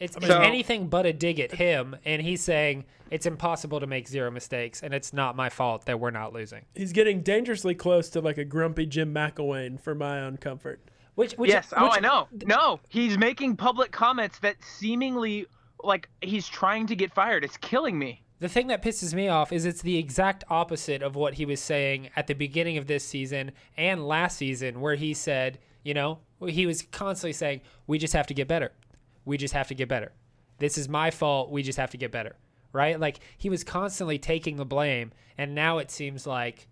It's, 0.00 0.14
So- 0.14 0.18
it's 0.20 0.46
anything 0.46 0.88
but 0.88 1.06
a 1.06 1.12
dig 1.12 1.38
at 1.38 1.52
him, 1.52 1.96
and 2.04 2.20
he's 2.20 2.42
saying 2.42 2.84
it's 3.12 3.26
impossible 3.26 3.78
to 3.78 3.86
make 3.86 4.08
zero 4.08 4.28
mistakes, 4.30 4.82
and 4.82 4.92
it's 4.92 5.12
not 5.12 5.36
my 5.36 5.48
fault 5.48 5.86
that 5.86 6.00
we're 6.00 6.10
not 6.10 6.32
losing. 6.32 6.64
he's 6.74 6.92
getting 6.92 7.22
dangerously 7.22 7.76
close 7.76 8.08
to 8.10 8.20
like 8.20 8.36
a 8.36 8.44
grumpy 8.44 8.86
Jim 8.86 9.14
McElwain 9.14 9.80
for 9.80 9.94
my 9.94 10.20
own 10.20 10.36
comfort. 10.36 10.80
Which, 11.14 11.34
which 11.34 11.48
yes. 11.50 11.72
oh, 11.76 11.84
which- 11.84 11.98
I 11.98 12.00
know. 12.00 12.26
No, 12.44 12.80
he's 12.88 13.16
making 13.16 13.56
public 13.56 13.92
comments 13.92 14.40
that 14.40 14.56
seemingly 14.64 15.46
like 15.84 16.08
he's 16.22 16.48
trying 16.48 16.88
to 16.88 16.96
get 16.96 17.12
fired. 17.14 17.44
It's 17.44 17.56
killing 17.58 17.96
me. 17.96 18.23
The 18.44 18.50
thing 18.50 18.66
that 18.66 18.82
pisses 18.82 19.14
me 19.14 19.26
off 19.26 19.52
is 19.52 19.64
it's 19.64 19.80
the 19.80 19.96
exact 19.96 20.44
opposite 20.50 21.00
of 21.00 21.16
what 21.16 21.32
he 21.32 21.46
was 21.46 21.60
saying 21.60 22.10
at 22.14 22.26
the 22.26 22.34
beginning 22.34 22.76
of 22.76 22.86
this 22.86 23.02
season 23.02 23.52
and 23.74 24.06
last 24.06 24.36
season, 24.36 24.82
where 24.82 24.96
he 24.96 25.14
said, 25.14 25.58
you 25.82 25.94
know, 25.94 26.18
he 26.46 26.66
was 26.66 26.82
constantly 26.82 27.32
saying, 27.32 27.62
we 27.86 27.96
just 27.96 28.12
have 28.12 28.26
to 28.26 28.34
get 28.34 28.46
better. 28.46 28.72
We 29.24 29.38
just 29.38 29.54
have 29.54 29.68
to 29.68 29.74
get 29.74 29.88
better. 29.88 30.12
This 30.58 30.76
is 30.76 30.90
my 30.90 31.10
fault. 31.10 31.50
We 31.52 31.62
just 31.62 31.78
have 31.78 31.88
to 31.92 31.96
get 31.96 32.12
better. 32.12 32.36
Right? 32.74 33.00
Like 33.00 33.20
he 33.38 33.48
was 33.48 33.64
constantly 33.64 34.18
taking 34.18 34.56
the 34.56 34.66
blame. 34.66 35.12
And 35.38 35.54
now 35.54 35.78
it 35.78 35.90
seems 35.90 36.26
like 36.26 36.68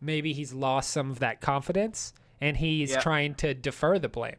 maybe 0.00 0.32
he's 0.32 0.52
lost 0.52 0.90
some 0.90 1.08
of 1.12 1.20
that 1.20 1.40
confidence 1.40 2.14
and 2.40 2.56
he's 2.56 2.90
Yeah. 2.90 3.00
trying 3.00 3.36
to 3.36 3.54
defer 3.54 4.00
the 4.00 4.08
blame. 4.08 4.38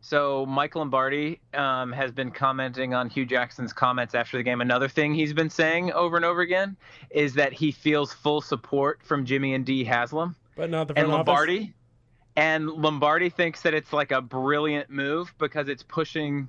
So 0.00 0.46
Mike 0.46 0.76
Lombardi 0.76 1.40
um, 1.52 1.92
has 1.92 2.10
been 2.10 2.30
commenting 2.30 2.94
on 2.94 3.10
Hue 3.10 3.26
Jackson's 3.26 3.72
comments 3.72 4.14
after 4.14 4.38
the 4.38 4.42
game. 4.42 4.60
Another 4.60 4.88
thing 4.88 5.14
he's 5.14 5.32
been 5.32 5.50
saying 5.50 5.92
over 5.92 6.16
and 6.16 6.24
over 6.24 6.40
again 6.40 6.76
is 7.10 7.34
that 7.34 7.52
he 7.52 7.70
feels 7.70 8.12
full 8.12 8.40
support 8.40 9.02
from 9.02 9.26
Jimmy 9.26 9.54
and 9.54 9.64
Dee 9.64 9.84
Haslam 9.84 10.34
But 10.56 10.70
not 10.70 10.88
the 10.88 10.94
and 10.96 11.06
front 11.06 11.20
office. 11.20 11.28
Lombardi. 11.28 11.74
And 12.36 12.70
Lombardi 12.70 13.28
thinks 13.28 13.62
that 13.62 13.74
it's 13.74 13.92
like 13.92 14.12
a 14.12 14.22
brilliant 14.22 14.88
move 14.88 15.34
because 15.38 15.68
it's 15.68 15.82
pushing, 15.82 16.48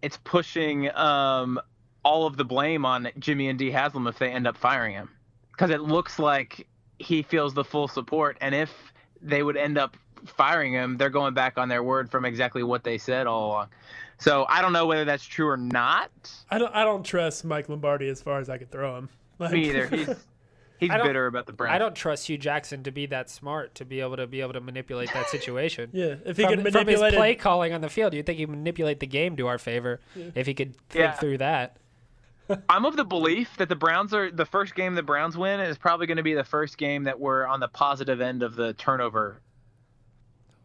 it's 0.00 0.18
pushing 0.18 0.94
um, 0.94 1.58
all 2.04 2.26
of 2.26 2.36
the 2.36 2.44
blame 2.44 2.84
on 2.84 3.08
Jimmy 3.18 3.48
and 3.48 3.58
Dee 3.58 3.72
Haslam 3.72 4.06
if 4.06 4.18
they 4.18 4.30
end 4.30 4.46
up 4.46 4.56
firing 4.56 4.92
him, 4.92 5.10
because 5.50 5.70
it 5.70 5.80
looks 5.80 6.20
like 6.20 6.68
he 6.98 7.22
feels 7.22 7.54
the 7.54 7.64
full 7.64 7.88
support. 7.88 8.36
And 8.40 8.54
if 8.54 8.72
they 9.20 9.42
would 9.42 9.56
end 9.56 9.76
up 9.78 9.96
firing 10.24 10.72
him, 10.72 10.96
they're 10.96 11.10
going 11.10 11.34
back 11.34 11.58
on 11.58 11.68
their 11.68 11.82
word 11.82 12.10
from 12.10 12.24
exactly 12.24 12.62
what 12.62 12.84
they 12.84 12.98
said 12.98 13.26
all 13.26 13.48
along. 13.48 13.68
So 14.18 14.46
I 14.48 14.62
don't 14.62 14.72
know 14.72 14.86
whether 14.86 15.04
that's 15.04 15.24
true 15.24 15.48
or 15.48 15.56
not. 15.56 16.10
I 16.50 16.58
don't. 16.58 16.74
I 16.74 16.84
don't 16.84 17.04
trust 17.04 17.44
Mike 17.44 17.68
Lombardi 17.68 18.08
as 18.08 18.22
far 18.22 18.38
as 18.38 18.48
I 18.48 18.58
could 18.58 18.70
throw 18.70 18.96
him. 18.96 19.08
Like, 19.38 19.52
Me 19.52 19.68
either. 19.68 19.86
He's 19.88 20.08
he's 20.78 20.90
bitter 20.90 21.26
about 21.26 21.44
the 21.44 21.52
Browns. 21.52 21.74
I 21.74 21.78
don't 21.78 21.94
trust 21.94 22.26
Hue 22.26 22.38
Jackson 22.38 22.82
to 22.84 22.90
be 22.90 23.04
that 23.04 23.28
smart 23.28 23.74
to 23.74 23.84
be 23.84 24.00
able 24.00 24.16
to 24.16 24.26
be 24.26 24.40
able 24.40 24.54
to 24.54 24.62
manipulate 24.62 25.12
that 25.12 25.28
situation. 25.28 25.90
yeah, 25.92 26.14
if 26.24 26.38
he 26.38 26.44
from, 26.44 26.62
could 26.62 26.72
from 26.72 26.86
his 26.86 27.00
play 27.00 27.34
calling 27.34 27.74
on 27.74 27.82
the 27.82 27.90
field, 27.90 28.14
you'd 28.14 28.24
think 28.24 28.38
he'd 28.38 28.48
manipulate 28.48 29.00
the 29.00 29.06
game 29.06 29.36
to 29.36 29.46
our 29.46 29.58
favor 29.58 30.00
if 30.34 30.46
he 30.46 30.54
could 30.54 30.74
think 30.88 31.02
Yeah. 31.02 31.12
through 31.12 31.36
that. 31.36 31.76
I'm 32.68 32.84
of 32.84 32.96
the 32.96 33.04
belief 33.04 33.56
that 33.58 33.68
the 33.68 33.76
Browns 33.76 34.14
are 34.14 34.30
the 34.30 34.46
first 34.46 34.74
game 34.74 34.94
the 34.94 35.02
Browns 35.02 35.36
win 35.36 35.60
is 35.60 35.76
probably 35.76 36.06
going 36.06 36.16
to 36.16 36.22
be 36.22 36.34
the 36.34 36.44
first 36.44 36.78
game 36.78 37.04
that 37.04 37.18
we're 37.18 37.44
on 37.44 37.60
the 37.60 37.68
positive 37.68 38.20
end 38.20 38.42
of 38.42 38.54
the 38.56 38.72
turnover 38.74 39.40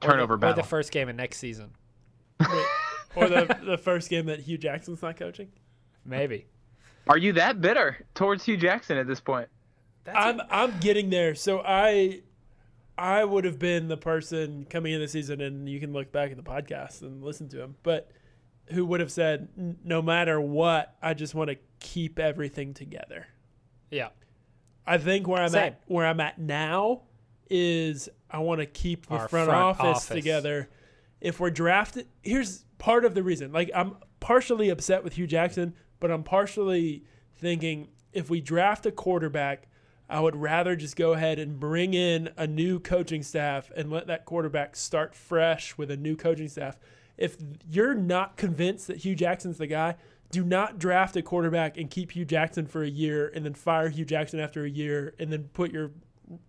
turnover 0.01 0.33
or 0.33 0.37
the, 0.37 0.41
battle. 0.41 0.59
Or 0.59 0.61
the 0.63 0.67
first 0.67 0.91
game 0.91 1.09
of 1.09 1.15
next 1.15 1.37
season, 1.37 1.71
or 3.15 3.27
the 3.27 3.57
the 3.63 3.77
first 3.77 4.09
game 4.09 4.25
that 4.25 4.41
Hue 4.41 4.57
Jackson's 4.57 5.01
not 5.01 5.17
coaching. 5.17 5.49
maybe. 6.05 6.47
Are 7.07 7.17
you 7.17 7.33
that 7.33 7.61
bitter 7.61 8.05
towards 8.13 8.45
Hue 8.45 8.57
Jackson 8.57 8.97
at 8.97 9.07
this 9.07 9.19
point? 9.19 9.49
That's 10.03 10.17
I'm 10.17 10.41
I'm 10.49 10.79
getting 10.79 11.09
there. 11.09 11.33
So 11.35 11.61
I 11.65 12.21
I 12.97 13.23
would 13.23 13.45
have 13.45 13.57
been 13.57 13.87
the 13.87 13.97
person 13.97 14.65
coming 14.69 14.93
in 14.93 14.99
the 15.01 15.07
season, 15.07 15.41
and 15.41 15.67
you 15.67 15.79
can 15.79 15.93
look 15.93 16.11
back 16.11 16.29
at 16.31 16.37
the 16.37 16.43
podcast 16.43 17.01
and 17.01 17.23
listen 17.23 17.49
to 17.49 17.61
him, 17.61 17.75
but 17.83 18.11
who 18.67 18.85
would 18.85 18.99
have 18.99 19.11
said, 19.11 19.49
no 19.83 20.01
matter 20.01 20.39
what, 20.39 20.95
I 21.01 21.13
just 21.13 21.33
want 21.35 21.49
to 21.49 21.57
keep 21.79 22.19
everything 22.19 22.73
together. 22.73 23.27
yeah. 23.89 24.09
I 24.85 24.97
think 24.97 25.27
where 25.27 25.41
I'm 25.41 25.49
Same. 25.49 25.63
at 25.63 25.81
where 25.85 26.05
I'm 26.07 26.19
at 26.19 26.39
now 26.39 27.03
is 27.49 28.09
I 28.31 28.39
want 28.39 28.59
to 28.61 28.65
keep 28.65 29.07
the 29.07 29.15
Our 29.15 29.27
front, 29.27 29.47
front 29.49 29.61
office, 29.61 29.85
office. 29.85 30.07
together. 30.07 30.69
If 31.19 31.39
we're 31.39 31.51
drafted, 31.51 32.07
here's 32.23 32.65
part 32.77 33.05
of 33.05 33.13
the 33.13 33.23
reason. 33.23 33.51
Like 33.51 33.69
I'm 33.75 33.97
partially 34.19 34.69
upset 34.69 35.03
with 35.03 35.13
Hue 35.13 35.27
Jackson, 35.27 35.73
but 35.99 36.09
I'm 36.11 36.23
partially 36.23 37.03
thinking 37.35 37.89
if 38.13 38.29
we 38.29 38.41
draft 38.41 38.85
a 38.85 38.91
quarterback, 38.91 39.67
I 40.09 40.19
would 40.19 40.35
rather 40.35 40.75
just 40.75 40.95
go 40.95 41.13
ahead 41.13 41.39
and 41.39 41.59
bring 41.59 41.93
in 41.93 42.29
a 42.37 42.45
new 42.47 42.79
coaching 42.79 43.23
staff 43.23 43.71
and 43.75 43.89
let 43.91 44.07
that 44.07 44.25
quarterback 44.25 44.75
start 44.75 45.15
fresh 45.15 45.77
with 45.77 45.89
a 45.91 45.95
new 45.97 46.15
coaching 46.15 46.49
staff. 46.49 46.77
If 47.17 47.37
you're 47.69 47.93
not 47.93 48.35
convinced 48.35 48.87
that 48.87 48.97
Hue 48.97 49.15
Jackson's 49.15 49.57
the 49.57 49.67
guy, 49.67 49.95
do 50.31 50.43
not 50.43 50.79
draft 50.79 51.15
a 51.15 51.21
quarterback 51.21 51.77
and 51.77 51.89
keep 51.89 52.11
Hue 52.11 52.25
Jackson 52.25 52.65
for 52.65 52.83
a 52.83 52.89
year 52.89 53.29
and 53.33 53.45
then 53.45 53.53
fire 53.53 53.89
Hue 53.89 54.05
Jackson 54.05 54.39
after 54.39 54.65
a 54.65 54.69
year 54.69 55.13
and 55.19 55.31
then 55.31 55.43
put 55.53 55.71
your 55.71 55.91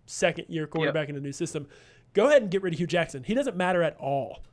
second 0.05 0.45
year 0.49 0.67
quarterback 0.67 1.09
in 1.09 1.15
a 1.15 1.19
new 1.19 1.31
system. 1.31 1.67
Go 2.13 2.27
ahead 2.27 2.43
and 2.43 2.51
get 2.51 2.61
rid 2.61 2.73
of 2.73 2.77
Hue 2.79 2.87
Jackson. 2.87 3.23
He 3.23 3.33
doesn't 3.33 3.57
matter 3.57 3.81
at 3.81 3.97
all. 3.97 4.43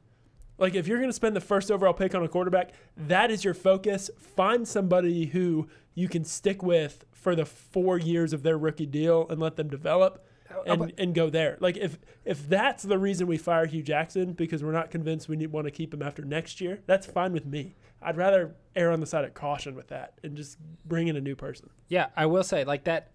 Like 0.59 0.75
if 0.75 0.87
you're 0.87 0.99
going 0.99 1.11
to 1.11 1.14
spend 1.14 1.35
the 1.35 1.40
first 1.40 1.71
overall 1.71 1.95
pick 1.95 2.14
on 2.14 2.23
a 2.23 2.29
quarterback, 2.29 2.73
that 2.97 3.31
is 3.31 3.45
your 3.45 3.55
focus. 3.55 4.11
Find 4.19 4.69
somebody 4.69 5.27
who 5.27 5.69
you 5.95 6.09
can 6.09 6.25
stick 6.25 6.62
with 6.62 7.05
for 7.12 7.35
the 7.35 7.45
4 7.45 7.99
years 7.99 8.33
of 8.33 8.43
their 8.43 8.59
rookie 8.59 8.87
deal 8.87 9.27
and 9.29 9.40
let 9.40 9.57
them 9.57 9.69
develop 9.69 10.25
and, 10.66 10.93
and 10.99 11.14
go 11.14 11.31
there. 11.31 11.57
Like 11.61 11.77
if 11.77 11.99
if 12.25 12.49
that's 12.49 12.83
the 12.83 12.99
reason 12.99 13.27
we 13.27 13.38
fire 13.38 13.66
Hue 13.66 13.83
Jackson 13.83 14.33
because 14.33 14.62
we're 14.62 14.73
not 14.73 14.90
convinced 14.90 15.29
we 15.29 15.37
need, 15.37 15.53
want 15.53 15.66
to 15.66 15.71
keep 15.71 15.93
him 15.95 16.03
after 16.03 16.23
next 16.23 16.61
year, 16.61 16.81
that's 16.87 17.07
fine 17.07 17.33
with 17.33 17.47
me. 17.47 17.75
I'd 18.03 18.16
rather 18.16 18.55
err 18.75 18.90
on 18.90 19.01
the 19.01 19.07
side 19.07 19.25
of 19.25 19.35
caution 19.35 19.75
with 19.75 19.88
that 19.88 20.14
and 20.23 20.37
just 20.37 20.59
bring 20.87 21.09
in 21.09 21.16
a 21.16 21.21
new 21.21 21.37
person. 21.37 21.71
Yeah, 21.88 22.07
I 22.16 22.27
will 22.27 22.45
say 22.45 22.64
like 22.64 22.85
that. 22.85 23.12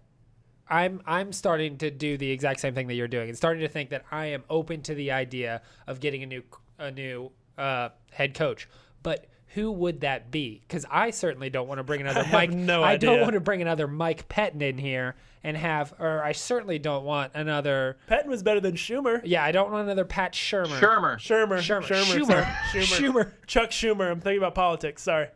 I'm 0.68 1.00
I'm 1.06 1.32
starting 1.32 1.78
to 1.78 1.90
do 1.90 2.16
the 2.16 2.30
exact 2.30 2.60
same 2.60 2.74
thing 2.74 2.86
that 2.88 2.94
you're 2.94 3.08
doing, 3.08 3.28
and 3.28 3.36
starting 3.36 3.62
to 3.62 3.68
think 3.68 3.90
that 3.90 4.04
I 4.10 4.26
am 4.26 4.44
open 4.50 4.82
to 4.82 4.94
the 4.94 5.12
idea 5.12 5.62
of 5.86 6.00
getting 6.00 6.22
a 6.22 6.26
new 6.26 6.42
a 6.78 6.90
new 6.90 7.30
uh, 7.56 7.90
head 8.12 8.34
coach. 8.34 8.68
But 9.02 9.26
who 9.54 9.70
would 9.72 10.00
that 10.00 10.30
be? 10.30 10.62
Because 10.66 10.84
I 10.90 11.10
certainly 11.10 11.48
don't 11.48 11.68
want 11.68 11.78
to 11.78 11.84
bring 11.84 12.00
another 12.00 12.22
have 12.24 12.32
Mike. 12.32 12.50
no 12.50 12.82
I 12.82 12.96
don't 12.96 13.20
want 13.20 13.34
to 13.34 13.40
bring 13.40 13.62
another 13.62 13.86
Mike 13.86 14.28
Pettine 14.28 14.60
in 14.62 14.78
here 14.78 15.16
and 15.42 15.56
have, 15.56 15.94
or 16.00 16.22
I 16.24 16.32
certainly 16.32 16.78
don't 16.78 17.04
want 17.04 17.32
another. 17.34 17.98
Pettine 18.08 18.26
was 18.26 18.42
better 18.42 18.60
than 18.60 18.74
Schumer. 18.74 19.20
Yeah, 19.24 19.44
I 19.44 19.52
don't 19.52 19.70
want 19.70 19.84
another 19.84 20.04
Pat 20.04 20.32
Shurmur. 20.32 20.78
Shurmur. 20.80 21.16
Shurmur. 21.16 21.58
Shurmur. 21.58 21.82
Schumer. 21.84 22.18
Schumer. 22.18 22.26
sorry. 22.26 22.82
Schumer. 22.84 23.32
Chuck 23.46 23.70
Schumer. 23.70 24.10
I'm 24.10 24.20
thinking 24.20 24.38
about 24.38 24.54
politics. 24.54 25.02
Sorry. 25.02 25.28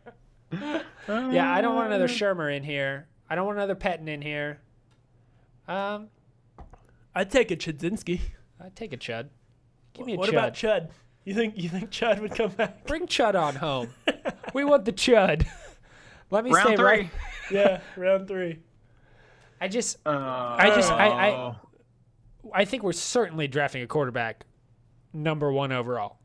Yeah, 1.07 1.51
I 1.51 1.61
don't 1.61 1.75
want 1.75 1.87
another 1.87 2.07
Shurmur 2.07 2.55
in 2.55 2.63
here. 2.63 3.07
I 3.29 3.35
don't 3.35 3.45
want 3.45 3.57
another 3.57 3.75
Pettine 3.75 4.07
in 4.07 4.21
here. 4.21 4.59
Um, 5.67 6.07
I'd 7.15 7.29
take 7.31 7.51
a 7.51 7.55
Chudzinski. 7.55 8.19
I'd 8.63 8.75
take 8.75 8.93
a 8.93 8.97
Chud. 8.97 9.27
Give 9.93 10.05
me 10.05 10.13
a 10.13 10.17
What 10.17 10.29
Chud. 10.29 10.33
about 10.33 10.53
Chud? 10.53 10.89
You 11.25 11.33
think 11.35 11.53
you 11.57 11.69
think 11.69 11.91
Chud 11.91 12.19
would 12.21 12.33
come 12.35 12.51
back? 12.51 12.85
Bring 12.85 13.05
Chud 13.07 13.35
on 13.35 13.55
home. 13.55 13.89
we 14.53 14.63
want 14.63 14.85
the 14.85 14.93
Chud. 14.93 15.45
Let 16.29 16.43
me 16.45 16.51
say, 16.51 16.55
Round 16.55 16.67
stay 16.67 16.75
three. 16.77 16.85
right. 16.85 17.09
yeah, 17.51 17.79
round 17.97 18.27
three. 18.27 18.59
I 19.59 19.67
just, 19.67 19.97
Uh, 20.05 20.55
I 20.57 20.71
just, 20.73 20.91
I, 20.91 21.07
I, 21.07 21.55
I 22.53 22.65
think 22.65 22.81
we're 22.83 22.93
certainly 22.93 23.47
drafting 23.47 23.83
a 23.83 23.87
quarterback, 23.87 24.45
number 25.13 25.51
one 25.51 25.71
overall. 25.71 26.17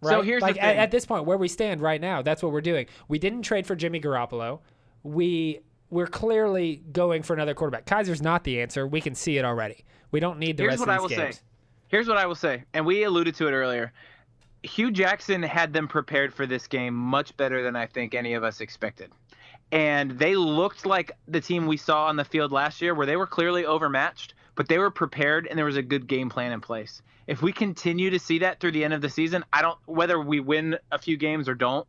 Right? 0.00 0.10
So 0.12 0.16
Right? 0.18 0.24
here's 0.24 0.40
the 0.40 0.46
like 0.46 0.62
at, 0.62 0.76
at 0.76 0.90
this 0.90 1.04
point 1.04 1.26
where 1.26 1.36
we 1.36 1.48
stand 1.48 1.82
right 1.82 2.00
now, 2.00 2.22
that's 2.22 2.42
what 2.42 2.52
we're 2.52 2.60
doing. 2.62 2.86
We 3.08 3.18
didn't 3.18 3.42
trade 3.42 3.66
for 3.66 3.74
Jimmy 3.76 4.00
Garoppolo. 4.00 4.60
We 5.02 5.60
we're 5.94 6.08
clearly 6.08 6.82
going 6.90 7.22
for 7.22 7.34
another 7.34 7.54
quarterback. 7.54 7.86
Kizer's 7.86 8.20
not 8.20 8.42
the 8.42 8.60
answer. 8.60 8.84
We 8.84 9.00
can 9.00 9.14
see 9.14 9.38
it 9.38 9.44
already. 9.44 9.84
We 10.10 10.18
don't 10.18 10.40
need 10.40 10.56
the 10.56 10.64
Here's 10.64 10.72
rest 10.72 10.80
what 10.80 10.88
of 10.88 10.96
I 10.96 11.00
will 11.00 11.08
games. 11.08 11.36
say. 11.36 11.42
Here's 11.86 12.08
what 12.08 12.16
I 12.16 12.26
will 12.26 12.34
say, 12.34 12.64
and 12.74 12.84
we 12.84 13.04
alluded 13.04 13.36
to 13.36 13.46
it 13.46 13.52
earlier. 13.52 13.92
Hue 14.64 14.90
Jackson 14.90 15.40
had 15.40 15.72
them 15.72 15.86
prepared 15.86 16.34
for 16.34 16.46
this 16.46 16.66
game 16.66 16.94
much 16.94 17.36
better 17.36 17.62
than 17.62 17.76
I 17.76 17.86
think 17.86 18.14
any 18.14 18.34
of 18.34 18.42
us 18.42 18.60
expected. 18.60 19.12
And 19.70 20.18
they 20.18 20.34
looked 20.34 20.84
like 20.84 21.12
the 21.28 21.40
team 21.40 21.66
we 21.66 21.76
saw 21.76 22.06
on 22.06 22.16
the 22.16 22.24
field 22.24 22.50
last 22.50 22.82
year, 22.82 22.92
where 22.92 23.06
they 23.06 23.16
were 23.16 23.26
clearly 23.26 23.64
overmatched, 23.64 24.34
but 24.56 24.66
they 24.66 24.78
were 24.78 24.90
prepared 24.90 25.46
and 25.46 25.56
there 25.56 25.64
was 25.64 25.76
a 25.76 25.82
good 25.82 26.08
game 26.08 26.28
plan 26.28 26.50
in 26.50 26.60
place. 26.60 27.02
If 27.28 27.40
we 27.40 27.52
continue 27.52 28.10
to 28.10 28.18
see 28.18 28.40
that 28.40 28.58
through 28.58 28.72
the 28.72 28.82
end 28.82 28.94
of 28.94 29.00
the 29.00 29.08
season, 29.08 29.44
I 29.52 29.62
don't 29.62 29.78
whether 29.86 30.20
we 30.20 30.40
win 30.40 30.76
a 30.90 30.98
few 30.98 31.16
games 31.16 31.48
or 31.48 31.54
don't, 31.54 31.86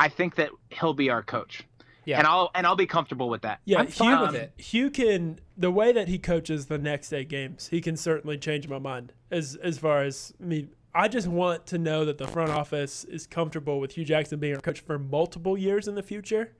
I 0.00 0.08
think 0.08 0.34
that 0.34 0.50
he'll 0.70 0.92
be 0.92 1.10
our 1.10 1.22
coach. 1.22 1.62
Yeah. 2.04 2.18
And 2.18 2.26
I'll 2.26 2.50
and 2.54 2.66
I'll 2.66 2.76
be 2.76 2.86
comfortable 2.86 3.28
with 3.28 3.42
that. 3.42 3.60
Yeah, 3.64 3.80
I'm 3.80 3.86
fine 3.86 4.18
Hue, 4.18 4.26
with 4.26 4.34
it. 4.34 4.52
Hue 4.56 4.90
can 4.90 5.38
the 5.56 5.70
way 5.70 5.92
that 5.92 6.08
he 6.08 6.18
coaches 6.18 6.66
the 6.66 6.78
next 6.78 7.12
eight 7.12 7.28
games, 7.28 7.68
he 7.68 7.80
can 7.80 7.96
certainly 7.96 8.38
change 8.38 8.68
my 8.68 8.78
mind 8.78 9.12
as 9.30 9.56
as 9.56 9.78
far 9.78 10.02
as 10.02 10.32
me. 10.38 10.68
I 10.94 11.08
just 11.08 11.26
want 11.26 11.66
to 11.66 11.78
know 11.78 12.04
that 12.04 12.18
the 12.18 12.26
front 12.28 12.50
office 12.50 13.02
is 13.04 13.26
comfortable 13.26 13.80
with 13.80 13.92
Hue 13.92 14.04
Jackson 14.04 14.38
being 14.38 14.54
our 14.54 14.60
coach 14.60 14.80
for 14.80 14.96
multiple 14.98 15.58
years 15.58 15.88
in 15.88 15.96
the 15.96 16.02
future, 16.04 16.52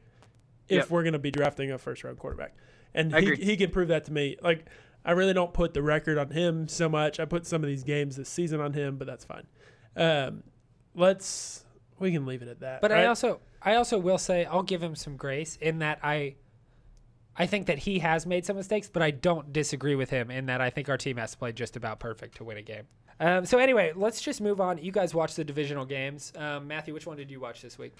if 0.69 0.77
Yep. 0.77 0.91
we're 0.91 1.03
going 1.05 1.13
to 1.13 1.21
be 1.21 1.31
drafting 1.31 1.71
a 1.71 1.79
first 1.79 2.03
round 2.03 2.19
quarterback. 2.19 2.55
And 2.95 3.15
I 3.15 3.21
he, 3.21 3.27
agree. 3.33 3.45
he 3.45 3.57
can 3.57 3.71
prove 3.71 3.89
that 3.89 4.05
to 4.07 4.13
me. 4.13 4.37
Like, 4.43 4.67
I 5.05 5.13
really 5.13 5.35
don't 5.35 5.53
put 5.53 5.73
the 5.75 5.83
record 5.83 6.19
on 6.19 6.31
him 6.31 6.67
so 6.67 6.89
much. 6.89 7.21
I 7.21 7.27
put 7.27 7.47
some 7.47 7.63
of 7.63 7.69
these 7.69 7.85
games 7.85 8.17
this 8.17 8.29
season 8.29 8.61
on 8.61 8.73
him, 8.73 8.97
but 8.97 9.07
that's 9.07 9.25
fine. 9.25 9.47
Um, 9.97 10.43
let's, 10.95 11.64
we 11.99 12.13
can 12.13 12.27
leave 12.27 12.43
it 12.43 12.49
at 12.49 12.61
that. 12.61 12.81
But 12.81 12.93
I 12.93 12.97
right? 12.97 13.07
also 13.07 13.41
I 13.63 13.77
also 13.77 13.99
will 13.99 14.19
say 14.19 14.45
I'll 14.45 14.63
give 14.63 14.83
him 14.83 14.95
some 14.95 15.17
grace 15.17 15.57
in 15.61 15.79
that 15.81 15.99
I 16.03 16.35
I 17.37 17.47
think 17.47 17.67
that 17.67 17.79
he 17.79 17.99
has 17.99 18.27
made 18.27 18.47
some 18.47 18.57
mistakes, 18.57 18.89
but 18.93 19.03
I 19.03 19.11
don't 19.11 19.53
disagree 19.53 19.97
with 19.97 20.11
him 20.11 20.31
in 20.31 20.47
that 20.47 20.61
I 20.61 20.71
think 20.71 20.89
our 20.89 20.97
team 20.97 21.17
has 21.17 21.33
to 21.33 21.39
play 21.39 21.53
just 21.53 21.77
about 21.77 21.99
perfect 21.99 22.37
to 22.37 22.45
win 22.45 22.57
a 22.59 22.63
game. 22.63 22.85
Um, 23.19 23.45
so 23.45 23.59
anyway, 23.59 23.93
let's 23.97 24.21
just 24.21 24.41
move 24.41 24.61
on. 24.61 24.79
You 24.79 24.93
guys 24.93 25.15
watched 25.15 25.37
the 25.37 25.45
divisional 25.45 25.85
games. 25.85 26.33
Um, 26.37 26.69
Matthew, 26.69 26.95
which 26.95 27.07
one 27.07 27.17
did 27.17 27.31
you 27.31 27.41
watch 27.41 27.61
this 27.63 27.77
week? 27.79 27.93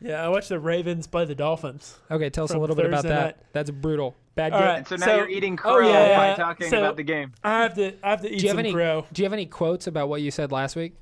Yeah, 0.00 0.24
I 0.24 0.28
watched 0.28 0.48
the 0.48 0.60
Ravens 0.60 1.06
play 1.06 1.24
the 1.24 1.34
Dolphins. 1.34 1.98
Okay, 2.10 2.30
tell 2.30 2.44
us 2.44 2.50
a 2.50 2.54
From 2.54 2.60
little 2.60 2.76
bit 2.76 2.86
about 2.86 3.02
that. 3.02 3.24
night. 3.24 3.36
That's 3.52 3.70
brutal. 3.70 4.14
Bad 4.36 4.52
All 4.52 4.60
game. 4.60 4.68
right. 4.68 4.88
So 4.88 4.96
now 4.96 5.06
So- 5.06 5.16
you're 5.16 5.28
eating 5.28 5.54
oh, 5.54 5.74
crow 5.74 5.88
yeah, 5.88 6.16
by 6.36 6.42
talking 6.42 6.68
So- 6.68 6.78
about 6.78 6.96
the 6.96 7.02
game. 7.02 7.32
I 7.42 7.62
have 7.62 7.74
to, 7.74 7.92
I 8.02 8.10
have 8.10 8.20
to 8.22 8.28
eat 8.32 8.38
Do 8.38 8.42
you 8.44 8.48
have 8.48 8.54
some 8.54 8.58
any 8.60 8.72
crow. 8.72 9.06
Do 9.12 9.20
you 9.22 9.26
have 9.26 9.32
any 9.32 9.46
quotes 9.46 9.86
about 9.86 10.08
what 10.08 10.22
you 10.22 10.30
said 10.30 10.52
last 10.52 10.76
week? 10.76 10.94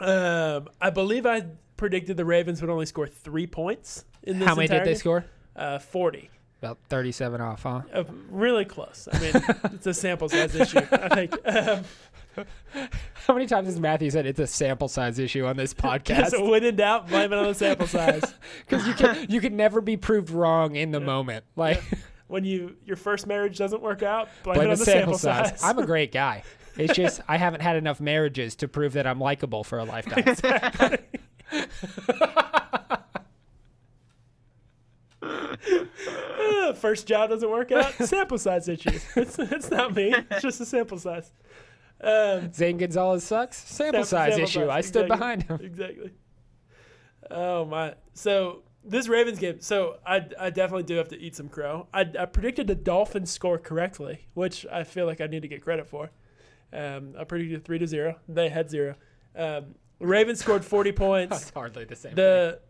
Um, 0.00 0.68
I 0.80 0.90
believe 0.90 1.26
I 1.26 1.44
predicted 1.76 2.16
the 2.16 2.24
Ravens 2.24 2.60
would 2.60 2.70
only 2.70 2.86
score 2.86 3.06
three 3.06 3.46
points 3.46 4.04
in 4.22 4.38
this 4.38 4.48
How 4.48 4.54
many 4.54 4.68
did 4.68 4.82
they 4.82 4.86
game. 4.86 4.96
score? 4.96 5.24
Uh, 5.56 5.78
Forty. 5.78 6.30
About 6.62 6.78
37 6.88 7.42
off, 7.42 7.62
huh? 7.64 7.82
Uh, 7.92 8.04
really 8.30 8.64
close. 8.64 9.06
I 9.12 9.18
mean, 9.18 9.32
it's 9.74 9.86
a 9.86 9.92
sample 9.92 10.30
size 10.30 10.54
issue. 10.54 10.78
I 10.92 11.26
think. 11.26 11.34
Um, 11.46 11.84
How 13.26 13.34
many 13.34 13.46
times 13.46 13.66
has 13.66 13.78
Matthew 13.78 14.10
said 14.10 14.24
it's 14.24 14.40
a 14.40 14.46
sample 14.46 14.88
size 14.88 15.18
issue 15.18 15.44
on 15.44 15.56
this 15.58 15.74
podcast? 15.74 16.30
so 16.30 16.48
when 16.48 16.64
in 16.64 16.76
doubt, 16.76 17.08
blame 17.08 17.32
it 17.32 17.38
on 17.38 17.44
the 17.48 17.54
sample 17.54 17.86
size. 17.86 18.22
Because 18.66 18.86
you 18.86 18.94
can 18.94 19.26
you 19.28 19.40
can 19.42 19.56
never 19.56 19.80
be 19.82 19.96
proved 19.98 20.30
wrong 20.30 20.74
in 20.76 20.90
the 20.90 21.00
moment. 21.00 21.44
Like 21.54 21.82
When 22.28 22.44
you 22.44 22.76
your 22.86 22.96
first 22.96 23.26
marriage 23.26 23.58
doesn't 23.58 23.82
work 23.82 24.02
out, 24.02 24.28
blame, 24.42 24.54
blame 24.56 24.68
it 24.68 24.72
on 24.72 24.78
the 24.78 24.84
the 24.84 24.90
sample 24.90 25.18
size. 25.18 25.50
size. 25.50 25.62
I'm 25.62 25.78
a 25.78 25.84
great 25.86 26.12
guy. 26.12 26.44
It's 26.78 26.94
just 26.94 27.20
I 27.28 27.36
haven't 27.36 27.60
had 27.60 27.76
enough 27.76 28.00
marriages 28.00 28.56
to 28.56 28.68
prove 28.68 28.94
that 28.94 29.06
I'm 29.06 29.20
likable 29.20 29.64
for 29.64 29.78
a 29.78 29.84
lifetime. 29.84 30.24
Uh, 30.42 30.96
first 36.74 37.06
job 37.06 37.30
doesn't 37.30 37.50
work 37.50 37.72
out. 37.72 37.92
Sample 37.94 38.38
size 38.38 38.68
issue. 38.68 38.90
It's, 39.16 39.38
it's 39.38 39.70
not 39.70 39.94
me. 39.94 40.14
It's 40.30 40.42
just 40.42 40.60
a 40.60 40.66
sample 40.66 40.98
size. 40.98 41.32
Um, 42.00 42.52
Zane 42.52 42.76
Gonzalez 42.76 43.24
sucks. 43.24 43.56
Sample 43.56 44.04
Sam- 44.04 44.18
size 44.18 44.32
sample 44.32 44.44
issue. 44.44 44.60
size. 44.60 44.68
I 44.68 44.80
stood 44.80 45.04
Exactly. 45.06 45.16
behind 45.16 45.42
him. 45.44 45.60
Exactly. 45.62 46.10
Oh 47.30 47.64
my! 47.64 47.94
So 48.12 48.62
this 48.84 49.08
Ravens 49.08 49.38
game. 49.38 49.60
So 49.60 49.96
I, 50.06 50.26
I 50.38 50.50
definitely 50.50 50.82
do 50.82 50.96
have 50.96 51.08
to 51.08 51.18
eat 51.18 51.34
some 51.34 51.48
crow. 51.48 51.86
I, 51.94 52.00
I 52.18 52.26
predicted 52.26 52.66
the 52.66 52.74
Dolphins 52.74 53.30
score 53.30 53.58
correctly, 53.58 54.26
which 54.34 54.66
I 54.70 54.84
feel 54.84 55.06
like 55.06 55.22
I 55.22 55.26
need 55.26 55.40
to 55.42 55.48
get 55.48 55.62
credit 55.62 55.88
for. 55.88 56.10
Um, 56.72 57.14
I 57.18 57.24
predicted 57.24 57.64
three 57.64 57.78
to 57.78 57.86
zero. 57.86 58.16
They 58.28 58.50
had 58.50 58.68
zero. 58.68 58.96
Um, 59.36 59.76
Ravens 60.00 60.40
scored 60.40 60.64
forty 60.64 60.92
points. 60.92 61.38
That's 61.38 61.50
hardly 61.54 61.84
the 61.84 61.96
same. 61.96 62.14
the 62.14 62.60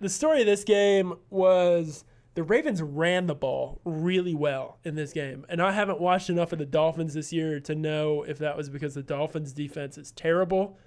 the 0.00 0.08
story 0.08 0.40
of 0.40 0.46
this 0.46 0.64
game 0.64 1.14
was 1.28 2.04
the 2.34 2.42
Ravens 2.42 2.80
ran 2.80 3.26
the 3.26 3.34
ball 3.34 3.80
really 3.84 4.34
well 4.34 4.78
in 4.84 4.94
this 4.94 5.12
game. 5.12 5.44
And 5.48 5.60
I 5.60 5.72
haven't 5.72 6.00
watched 6.00 6.30
enough 6.30 6.52
of 6.52 6.58
the 6.58 6.66
Dolphins 6.66 7.14
this 7.14 7.32
year 7.32 7.60
to 7.60 7.74
know 7.74 8.22
if 8.22 8.38
that 8.38 8.56
was 8.56 8.70
because 8.70 8.94
the 8.94 9.02
Dolphins 9.02 9.52
defense 9.52 9.98
is 9.98 10.12
terrible 10.12 10.78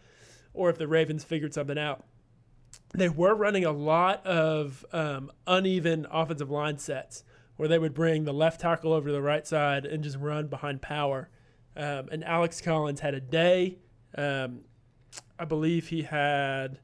or 0.53 0.69
if 0.69 0.77
the 0.77 0.87
Ravens 0.87 1.23
figured 1.23 1.53
something 1.53 1.77
out. 1.77 2.05
They 2.93 3.09
were 3.09 3.35
running 3.35 3.65
a 3.65 3.71
lot 3.71 4.25
of 4.25 4.85
um, 4.93 5.31
uneven 5.45 6.07
offensive 6.09 6.49
line 6.49 6.77
sets 6.77 7.23
where 7.57 7.67
they 7.67 7.77
would 7.77 7.93
bring 7.93 8.23
the 8.23 8.33
left 8.33 8.61
tackle 8.61 8.93
over 8.93 9.07
to 9.07 9.13
the 9.13 9.21
right 9.21 9.45
side 9.45 9.85
and 9.85 10.03
just 10.03 10.17
run 10.17 10.47
behind 10.47 10.81
power. 10.81 11.29
Um, 11.75 12.07
and 12.11 12.23
Alex 12.23 12.61
Collins 12.61 13.01
had 13.01 13.13
a 13.13 13.19
day. 13.19 13.77
Um, 14.17 14.61
I 15.43 15.45
believe 15.45 15.89
he 15.89 16.03
had 16.03 16.79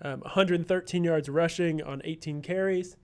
um, 0.00 0.20
113 0.20 1.02
yards 1.02 1.28
rushing 1.28 1.82
on 1.82 2.00
18 2.04 2.40
carries. 2.40 2.96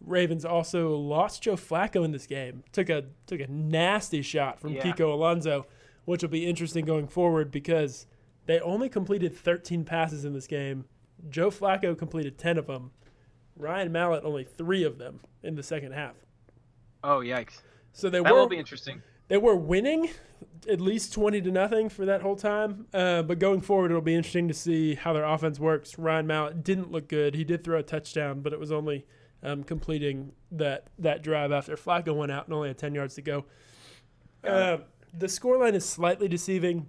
Ravens 0.00 0.44
also 0.44 0.96
lost 0.96 1.42
Joe 1.42 1.56
Flacco 1.56 2.04
in 2.04 2.12
this 2.12 2.28
game. 2.28 2.62
Took 2.70 2.88
a 2.90 3.06
took 3.26 3.40
a 3.40 3.48
nasty 3.50 4.22
shot 4.22 4.60
from 4.60 4.74
Yeah. 4.74 4.82
Kiko 4.82 5.12
Alonso, 5.12 5.66
which 6.04 6.22
will 6.22 6.28
be 6.30 6.46
interesting 6.46 6.84
going 6.84 7.08
forward 7.08 7.50
because 7.50 8.06
they 8.46 8.60
only 8.60 8.88
completed 8.88 9.36
13 9.36 9.84
passes 9.84 10.24
in 10.24 10.32
this 10.32 10.46
game. 10.46 10.84
Joe 11.28 11.50
Flacco 11.50 11.98
completed 11.98 12.38
10 12.38 12.56
of 12.56 12.68
them. 12.68 12.92
Ryan 13.56 13.90
Mallett 13.90 14.22
only 14.24 14.44
three 14.44 14.84
of 14.84 14.98
them 14.98 15.18
in 15.42 15.56
the 15.56 15.62
second 15.64 15.90
half. 15.90 16.14
Oh 17.02 17.18
yikes! 17.18 17.62
So 17.92 18.08
they 18.08 18.20
That 18.20 18.32
were 18.32 18.38
will 18.38 18.48
be 18.48 18.58
interesting. 18.58 19.02
They 19.30 19.36
were 19.36 19.54
winning 19.54 20.10
at 20.68 20.80
least 20.80 21.12
20 21.12 21.40
to 21.40 21.50
nothing 21.52 21.88
for 21.88 22.04
that 22.04 22.20
whole 22.20 22.34
time. 22.34 22.86
Uh, 22.92 23.22
but 23.22 23.38
going 23.38 23.60
forward, 23.60 23.92
it'll 23.92 24.02
be 24.02 24.14
interesting 24.14 24.48
to 24.48 24.54
see 24.54 24.96
how 24.96 25.12
their 25.12 25.24
offense 25.24 25.60
works. 25.60 25.96
Ryan 25.98 26.26
Mallett 26.26 26.64
didn't 26.64 26.90
look 26.90 27.08
good. 27.08 27.36
He 27.36 27.44
did 27.44 27.62
throw 27.62 27.78
a 27.78 27.82
touchdown, 27.82 28.40
but 28.40 28.52
it 28.52 28.58
was 28.58 28.72
only 28.72 29.06
um, 29.44 29.62
completing 29.62 30.32
that, 30.50 30.88
that 30.98 31.22
drive 31.22 31.52
after 31.52 31.76
Flacco 31.76 32.14
went 32.14 32.32
out 32.32 32.46
and 32.46 32.54
only 32.54 32.68
had 32.68 32.78
10 32.78 32.92
yards 32.92 33.14
to 33.14 33.22
go. 33.22 33.44
Uh, 34.42 34.78
the 35.16 35.26
scoreline 35.26 35.74
is 35.74 35.84
slightly 35.84 36.26
deceiving. 36.26 36.88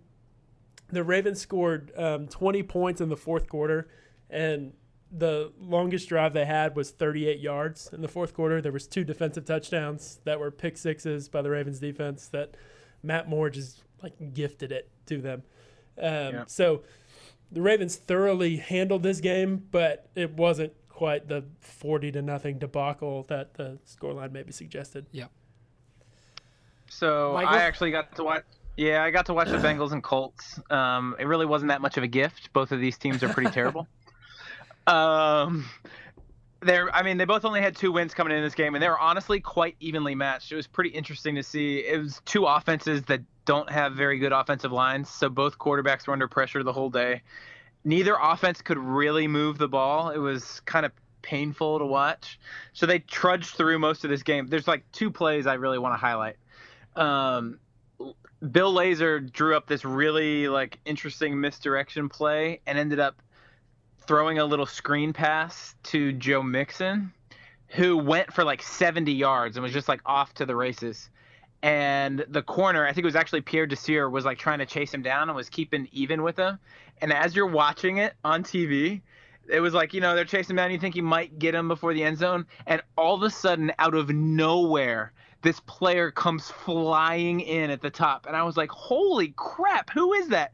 The 0.89 1.03
Ravens 1.03 1.39
scored 1.39 1.91
um, 1.95 2.27
20 2.27 2.63
points 2.63 3.01
in 3.01 3.09
the 3.09 3.17
fourth 3.17 3.47
quarter, 3.47 3.87
and 4.31 4.73
the 5.11 5.51
longest 5.59 6.07
drive 6.09 6.33
they 6.33 6.45
had 6.45 6.75
was 6.75 6.91
38 6.91 7.39
yards 7.39 7.89
in 7.91 8.01
the 8.01 8.07
fourth 8.07 8.33
quarter. 8.33 8.61
There 8.61 8.71
was 8.71 8.87
two 8.87 9.03
defensive 9.03 9.45
touchdowns 9.45 10.19
that 10.23 10.39
were 10.39 10.51
pick 10.51 10.77
sixes 10.77 11.27
by 11.27 11.41
the 11.41 11.49
Ravens 11.49 11.79
defense 11.79 12.27
that 12.29 12.55
Matt 13.03 13.27
Moore 13.27 13.49
just 13.49 13.83
like 14.01 14.33
gifted 14.33 14.71
it 14.71 14.89
to 15.07 15.21
them. 15.21 15.43
Um, 15.97 16.05
Yeah. 16.05 16.43
So 16.47 16.83
the 17.51 17.61
Ravens 17.61 17.97
thoroughly 17.97 18.57
handled 18.57 19.03
this 19.03 19.19
game, 19.19 19.63
but 19.71 20.09
it 20.15 20.31
wasn't 20.33 20.73
quite 20.87 21.27
the 21.27 21.43
40 21.59 22.11
to 22.13 22.21
nothing 22.21 22.57
debacle 22.59 23.23
that 23.23 23.55
the 23.55 23.79
scoreline 23.85 24.31
maybe 24.31 24.51
suggested. 24.51 25.07
Yeah. 25.11 25.25
So 26.89 27.33
Michael? 27.33 27.55
I 27.55 27.63
actually 27.63 27.91
got 27.91 28.15
to 28.15 28.23
watch. 28.23 28.43
Yeah, 28.77 29.03
I 29.03 29.11
got 29.11 29.25
to 29.25 29.33
watch 29.33 29.49
the 29.49 29.57
Bengals 29.57 29.91
and 29.91 30.01
Colts. 30.01 30.59
Um, 30.69 31.15
it 31.19 31.25
really 31.25 31.45
wasn't 31.45 31.69
that 31.69 31.81
much 31.81 31.97
of 31.97 32.03
a 32.03 32.07
gift. 32.07 32.51
Both 32.53 32.71
of 32.71 32.79
these 32.79 32.97
teams 32.97 33.21
are 33.23 33.29
pretty 33.29 33.51
terrible. 33.59 33.87
Um, 34.87 35.65
they're. 36.61 36.93
I 36.93 37.03
mean, 37.03 37.17
they 37.17 37.25
both 37.25 37.45
only 37.45 37.61
had 37.61 37.75
two 37.75 37.91
wins 37.91 38.13
coming 38.13 38.35
in 38.35 38.43
this 38.43 38.55
game, 38.55 38.75
and 38.75 38.83
they 38.83 38.89
were 38.89 38.99
honestly 38.99 39.39
quite 39.39 39.75
evenly 39.79 40.15
matched. 40.15 40.51
It 40.51 40.55
was 40.55 40.67
pretty 40.67 40.89
interesting 40.89 41.35
to 41.35 41.43
see. 41.43 41.79
It 41.79 41.99
was 41.99 42.21
two 42.25 42.45
offenses 42.45 43.03
that 43.03 43.21
don't 43.45 43.69
have 43.69 43.93
very 43.93 44.19
good 44.19 44.31
offensive 44.31 44.71
lines, 44.71 45.09
so 45.09 45.29
both 45.29 45.57
quarterbacks 45.57 46.07
were 46.07 46.13
under 46.13 46.27
pressure 46.27 46.63
the 46.63 46.73
whole 46.73 46.89
day. 46.89 47.21
Neither 47.83 48.15
offense 48.21 48.61
could 48.61 48.77
really 48.77 49.27
move 49.27 49.57
the 49.57 49.67
ball. 49.67 50.09
It 50.11 50.19
was 50.19 50.59
kind 50.61 50.85
of 50.85 50.91
painful 51.23 51.79
to 51.79 51.85
watch. 51.85 52.39
So 52.73 52.85
they 52.85 52.99
trudged 52.99 53.55
through 53.55 53.79
most 53.79 54.03
of 54.03 54.11
this 54.11 54.21
game. 54.21 54.47
There's 54.47 54.67
like 54.67 54.83
two 54.91 55.09
plays 55.09 55.47
I 55.47 55.55
really 55.55 55.79
want 55.79 55.93
to 55.93 55.97
highlight 55.97 56.37
um, 56.95 57.59
Bill 58.51 58.73
Lazor 58.73 59.31
drew 59.31 59.55
up 59.55 59.67
this 59.67 59.85
really 59.85 60.47
like 60.47 60.79
interesting 60.85 61.39
misdirection 61.39 62.09
play 62.09 62.59
and 62.65 62.77
ended 62.77 62.99
up 62.99 63.21
throwing 64.07 64.39
a 64.39 64.45
little 64.45 64.65
screen 64.65 65.13
pass 65.13 65.75
to 65.83 66.11
Joe 66.13 66.41
Mixon, 66.43 67.13
who 67.67 67.97
went 67.97 68.33
for 68.33 68.43
like 68.43 68.61
70 68.61 69.11
yards 69.11 69.55
and 69.55 69.63
was 69.63 69.73
just 69.73 69.87
like 69.87 70.01
off 70.05 70.33
to 70.35 70.45
the 70.45 70.55
races. 70.55 71.09
And 71.63 72.25
the 72.27 72.41
corner, 72.41 72.85
I 72.85 72.93
think 72.93 73.03
it 73.03 73.05
was 73.05 73.15
actually 73.15 73.41
Pierre 73.41 73.67
Desir, 73.67 74.09
was 74.09 74.25
like 74.25 74.39
trying 74.39 74.59
to 74.59 74.65
chase 74.65 74.93
him 74.93 75.03
down 75.03 75.29
and 75.29 75.35
was 75.35 75.49
keeping 75.49 75.87
even 75.91 76.23
with 76.23 76.37
him. 76.37 76.59
And 77.01 77.13
as 77.13 77.35
you're 77.35 77.47
watching 77.47 77.97
it 77.97 78.13
on 78.23 78.43
TV, 78.43 79.01
it 79.47 79.59
was 79.59 79.73
like, 79.73 79.93
you 79.93 80.01
know, 80.01 80.15
they're 80.15 80.25
chasing 80.25 80.51
him 80.51 80.57
down. 80.57 80.71
You 80.71 80.79
think 80.79 80.95
he 80.95 81.01
might 81.01 81.37
get 81.37 81.53
him 81.53 81.67
before 81.67 81.93
the 81.93 82.03
end 82.03 82.17
zone. 82.17 82.45
And 82.65 82.81
all 82.97 83.15
of 83.15 83.23
a 83.23 83.29
sudden, 83.29 83.71
out 83.79 83.93
of 83.93 84.09
nowhere, 84.09 85.13
this 85.41 85.59
player 85.61 86.11
comes 86.11 86.49
flying 86.49 87.41
in 87.41 87.69
at 87.69 87.81
the 87.81 87.89
top. 87.89 88.25
And 88.25 88.35
I 88.35 88.43
was 88.43 88.57
like, 88.57 88.69
holy 88.69 89.33
crap, 89.35 89.89
who 89.91 90.13
is 90.13 90.29
that? 90.29 90.51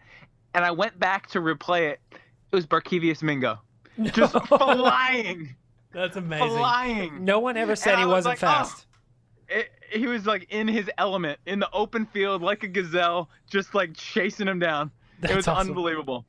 And 0.54 0.66
I 0.66 0.72
went 0.72 1.00
back 1.00 1.28
to 1.28 1.39
replay 1.39 1.89
it. 1.89 2.02
It 2.52 2.56
was 2.56 2.66
Barkevious 2.66 3.22
Mingo. 3.24 3.60
Just 4.02 4.34
flying, 4.48 5.56
That's 5.91 6.16
amazing. 6.18 6.50
flying. 6.50 7.26
No 7.26 7.39
one 7.39 7.58
ever 7.58 7.76
said 7.76 7.93
And 7.93 8.00
he 8.02 8.06
was 8.06 8.26
wasn't 8.26 8.41
like, 8.41 8.43
oh. 8.43 8.64
fast. 8.64 8.86
It, 9.50 9.70
he 9.91 10.06
was 10.08 10.26
like 10.26 10.45
in 10.52 10.68
his 10.68 10.89
element 10.98 11.39
in 11.45 11.60
the 11.60 11.70
open 11.72 12.06
field 12.06 12.41
like 12.41 12.64
a 12.64 12.68
gazelle, 12.68 13.30
just 13.50 13.74
like 13.74 13.95
chasing 13.95 14.48
him 14.48 14.60
down. 14.60 14.91
That's 15.22 15.34
it 15.34 15.36
was 15.38 15.48
awesome. 15.48 15.70
unbelievable. 15.70 16.26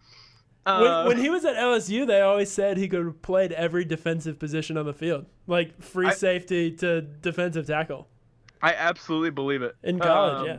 When, 0.65 0.77
Uh, 0.77 1.05
when 1.07 1.19
he 1.19 1.29
was 1.31 1.45
at 1.45 1.57
LSU, 1.57 2.07
they 2.07 2.21
always 2.21 2.51
said 2.51 2.77
he 2.77 2.89
could 2.89 3.05
have 3.05 3.21
played 3.23 3.53
every 3.53 3.85
defensive 3.85 4.39
position 4.39 4.77
on 4.77 4.87
the 4.87 4.93
field, 4.95 5.27
like 5.47 5.81
free 5.83 6.07
I- 6.09 6.13
safety 6.15 6.71
to 6.77 7.01
defensive 7.03 7.67
tackle 7.67 8.07
I 8.63 8.73
absolutely 8.75 9.31
believe 9.31 9.63
it. 9.63 9.77
in 9.83 9.99
college. 9.99 10.41
Um, 10.41 10.47
yeah, 10.47 10.59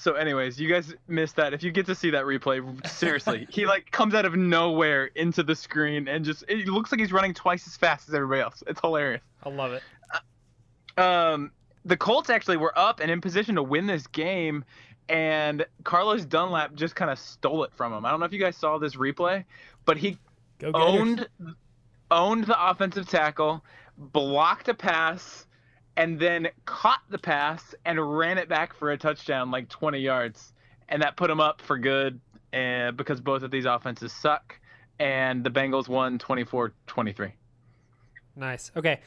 So, 0.00 0.14
anyways, 0.14 0.58
you 0.58 0.68
guys 0.68 0.94
missed 1.08 1.36
that. 1.36 1.52
If 1.52 1.62
you 1.62 1.70
get 1.70 1.86
to 1.86 1.94
see 1.94 2.10
that 2.10 2.24
replay, 2.24 2.86
seriously, 2.86 3.46
he 3.50 3.66
like 3.66 3.90
comes 3.90 4.14
out 4.14 4.24
of 4.24 4.34
nowhere 4.34 5.06
into 5.14 5.42
the 5.42 5.54
screen 5.54 6.08
and 6.08 6.24
just 6.24 6.44
it 6.48 6.66
looks 6.68 6.90
like 6.90 7.00
he's 7.00 7.12
running 7.12 7.34
twice 7.34 7.66
as 7.66 7.76
fast 7.76 8.08
as 8.08 8.14
everybody 8.14 8.40
else. 8.40 8.62
It's 8.66 8.80
hilarious. 8.80 9.22
I 9.42 9.50
love 9.50 9.72
it. 9.72 9.82
Um, 10.96 11.50
the 11.84 11.96
Colts 11.96 12.30
actually 12.30 12.56
were 12.56 12.76
up 12.78 13.00
and 13.00 13.10
in 13.10 13.20
position 13.20 13.54
to 13.56 13.62
win 13.62 13.86
this 13.86 14.06
game, 14.06 14.64
and 15.08 15.66
Carlos 15.84 16.24
Dunlap 16.24 16.74
just 16.74 16.96
kind 16.96 17.10
of 17.10 17.18
stole 17.18 17.64
it 17.64 17.72
from 17.74 17.92
him. 17.92 18.06
I 18.06 18.10
don't 18.10 18.20
know 18.20 18.26
if 18.26 18.32
you 18.32 18.40
guys 18.40 18.56
saw 18.56 18.78
this 18.78 18.96
replay, 18.96 19.44
but 19.84 19.98
he 19.98 20.18
owned 20.74 21.28
owned 22.10 22.44
the 22.44 22.70
offensive 22.70 23.08
tackle, 23.08 23.64
blocked 23.96 24.68
a 24.68 24.74
pass, 24.74 25.46
and 25.96 26.18
then 26.18 26.48
caught 26.64 27.00
the 27.10 27.18
pass 27.18 27.74
and 27.84 28.18
ran 28.18 28.38
it 28.38 28.48
back 28.48 28.74
for 28.74 28.90
a 28.90 28.96
touchdown 28.98 29.50
like 29.50 29.68
20 29.68 29.98
yards, 29.98 30.52
and 30.88 31.02
that 31.02 31.16
put 31.16 31.30
him 31.30 31.40
up 31.40 31.60
for 31.60 31.78
good. 31.78 32.20
And 32.52 32.96
because 32.96 33.20
both 33.20 33.42
of 33.42 33.50
these 33.50 33.64
offenses 33.64 34.12
suck, 34.12 34.58
and 34.98 35.42
the 35.42 35.50
Bengals 35.50 35.88
won 35.88 36.18
24-23. 36.18 37.32
Nice. 38.36 38.70
Okay. 38.76 39.00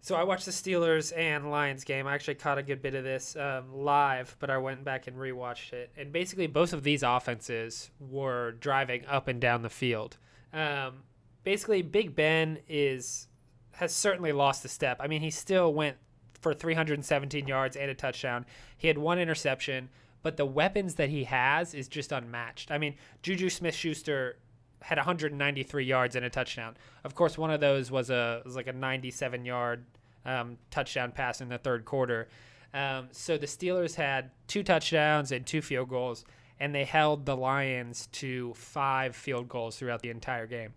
So 0.00 0.16
I 0.16 0.24
watched 0.24 0.46
the 0.46 0.52
Steelers 0.52 1.16
and 1.16 1.50
Lions 1.50 1.84
game. 1.84 2.08
I 2.08 2.14
actually 2.14 2.34
caught 2.34 2.58
a 2.58 2.62
good 2.62 2.82
bit 2.82 2.94
of 2.94 3.04
this 3.04 3.36
um, 3.36 3.72
live, 3.72 4.34
but 4.40 4.50
I 4.50 4.58
went 4.58 4.84
back 4.84 5.06
and 5.06 5.16
rewatched 5.16 5.72
it. 5.72 5.92
And 5.96 6.12
basically, 6.12 6.48
both 6.48 6.72
of 6.72 6.82
these 6.82 7.04
offenses 7.04 7.90
were 8.00 8.52
driving 8.52 9.06
up 9.06 9.28
and 9.28 9.40
down 9.40 9.62
the 9.62 9.70
field. 9.70 10.16
Um, 10.52 11.04
basically, 11.44 11.82
Big 11.82 12.16
Ben 12.16 12.58
is 12.68 13.28
has 13.72 13.94
certainly 13.94 14.32
lost 14.32 14.64
a 14.64 14.68
step. 14.68 14.98
I 15.00 15.06
mean, 15.06 15.22
he 15.22 15.30
still 15.30 15.72
went 15.72 15.96
for 16.40 16.52
317 16.52 17.46
yards 17.46 17.76
and 17.76 17.90
a 17.90 17.94
touchdown. 17.94 18.44
He 18.76 18.88
had 18.88 18.98
one 18.98 19.18
interception, 19.18 19.88
but 20.22 20.36
the 20.36 20.46
weapons 20.46 20.96
that 20.96 21.08
he 21.08 21.24
has 21.24 21.74
is 21.74 21.88
just 21.88 22.12
unmatched. 22.12 22.70
I 22.70 22.78
mean, 22.78 22.94
Juju 23.22 23.48
Smith-Schuster 23.48 24.36
had 24.82 24.98
193 24.98 25.84
yards 25.84 26.16
and 26.16 26.24
a 26.24 26.30
touchdown. 26.30 26.76
Of 27.04 27.14
course, 27.14 27.38
one 27.38 27.50
of 27.50 27.60
those 27.60 27.90
was 27.90 28.10
a 28.10 28.42
was 28.44 28.56
like 28.56 28.66
a 28.66 28.72
97 28.72 29.44
yard 29.44 29.84
um, 30.24 30.58
touchdown 30.70 31.12
pass 31.12 31.40
in 31.40 31.48
the 31.48 31.58
third 31.58 31.84
quarter. 31.84 32.28
Um, 32.74 33.08
so 33.12 33.36
the 33.36 33.46
Steelers 33.46 33.94
had 33.94 34.30
two 34.46 34.62
touchdowns 34.62 35.30
and 35.30 35.46
two 35.46 35.62
field 35.62 35.88
goals, 35.88 36.24
and 36.58 36.74
they 36.74 36.84
held 36.84 37.26
the 37.26 37.36
Lions 37.36 38.08
to 38.12 38.54
five 38.54 39.14
field 39.14 39.48
goals 39.48 39.76
throughout 39.76 40.02
the 40.02 40.10
entire 40.10 40.46
game. 40.46 40.72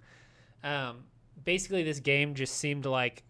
Um, 0.64 1.06
basically, 1.44 1.84
this 1.84 2.00
game 2.00 2.36
just 2.36 2.56
seemed 2.56 2.86
like 2.86 3.24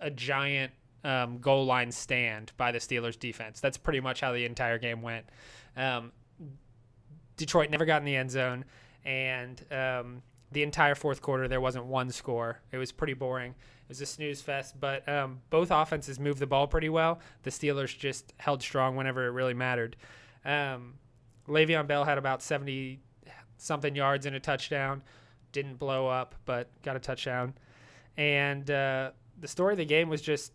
a 0.00 0.10
giant 0.10 0.72
um, 1.04 1.38
goal 1.38 1.64
line 1.64 1.92
stand 1.92 2.52
by 2.56 2.72
the 2.72 2.78
Steelers 2.78 3.18
defense. 3.18 3.60
That's 3.60 3.76
pretty 3.76 4.00
much 4.00 4.20
how 4.20 4.32
the 4.32 4.44
entire 4.44 4.78
game 4.78 5.02
went. 5.02 5.26
Um, 5.76 6.12
Detroit 7.36 7.70
never 7.70 7.84
got 7.84 8.02
in 8.02 8.04
the 8.04 8.16
end 8.16 8.30
zone, 8.30 8.64
and 9.04 9.64
um, 9.70 10.22
the 10.52 10.62
entire 10.62 10.94
fourth 10.94 11.22
quarter 11.22 11.48
there 11.48 11.60
wasn't 11.60 11.86
one 11.86 12.10
score. 12.10 12.60
It 12.72 12.78
was 12.78 12.92
pretty 12.92 13.14
boring. 13.14 13.52
It 13.52 13.88
was 13.88 14.00
a 14.00 14.06
snooze 14.06 14.42
fest, 14.42 14.78
but 14.78 15.08
um, 15.08 15.40
both 15.50 15.70
offenses 15.70 16.20
moved 16.20 16.38
the 16.38 16.46
ball 16.46 16.66
pretty 16.66 16.88
well. 16.88 17.20
The 17.42 17.50
Steelers 17.50 17.96
just 17.96 18.34
held 18.38 18.62
strong 18.62 18.96
whenever 18.96 19.26
it 19.26 19.30
really 19.30 19.54
mattered. 19.54 19.96
Um, 20.44 20.94
Le'Veon 21.48 21.86
Bell 21.86 22.04
had 22.04 22.18
about 22.18 22.42
70 22.42 23.00
something 23.56 23.94
yards 23.94 24.26
and 24.26 24.34
a 24.34 24.40
touchdown. 24.40 25.02
Didn't 25.52 25.78
blow 25.78 26.08
up, 26.08 26.34
but 26.44 26.68
got 26.82 26.96
a 26.96 27.00
touchdown. 27.00 27.54
And 28.16 28.70
uh, 28.70 29.10
the 29.40 29.48
story 29.48 29.72
of 29.72 29.78
the 29.78 29.84
game 29.84 30.08
was 30.08 30.22
just 30.22 30.52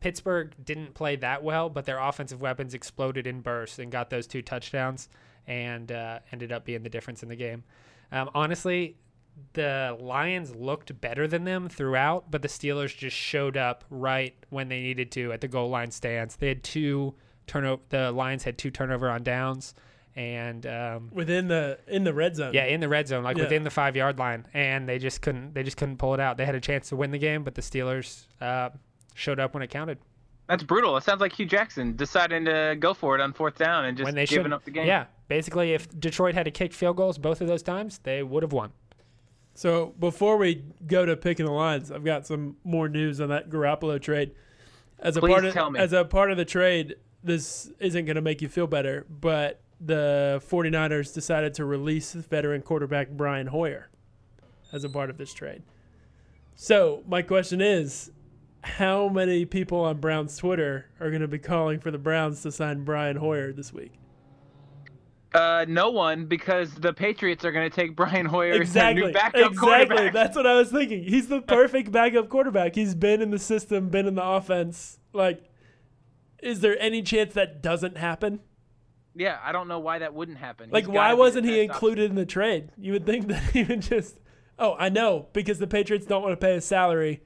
Pittsburgh 0.00 0.54
didn't 0.64 0.94
play 0.94 1.16
that 1.16 1.42
well, 1.42 1.68
but 1.68 1.84
their 1.84 1.98
offensive 1.98 2.40
weapons 2.40 2.74
exploded 2.74 3.26
in 3.26 3.40
bursts 3.40 3.78
and 3.78 3.90
got 3.90 4.10
those 4.10 4.26
two 4.26 4.42
touchdowns 4.42 5.08
and 5.46 5.90
uh, 5.90 6.20
ended 6.32 6.52
up 6.52 6.64
being 6.64 6.82
the 6.82 6.88
difference 6.88 7.22
in 7.22 7.28
the 7.28 7.36
game. 7.36 7.64
Um, 8.12 8.30
honestly, 8.34 8.96
the 9.52 9.96
Lions 10.00 10.54
looked 10.54 10.98
better 11.00 11.26
than 11.26 11.44
them 11.44 11.68
throughout, 11.68 12.30
but 12.30 12.42
the 12.42 12.48
Steelers 12.48 12.96
just 12.96 13.16
showed 13.16 13.56
up 13.56 13.84
right 13.90 14.34
when 14.50 14.68
they 14.68 14.80
needed 14.80 15.10
to 15.12 15.32
at 15.32 15.40
the 15.40 15.48
goal 15.48 15.68
line 15.68 15.90
stands. 15.90 16.36
They 16.36 16.48
had 16.48 16.62
two 16.62 17.14
turnover. 17.46 17.82
The 17.90 18.12
Lions 18.12 18.44
had 18.44 18.58
two 18.58 18.70
turnover 18.70 19.10
on 19.10 19.22
downs, 19.22 19.74
and 20.16 20.66
um, 20.66 21.10
within 21.12 21.46
the 21.46 21.78
in 21.86 22.02
the 22.04 22.12
red 22.14 22.34
zone. 22.34 22.52
yeah, 22.54 22.64
in 22.64 22.80
the 22.80 22.88
red 22.88 23.06
zone, 23.06 23.22
like 23.22 23.36
Yeah. 23.36 23.44
within 23.44 23.62
the 23.64 23.70
five 23.70 23.94
yard 23.94 24.18
line, 24.18 24.46
and 24.54 24.88
they 24.88 24.98
just 24.98 25.20
couldn't. 25.22 25.54
They 25.54 25.62
just 25.62 25.76
couldn't 25.76 25.98
pull 25.98 26.14
it 26.14 26.20
out. 26.20 26.36
They 26.38 26.46
had 26.46 26.54
a 26.54 26.60
chance 26.60 26.88
to 26.88 26.96
win 26.96 27.10
the 27.10 27.18
game, 27.18 27.44
but 27.44 27.54
the 27.54 27.62
Steelers 27.62 28.26
uh, 28.40 28.70
showed 29.14 29.38
up 29.38 29.54
when 29.54 29.62
it 29.62 29.68
counted. 29.70 29.98
That's 30.48 30.62
brutal. 30.62 30.96
It 30.96 31.02
sounds 31.02 31.20
like 31.20 31.32
Hue 31.32 31.44
Jackson 31.46 31.96
deciding 31.96 32.44
to 32.46 32.76
go 32.78 32.94
for 32.94 33.14
it 33.16 33.20
on 33.20 33.32
fourth 33.32 33.58
down 33.58 33.84
and 33.84 33.96
just 33.96 34.04
when 34.06 34.14
they 34.14 34.26
giving 34.26 34.44
should 34.44 34.52
up 34.52 34.64
the 34.64 34.70
game. 34.70 34.86
Yeah, 34.86 35.06
basically, 35.28 35.74
if 35.74 35.88
Detroit 36.00 36.34
had 36.34 36.44
to 36.44 36.50
kick 36.52 36.72
field 36.72 36.96
goals 36.96 37.18
both 37.18 37.40
of 37.40 37.48
those 37.48 37.62
times, 37.62 37.98
they 38.04 38.22
would 38.22 38.42
have 38.42 38.52
won. 38.52 38.72
So 39.54 39.94
before 39.98 40.36
we 40.36 40.62
go 40.86 41.04
to 41.06 41.16
picking 41.16 41.46
the 41.46 41.52
lines, 41.52 41.90
I've 41.90 42.04
got 42.04 42.26
some 42.26 42.56
more 42.62 42.88
news 42.88 43.20
on 43.20 43.30
that 43.30 43.48
Garoppolo 43.50 44.00
trade. 44.00 44.32
As 44.98 45.16
a 45.16 45.20
Please 45.20 45.32
part 45.32 45.44
of 45.46 45.52
tell 45.54 45.70
me. 45.70 45.80
as 45.80 45.92
a 45.92 46.04
part 46.04 46.30
of 46.30 46.36
the 46.36 46.44
trade, 46.44 46.94
this 47.24 47.70
isn't 47.80 48.04
going 48.04 48.16
to 48.16 48.22
make 48.22 48.40
you 48.40 48.48
feel 48.48 48.66
better, 48.66 49.04
but 49.08 49.60
the 49.80 50.42
49ers 50.48 51.12
decided 51.12 51.54
to 51.54 51.64
release 51.64 52.12
veteran 52.12 52.62
quarterback 52.62 53.10
Brian 53.10 53.48
Hoyer 53.48 53.90
as 54.72 54.84
a 54.84 54.88
part 54.88 55.10
of 55.10 55.18
this 55.18 55.34
trade. 55.34 55.62
So, 56.54 57.02
my 57.06 57.22
question 57.22 57.60
is 57.60 58.10
how 58.62 59.08
many 59.08 59.44
people 59.44 59.80
on 59.80 59.98
Browns 59.98 60.36
Twitter 60.36 60.86
are 61.00 61.10
going 61.10 61.20
to 61.20 61.28
be 61.28 61.38
calling 61.38 61.78
for 61.80 61.90
the 61.90 61.98
Browns 61.98 62.42
to 62.42 62.50
sign 62.52 62.84
Brian 62.84 63.16
Hoyer 63.16 63.52
this 63.52 63.72
week? 63.72 63.92
Uh, 65.34 65.66
no 65.68 65.90
one 65.90 66.24
because 66.24 66.72
the 66.74 66.94
Patriots 66.94 67.44
are 67.44 67.52
going 67.52 67.68
to 67.68 67.74
take 67.74 67.94
Brian 67.94 68.24
Hoyer 68.24 68.52
as 68.52 68.72
their 68.72 68.90
Exactly. 68.90 69.02
new 69.02 69.12
backup 69.12 69.52
exactly. 69.52 69.56
quarterback. 69.58 70.12
That's 70.14 70.34
what 70.34 70.46
I 70.46 70.54
was 70.54 70.70
thinking. 70.70 71.04
He's 71.04 71.28
the 71.28 71.42
perfect 71.42 71.92
backup 71.92 72.30
quarterback. 72.30 72.74
He's 72.74 72.94
been 72.94 73.20
in 73.20 73.30
the 73.30 73.38
system, 73.38 73.90
been 73.90 74.06
in 74.06 74.14
the 74.14 74.24
offense. 74.24 74.98
Like, 75.12 75.44
is 76.42 76.60
there 76.60 76.80
any 76.80 77.02
chance 77.02 77.34
that 77.34 77.62
doesn't 77.62 77.98
happen? 77.98 78.40
Yeah, 79.18 79.38
I 79.42 79.50
don't 79.52 79.66
know 79.66 79.78
why 79.78 80.00
that 80.00 80.12
wouldn't 80.12 80.36
happen. 80.38 80.68
Like, 80.70 80.86
why 80.86 81.14
wasn't 81.14 81.46
he 81.46 81.60
included 81.62 82.10
in 82.10 82.16
the 82.16 82.26
trade? 82.26 82.70
You 82.76 82.92
would 82.92 83.06
think 83.06 83.28
that 83.28 83.42
he 83.52 83.64
would 83.64 83.82
just. 83.82 84.18
Oh, 84.58 84.74
I 84.78 84.88
know, 84.90 85.28
because 85.32 85.58
the 85.58 85.66
Patriots 85.66 86.06
don't 86.06 86.22
want 86.22 86.32
to 86.38 86.44
pay 86.46 86.54
his 86.54 86.64
salary. 86.64 87.22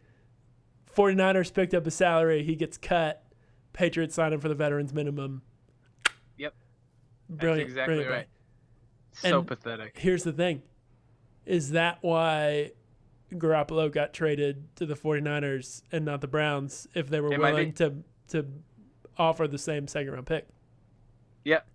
49ers 0.96 1.52
picked 1.52 1.74
up 1.74 1.84
his 1.84 1.94
salary. 1.94 2.42
He 2.44 2.56
gets 2.56 2.76
cut. 2.76 3.22
Patriots 3.72 4.14
sign 4.14 4.32
him 4.32 4.40
for 4.40 4.48
the 4.48 4.54
veterans 4.54 4.92
minimum. 4.92 5.42
Yep. 6.38 6.54
Brilliant. 7.28 7.58
That's 7.68 7.70
exactly 7.70 7.94
brilliant. 7.96 8.10
right. 8.12 8.26
So 9.12 9.38
And- 9.38 9.46
pathetic. 9.48 9.98
here's 9.98 10.24
the 10.24 10.32
thing 10.32 10.62
is 11.46 11.70
that 11.70 11.98
why 12.02 12.72
Garoppolo 13.32 13.90
got 13.90 14.12
traded 14.12 14.74
to 14.76 14.86
the 14.86 14.94
49ers 14.94 15.82
and 15.92 16.04
not 16.04 16.20
the 16.20 16.28
Browns 16.28 16.86
if 16.94 17.08
they 17.08 17.20
were 17.20 17.32
It 17.32 17.38
willing 17.40 17.72
to 17.74 17.94
to 18.28 18.46
offer 19.16 19.48
the 19.48 19.58
same 19.58 19.86
second 19.88 20.12
round 20.12 20.26
pick? 20.26 20.46
Yep, 21.44 21.66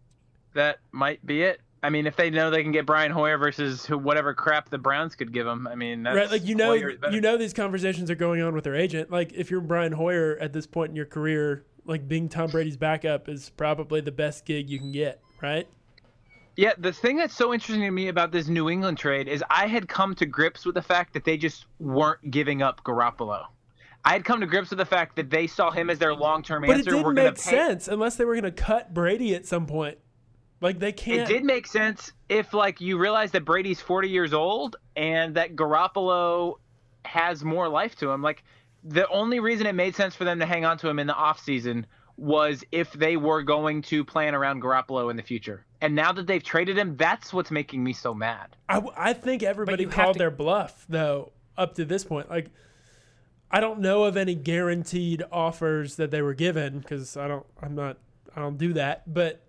that 0.56 0.80
might 0.92 1.26
be 1.26 1.44
it. 1.44 1.62
I 1.84 1.90
mean, 1.92 2.08
if 2.08 2.16
they 2.16 2.32
know 2.32 2.50
they 2.50 2.64
can 2.64 2.72
get 2.72 2.88
Brian 2.88 3.12
Hoyer 3.12 3.38
versus 3.38 3.86
who, 3.86 3.98
whatever 3.98 4.34
crap 4.34 4.70
the 4.70 4.80
Browns 4.80 5.16
could 5.16 5.32
give 5.32 5.46
him, 5.46 5.68
I 5.68 5.76
mean, 5.76 6.02
that's 6.02 6.16
right, 6.18 6.32
like 6.32 6.44
you 6.46 6.56
know 6.56 6.74
you 6.74 7.22
know 7.22 7.38
these 7.38 7.54
conversations 7.54 8.10
are 8.10 8.16
going 8.16 8.42
on 8.42 8.56
with 8.56 8.64
their 8.64 8.76
agent. 8.76 9.12
Like 9.12 9.34
if 9.34 9.52
you're 9.52 9.62
Brian 9.62 9.92
Hoyer 9.92 10.36
at 10.42 10.52
this 10.52 10.66
point 10.66 10.90
in 10.90 10.96
your 10.96 11.06
career, 11.06 11.64
like 11.86 12.08
being 12.08 12.28
Tom 12.28 12.50
Brady's 12.50 12.78
backup 12.78 13.30
is 13.30 13.52
probably 13.52 14.02
the 14.02 14.12
best 14.12 14.46
gig 14.46 14.68
you 14.68 14.80
can 14.80 14.92
get, 14.92 15.22
right? 15.44 15.68
Yeah, 16.58 16.72
the 16.78 16.94
thing 16.94 17.18
that's 17.18 17.36
so 17.36 17.54
interesting 17.54 17.82
to 17.84 17.92
me 17.92 18.08
about 18.08 18.32
this 18.32 18.48
New 18.48 18.70
England 18.70 18.98
trade 18.98 19.28
is 19.28 19.44
I 19.50 19.68
had 19.68 19.88
come 19.88 20.16
to 20.16 20.26
grips 20.26 20.66
with 20.66 20.74
the 20.74 20.82
fact 20.82 21.14
that 21.14 21.24
they 21.26 21.38
just 21.38 21.66
weren't 21.80 22.32
giving 22.32 22.62
up 22.64 22.82
Garoppolo. 22.84 23.46
I 24.06 24.14
had 24.14 24.24
come 24.24 24.40
to 24.40 24.48
grips 24.48 24.70
with 24.70 24.80
the 24.80 24.86
fact 24.86 25.18
that 25.18 25.30
they 25.30 25.48
saw 25.48 25.70
him 25.70 25.90
as 25.90 26.00
their 26.00 26.16
long-term 26.16 26.62
But 26.62 26.70
it 26.70 26.74
answer. 26.80 26.92
didn't 26.92 27.06
We're 27.06 27.14
make 27.14 27.36
pay- 27.36 27.42
sense 27.42 27.88
unless 27.88 28.16
they 28.16 28.24
were 28.26 28.34
going 28.34 28.44
to 28.46 28.52
cut 28.52 28.94
Brady 28.94 29.36
at 29.36 29.46
some 29.46 29.66
point. 29.68 29.98
Like 30.62 30.80
they 30.80 30.92
can't. 30.92 31.30
It 31.30 31.34
did 31.34 31.44
make 31.44 31.68
sense 31.68 32.12
if 32.30 32.54
like 32.54 32.82
you 32.82 32.98
realize 32.98 33.32
that 33.32 33.46
Brady's 33.46 33.82
40 33.82 34.10
years 34.10 34.34
old 34.34 34.78
and 34.96 35.36
that 35.36 35.56
Garoppolo 35.56 36.56
has 37.04 37.44
more 37.44 37.68
life 37.68 37.96
to 37.98 38.10
him. 38.10 38.22
Like 38.22 38.44
the 38.84 39.08
only 39.10 39.40
reason 39.40 39.68
it 39.68 39.76
made 39.76 39.96
sense 39.96 40.16
for 40.16 40.24
them 40.24 40.40
to 40.40 40.46
hang 40.46 40.66
on 40.66 40.78
to 40.80 40.88
him 40.88 41.00
in 41.00 41.08
the 41.08 41.14
offseason 41.14 41.86
was 42.18 42.64
if 42.72 42.94
they 42.94 43.18
were 43.18 43.44
going 43.44 43.82
to 43.82 44.06
plan 44.06 44.34
around 44.34 44.62
Garoppolo 44.62 45.12
in 45.12 45.18
the 45.18 45.24
future. 45.24 45.66
And 45.82 45.96
now 45.96 46.14
that 46.14 46.28
they've 46.28 46.44
traded 46.44 46.78
him, 46.78 46.96
that's 46.96 47.34
what's 47.34 47.52
making 47.52 47.84
me 47.84 47.94
so 47.94 48.14
mad. 48.14 48.56
I, 48.70 48.82
I 48.96 49.14
think 49.14 49.44
everybody 49.44 49.86
called 49.86 50.14
to- 50.14 50.20
their 50.20 50.32
bluff 50.32 50.86
though 50.88 51.32
up 51.58 51.76
to 51.76 51.86
this 51.86 52.04
point. 52.04 52.30
Like, 52.30 52.52
I 53.52 53.60
don't 53.60 53.80
know 53.80 54.06
of 54.06 54.18
any 54.18 54.36
guaranteed 54.36 55.24
offers 55.32 55.98
that 55.98 56.12
they 56.12 56.22
were 56.22 56.34
given 56.34 56.80
because 56.80 57.18
I 57.18 57.28
don't. 57.28 57.46
I'm 57.62 57.76
not. 57.76 57.98
I 58.36 58.40
don't 58.40 58.58
do 58.58 58.74
that. 58.74 59.14
But 59.14 59.45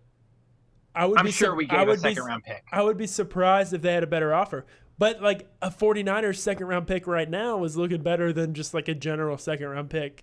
I 0.96 1.04
would 1.06 1.18
I'm 1.18 1.26
be. 1.26 1.30
sure 1.32 1.48
sur- 1.48 1.54
we 1.54 1.68
I 1.68 1.76
gave 1.78 1.88
a 1.88 1.90
would 1.92 2.02
be- 2.02 2.08
second 2.08 2.24
round 2.24 2.42
pick. 2.44 2.64
I 2.72 2.82
would 2.82 2.96
be 2.96 3.06
surprised 3.06 3.72
if 3.74 3.82
they 3.82 3.92
had 3.92 4.02
a 4.02 4.06
better 4.06 4.34
offer. 4.34 4.64
But 4.98 5.20
like 5.20 5.46
a 5.60 5.70
49ers 5.70 6.38
second 6.38 6.66
round 6.68 6.86
pick 6.86 7.06
right 7.06 7.28
now 7.28 7.62
is 7.64 7.76
looking 7.76 8.02
better 8.02 8.32
than 8.32 8.54
just 8.54 8.72
like 8.72 8.88
a 8.88 8.94
general 8.94 9.36
second 9.36 9.68
round 9.68 9.90
pick 9.90 10.22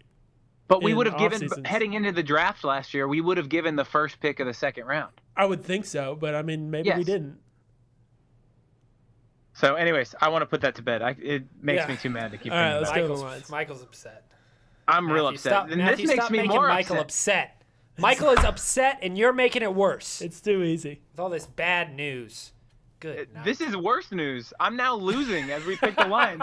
But 0.67 0.81
we 0.81 0.95
would 0.95 1.05
have 1.05 1.17
given 1.19 1.43
off-seasons. 1.43 1.67
heading 1.67 1.93
into 1.93 2.11
the 2.11 2.23
draft 2.23 2.63
last 2.63 2.91
year. 2.93 3.07
We 3.07 3.21
would 3.21 3.37
have 3.37 3.49
given 3.49 3.75
the 3.75 3.85
first 3.85 4.19
pick 4.19 4.39
of 4.39 4.47
the 4.47 4.53
second 4.53 4.85
round. 4.87 5.11
I 5.37 5.45
would 5.45 5.63
think 5.63 5.85
so, 5.85 6.15
but 6.15 6.33
I 6.33 6.41
mean, 6.41 6.71
maybe 6.71 6.91
we 6.95 7.03
didn't. 7.03 7.37
So, 9.53 9.75
anyways, 9.75 10.15
I 10.19 10.29
want 10.29 10.41
to 10.41 10.47
put 10.47 10.61
that 10.61 10.73
to 10.75 10.81
bed. 10.81 11.03
I, 11.03 11.15
it 11.21 11.43
makes 11.61 11.81
Yeah. 11.83 11.87
me 11.87 11.97
too 11.97 12.09
mad 12.09 12.31
to 12.31 12.37
keep 12.39 12.51
All 12.51 12.57
right, 12.57 12.77
let's 12.77 12.89
about 12.89 13.07
go. 13.07 13.13
it. 13.13 13.19
Michael's. 13.23 13.49
Michael's 13.51 13.83
upset. 13.83 14.25
I'm 14.87 15.11
real 15.11 15.27
upset. 15.27 15.51
Stop, 15.51 15.69
and 15.69 15.77
Matthew, 15.77 16.07
this 16.07 16.15
makes 16.15 16.23
stop 16.23 16.31
me 16.31 16.37
making 16.39 16.51
more 16.55 16.67
Michael 16.67 16.97
upset. 16.97 17.51
upset. 17.51 17.62
Michael 17.97 18.29
is 18.31 18.43
upset, 18.43 18.99
and 19.01 19.17
you're 19.17 19.33
making 19.33 19.61
it 19.61 19.73
worse 19.73 20.21
It's 20.21 20.41
too 20.41 20.63
easy. 20.63 21.01
with 21.11 21.19
all 21.19 21.29
this 21.29 21.45
bad 21.45 21.95
news. 21.95 22.51
Good. 22.99 23.33
night. 23.33 23.45
This 23.45 23.59
is 23.61 23.75
worse 23.75 24.11
news. 24.11 24.53
I'm 24.59 24.75
now 24.77 24.95
losing 24.95 25.51
as 25.51 25.65
we 25.65 25.75
pick 25.75 25.95
the 25.95 26.05
lines. 26.07 26.41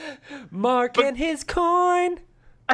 Mark 0.50 0.98
and 0.98 1.16
his 1.16 1.44
coin. 1.44 2.20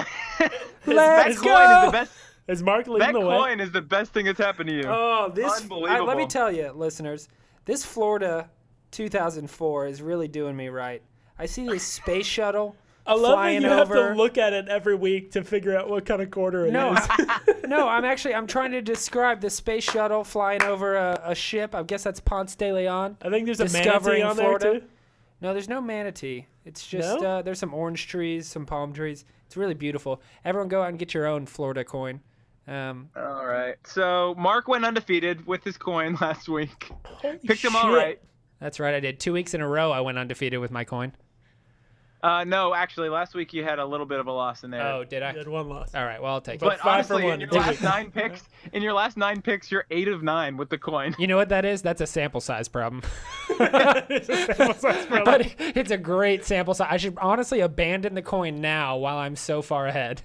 Let's 0.87 1.39
coin 1.39 1.45
go. 1.45 1.79
is 1.81 1.87
the 1.87 1.93
best. 1.93 2.13
Is 2.47 2.63
Mark 2.63 2.87
leading 2.87 3.01
That 3.01 3.13
the 3.13 3.21
way? 3.27 3.37
coin 3.37 3.61
is 3.61 3.73
the 3.73 3.83
best 3.83 4.13
thing 4.13 4.27
that's 4.27 4.39
happened 4.39 4.69
to 4.69 4.77
you. 4.77 4.85
Oh, 4.87 5.33
this! 5.35 5.67
I, 5.71 6.01
let 6.01 6.17
me 6.17 6.27
tell 6.27 6.53
you, 6.53 6.71
listeners, 6.73 7.29
this 7.65 7.85
Florida 7.85 8.51
2004 8.91 9.87
is 9.87 10.03
really 10.03 10.29
doing 10.29 10.55
me 10.57 10.69
right. 10.69 11.03
I 11.39 11.47
see 11.47 11.67
this 11.67 11.83
space 11.83 12.27
shuttle 12.27 12.77
I 13.07 13.15
love 13.15 13.23
that 13.23 13.33
flying 13.33 13.63
you 13.63 13.69
have 13.69 13.89
to 13.89 14.15
look 14.15 14.39
at 14.39 14.53
it 14.53 14.69
every 14.69 14.95
week 14.95 15.33
to 15.33 15.43
figure 15.45 15.77
out 15.77 15.89
what 15.89 16.07
kind 16.07 16.23
of 16.23 16.31
quarter 16.31 16.67
it 16.67 16.75
is. 16.75 17.09
no, 17.67 17.77
no, 17.79 17.89
I'm 17.89 18.05
actually 18.05 18.35
I'm 18.35 18.47
trying 18.47 18.73
to 18.73 18.83
describe 18.83 19.41
the 19.41 19.51
space 19.51 19.85
shuttle 19.85 20.25
flying 20.25 20.63
over 20.63 20.97
a, 20.97 21.21
a 21.25 21.35
ship. 21.35 21.75
I 21.75 21.83
guess 21.83 22.03
that's 22.05 22.21
Ponce 22.21 22.55
de 22.55 22.73
Leon. 22.73 23.17
I 23.23 23.31
think 23.31 23.47
there's 23.47 23.61
a 23.61 23.65
manatee 23.69 24.23
on 24.23 24.37
Florida. 24.37 24.65
there 24.65 24.81
too. 24.81 24.87
No, 25.41 25.53
there's 25.53 25.69
no 25.69 25.81
manatee. 25.81 26.47
It's 26.65 26.87
just 26.87 27.21
No? 27.21 27.27
uh, 27.39 27.43
there's 27.43 27.59
some 27.59 27.75
orange 27.75 28.07
trees, 28.09 28.47
some 28.47 28.65
palm 28.65 28.93
trees. 28.93 29.25
It's 29.47 29.57
really 29.57 29.75
beautiful. 29.75 30.23
Everyone 30.45 30.69
go 30.69 30.83
out 30.83 30.89
and 30.89 30.99
get 30.99 31.13
your 31.13 31.27
own 31.27 31.45
Florida 31.47 31.85
coin. 31.85 32.21
Um, 32.67 33.11
All 33.15 33.45
right. 33.45 33.75
So 33.85 34.35
Mark 34.39 34.69
went 34.69 34.87
undefeated 34.87 35.47
with 35.47 35.63
his 35.65 35.77
coin 35.77 36.17
last 36.21 36.49
week. 36.49 36.91
Holy 37.05 37.37
Picked 37.39 37.63
him 37.63 37.77
all 37.77 37.83
shit. 37.91 37.93
right. 37.95 38.21
that's 38.59 38.81
right, 38.81 38.95
I 38.95 39.01
did. 39.01 39.21
Two 39.21 39.35
weeks 39.35 39.53
in 39.53 39.61
a 39.61 39.69
row, 39.69 39.91
I 39.93 40.01
went 40.01 40.17
undefeated 40.17 40.61
with 40.61 40.71
my 40.71 40.85
coin. 40.85 41.13
Uh, 42.25 42.43
no, 42.43 42.75
actually, 42.75 43.11
last 43.11 43.35
week 43.35 43.53
you 43.53 43.63
had 43.63 43.79
a 43.79 43.85
little 43.85 44.07
bit 44.07 44.19
of 44.19 44.27
a 44.29 44.33
loss 44.33 44.65
in 44.65 44.71
there. 44.71 44.81
Oh, 44.83 45.05
did 45.05 45.23
I? 45.23 45.33
You 45.33 45.39
had 45.39 45.49
one 45.49 45.69
loss. 45.69 45.95
All 45.95 46.05
right, 46.07 46.23
well 46.23 46.33
I'll 46.33 46.41
take 46.41 46.55
it. 46.55 46.61
But 46.61 46.71
but 46.71 46.79
five 46.81 47.07
for 47.07 47.15
honestly, 47.17 47.25
one. 47.25 47.35
in 47.35 47.41
your 47.41 47.51
last 47.51 47.83
nine 47.83 48.11
picks, 48.11 48.49
in 48.73 48.83
your 48.83 48.95
last 48.95 49.19
nine 49.19 49.43
picks, 49.43 49.71
you're 49.71 49.85
eight 49.91 50.09
of 50.09 50.23
nine 50.23 50.57
with 50.57 50.71
the 50.71 50.79
coin. 50.79 51.15
You 51.19 51.27
know 51.27 51.37
what 51.37 51.51
that 51.51 51.67
is? 51.67 51.83
That's 51.83 52.01
a 52.01 52.07
sample 52.07 52.41
size 52.41 52.67
problem. 52.67 53.03
It's 53.51 54.29
a 54.31 54.47
sample 54.55 54.75
size 54.75 55.05
problem. 55.05 55.25
but 55.25 55.55
it's 55.77 55.91
a 55.91 55.99
great 55.99 56.47
sample 56.47 56.73
size. 56.73 56.89
I 56.91 56.97
should 56.97 57.19
honestly 57.21 57.61
abandon 57.61 58.15
the 58.15 58.23
coin 58.23 58.63
now 58.63 58.97
while 58.97 59.19
I'm 59.19 59.37
so 59.37 59.61
far 59.61 59.87
ahead. 59.87 60.23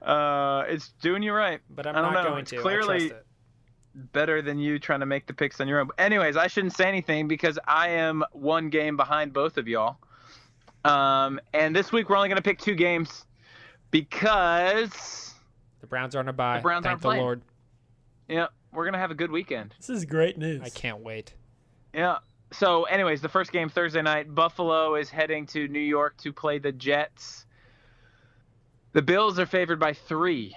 Uh, 0.00 0.62
it's 0.68 0.90
doing 1.02 1.22
you 1.24 1.32
right. 1.32 1.60
But 1.70 1.86
I'm 1.88 1.96
I 1.96 2.02
don't 2.02 2.12
not 2.12 2.22
know. 2.24 2.30
going 2.30 2.42
It's 2.42 2.50
to. 2.52 2.58
I 2.58 2.62
Clearly, 2.62 3.08
trust 3.08 3.12
it. 3.22 4.12
better 4.12 4.42
than 4.42 4.58
you 4.58 4.78
trying 4.78 5.00
to 5.00 5.06
make 5.06 5.26
the 5.26 5.34
picks 5.34 5.60
on 5.60 5.66
your 5.66 5.80
own. 5.80 5.88
Anyways, 5.98 6.36
I 6.36 6.46
shouldn't 6.46 6.74
say 6.74 6.86
anything 6.86 7.26
because 7.26 7.58
I 7.66 7.88
am 7.88 8.22
one 8.32 8.68
game 8.70 8.96
behind 8.96 9.32
both 9.32 9.56
of 9.58 9.66
y'all. 9.66 9.96
Um, 10.86 11.40
and 11.52 11.74
this 11.74 11.92
week 11.92 12.08
we're 12.08 12.16
only 12.16 12.28
going 12.28 12.36
to 12.36 12.42
pick 12.42 12.58
two 12.58 12.74
games 12.74 13.24
because 13.90 15.34
The 15.80 15.86
Browns 15.86 16.14
are 16.14 16.20
on 16.20 16.28
a 16.28 16.32
bye. 16.32 16.58
The 16.58 16.62
Browns 16.62 16.84
Thank 16.84 16.92
aren't 16.92 17.02
the 17.02 17.08
playing. 17.08 17.22
Lord. 17.22 17.42
yeah, 18.28 18.46
we're 18.72 18.84
going 18.84 18.94
to 18.94 18.98
have 18.98 19.10
a 19.10 19.14
good 19.14 19.30
weekend. 19.30 19.74
this 19.78 19.90
is 19.90 20.04
great 20.04 20.38
news. 20.38 20.62
I 20.62 20.68
can't 20.68 21.00
wait. 21.00 21.34
Yeah. 21.94 22.18
So, 22.52 22.84
anyways, 22.84 23.20
the 23.20 23.28
first 23.28 23.50
game 23.52 23.68
Thursday 23.68 24.02
night, 24.02 24.32
Buffalo 24.32 24.94
is 24.94 25.10
heading 25.10 25.46
to 25.46 25.66
New 25.66 25.80
York 25.80 26.16
to 26.18 26.32
play 26.32 26.58
the 26.58 26.72
Jets. 26.72 27.44
The 28.92 29.02
Bills 29.02 29.38
are 29.38 29.46
favored 29.46 29.80
by 29.80 29.92
three. 29.92 30.56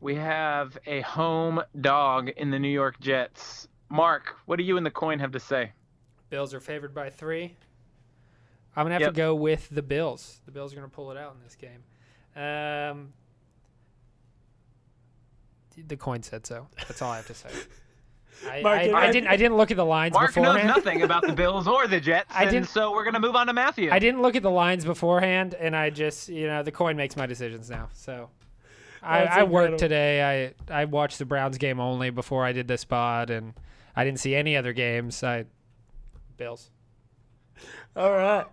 We 0.00 0.14
have 0.14 0.78
a 0.86 1.02
home 1.02 1.60
dog 1.80 2.30
in 2.30 2.50
the 2.50 2.58
New 2.58 2.70
York 2.70 2.98
Jets. 3.00 3.68
Mark, 3.90 4.36
what 4.46 4.56
do 4.56 4.62
you 4.64 4.76
and 4.78 4.86
the 4.86 4.90
coin 4.90 5.18
have 5.18 5.32
to 5.32 5.40
say? 5.40 5.72
Bills 6.30 6.54
are 6.54 6.60
favored 6.60 6.94
by 6.94 7.10
three. 7.10 7.54
I'm 8.80 8.84
gonna 8.86 8.94
have 8.94 9.02
Yep. 9.02 9.12
to 9.12 9.16
go 9.16 9.34
with 9.34 9.68
the 9.70 9.82
Bills. 9.82 10.40
The 10.46 10.52
Bills 10.52 10.72
are 10.72 10.76
gonna 10.76 10.88
pull 10.88 11.10
it 11.10 11.16
out 11.16 11.34
in 11.34 11.42
this 11.42 11.54
game. 11.56 11.82
Um, 12.36 13.12
the 15.86 15.96
coin 15.96 16.22
said 16.22 16.46
so. 16.46 16.66
That's 16.76 17.00
all 17.00 17.10
I 17.12 17.16
have 17.16 17.26
to 17.28 17.34
say. 17.34 17.48
I, 18.48 18.62
Mark, 18.62 18.78
I, 18.80 18.88
I 18.90 19.00
I- 19.08 19.12
didn't. 19.12 19.28
I 19.28 19.36
didn't 19.36 19.56
look 19.56 19.70
at 19.70 19.76
the 19.76 19.84
lines 19.84 20.14
Mark 20.14 20.34
knows 20.36 20.44
beforehand. 20.46 20.68
nothing 20.68 21.02
about 21.02 21.26
the 21.26 21.32
Bills 21.34 21.66
or 21.68 21.86
the 21.86 22.00
Jets, 22.00 22.30
I 22.34 22.44
didn't- 22.46 22.68
so 22.68 22.92
we're 22.92 23.04
gonna 23.04 23.20
move 23.20 23.36
on 23.36 23.46
to 23.48 23.52
Matthew. 23.52 23.90
I 23.90 23.98
didn't 23.98 24.22
look 24.22 24.34
at 24.36 24.42
the 24.42 24.50
lines 24.50 24.84
beforehand, 24.84 25.54
and 25.54 25.74
I 25.76 25.90
just, 25.90 26.28
you 26.28 26.46
know, 26.46 26.62
the 26.62 26.72
coin 26.72 26.96
makes 26.96 27.16
my 27.16 27.26
decisions 27.26 27.68
now. 27.70 27.88
So, 27.92 28.30
I, 29.02 29.24
I 29.24 29.42
worked 29.44 29.78
today. 29.78 30.54
I 30.70 30.80
I 30.82 30.84
watched 30.86 31.18
the 31.18 31.24
Browns 31.26 31.58
game 31.58 31.80
only 31.80 32.10
before 32.10 32.44
I 32.44 32.52
did 32.52 32.66
this 32.68 32.80
spot, 32.82 33.28
and 33.30 33.52
I 33.94 34.04
didn't 34.04 34.20
see 34.20 34.34
any 34.34 34.56
other 34.56 34.72
games. 34.72 35.22
I 35.22 35.44
Bills. 36.38 36.70
All 37.94 38.10
right. 38.12 38.46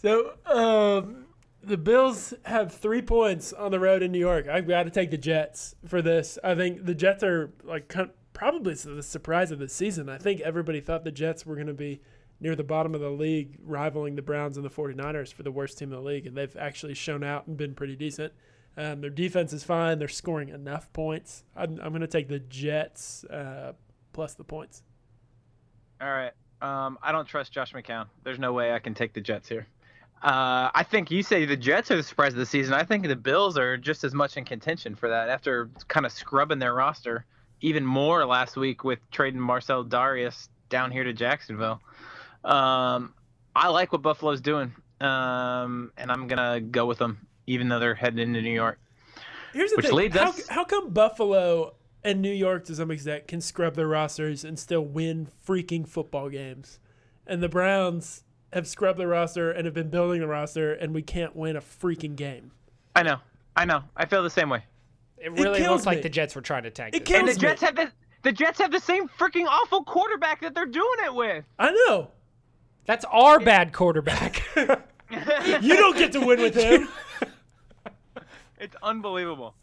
So 0.00 0.32
um, 0.46 1.26
the 1.62 1.76
Bills 1.76 2.32
have 2.44 2.72
three 2.72 3.02
points 3.02 3.52
on 3.52 3.70
the 3.70 3.78
road 3.78 4.02
in 4.02 4.12
New 4.12 4.18
York. 4.18 4.48
I've 4.48 4.66
got 4.66 4.84
to 4.84 4.90
take 4.90 5.10
the 5.10 5.18
Jets 5.18 5.74
for 5.86 6.00
this. 6.00 6.38
I 6.42 6.54
think 6.54 6.86
the 6.86 6.94
Jets 6.94 7.22
are 7.22 7.52
like 7.62 7.94
probably 8.32 8.72
the 8.72 9.02
surprise 9.02 9.50
of 9.50 9.58
the 9.58 9.68
season. 9.68 10.08
I 10.08 10.16
think 10.16 10.40
everybody 10.40 10.80
thought 10.80 11.04
the 11.04 11.12
Jets 11.12 11.44
were 11.44 11.54
going 11.54 11.66
to 11.66 11.74
be 11.74 12.00
near 12.40 12.56
the 12.56 12.64
bottom 12.64 12.94
of 12.94 13.02
the 13.02 13.10
league, 13.10 13.58
rivaling 13.62 14.16
the 14.16 14.22
Browns 14.22 14.56
and 14.56 14.64
the 14.64 14.70
49ers 14.70 15.34
for 15.34 15.42
the 15.42 15.52
worst 15.52 15.76
team 15.76 15.90
in 15.90 15.96
the 15.96 16.02
league, 16.02 16.26
and 16.26 16.34
they've 16.34 16.56
actually 16.56 16.94
shown 16.94 17.22
out 17.22 17.46
and 17.46 17.58
been 17.58 17.74
pretty 17.74 17.94
decent. 17.94 18.32
Um, 18.78 19.02
their 19.02 19.10
defense 19.10 19.52
is 19.52 19.64
fine. 19.64 19.98
They're 19.98 20.08
scoring 20.08 20.48
enough 20.48 20.90
points. 20.94 21.44
I'm, 21.54 21.78
I'm 21.82 21.90
going 21.90 22.00
to 22.00 22.06
take 22.06 22.28
the 22.28 22.38
Jets 22.38 23.24
uh, 23.24 23.74
plus 24.14 24.32
the 24.32 24.44
points. 24.44 24.82
All 26.00 26.08
right. 26.08 26.32
Um, 26.62 26.98
I 27.02 27.12
don't 27.12 27.26
trust 27.26 27.52
Josh 27.52 27.74
McCown. 27.74 28.06
There's 28.24 28.38
no 28.38 28.54
way 28.54 28.72
I 28.72 28.78
can 28.78 28.94
take 28.94 29.12
the 29.12 29.20
Jets 29.20 29.46
here. 29.46 29.66
Uh, 30.22 30.70
I 30.74 30.82
think 30.82 31.10
you 31.10 31.22
say 31.22 31.46
the 31.46 31.56
Jets 31.56 31.90
are 31.90 31.96
the 31.96 32.02
surprise 32.02 32.32
of 32.32 32.38
the 32.38 32.46
season. 32.46 32.74
I 32.74 32.84
think 32.84 33.06
the 33.06 33.16
Bills 33.16 33.56
are 33.56 33.78
just 33.78 34.04
as 34.04 34.12
much 34.12 34.36
in 34.36 34.44
contention 34.44 34.94
for 34.94 35.08
that 35.08 35.30
after 35.30 35.70
kind 35.88 36.04
of 36.04 36.12
scrubbing 36.12 36.58
their 36.58 36.74
roster 36.74 37.24
even 37.62 37.84
more 37.84 38.26
last 38.26 38.56
week 38.56 38.84
with 38.84 38.98
trading 39.10 39.40
Marcell 39.40 39.84
Dareus 39.84 40.48
down 40.68 40.90
here 40.90 41.04
to 41.04 41.12
Jacksonville. 41.12 41.80
Um, 42.44 43.14
I 43.56 43.68
like 43.68 43.92
what 43.92 44.02
Buffalo's 44.02 44.40
doing, 44.40 44.72
um, 45.00 45.90
and 45.96 46.10
I'm 46.10 46.26
gonna 46.26 46.60
go 46.60 46.86
with 46.86 46.98
them, 46.98 47.26
even 47.46 47.68
though 47.68 47.78
they're 47.78 47.94
heading 47.94 48.18
into 48.18 48.40
New 48.42 48.52
York. 48.52 48.78
Here's 49.52 49.70
the 49.70 49.76
Which 49.76 49.86
thing: 49.86 49.94
leads 49.94 50.16
how, 50.16 50.28
us- 50.28 50.48
how 50.48 50.64
come 50.64 50.90
Buffalo 50.90 51.74
and 52.04 52.22
New 52.22 52.32
York, 52.32 52.64
to 52.66 52.74
some 52.74 52.90
extent, 52.90 53.26
can 53.26 53.40
scrub 53.40 53.74
their 53.74 53.88
rosters 53.88 54.44
and 54.44 54.58
still 54.58 54.84
win 54.84 55.26
freaking 55.46 55.86
football 55.88 56.28
games, 56.28 56.78
and 57.26 57.42
the 57.42 57.48
Browns 57.48 58.22
have 58.52 58.66
scrubbed 58.66 58.98
the 58.98 59.06
roster 59.06 59.50
and 59.50 59.64
have 59.64 59.74
been 59.74 59.90
building 59.90 60.20
the 60.20 60.26
roster, 60.26 60.72
and 60.72 60.94
we 60.94 61.02
can't 61.02 61.34
win 61.34 61.56
a 61.56 61.60
freaking 61.60 62.16
game? 62.16 62.52
I 62.94 63.02
know, 63.02 63.18
I 63.56 63.64
know, 63.64 63.84
I 63.96 64.06
feel 64.06 64.22
the 64.22 64.30
same 64.30 64.48
way. 64.48 64.64
It 65.18 65.32
really 65.32 65.58
kills 65.58 65.70
looks 65.70 65.86
like 65.86 66.02
the 66.02 66.08
Jets 66.08 66.34
were 66.34 66.40
trying 66.40 66.62
to 66.62 66.70
tank. 66.70 66.94
It 66.94 67.04
this. 67.04 67.18
And 67.18 67.28
the 67.28 67.32
me. 67.32 67.38
Jets 67.38 67.62
have 67.62 67.76
the 67.76 67.92
the 68.22 68.32
Jets 68.32 68.58
have 68.58 68.72
the 68.72 68.80
same 68.80 69.08
freaking 69.08 69.46
awful 69.46 69.84
quarterback 69.84 70.40
that 70.42 70.54
they're 70.54 70.66
doing 70.66 70.96
it 71.04 71.14
with. 71.14 71.44
I 71.58 71.70
know 71.70 72.10
That's 72.86 73.04
our 73.06 73.38
bad 73.40 73.72
quarterback. 73.72 74.42
you 74.56 75.76
don't 75.76 75.96
get 75.96 76.12
to 76.12 76.20
win 76.20 76.40
with 76.40 76.54
him. 76.54 76.88
It's 78.60 78.76
unbelievable. 78.82 79.54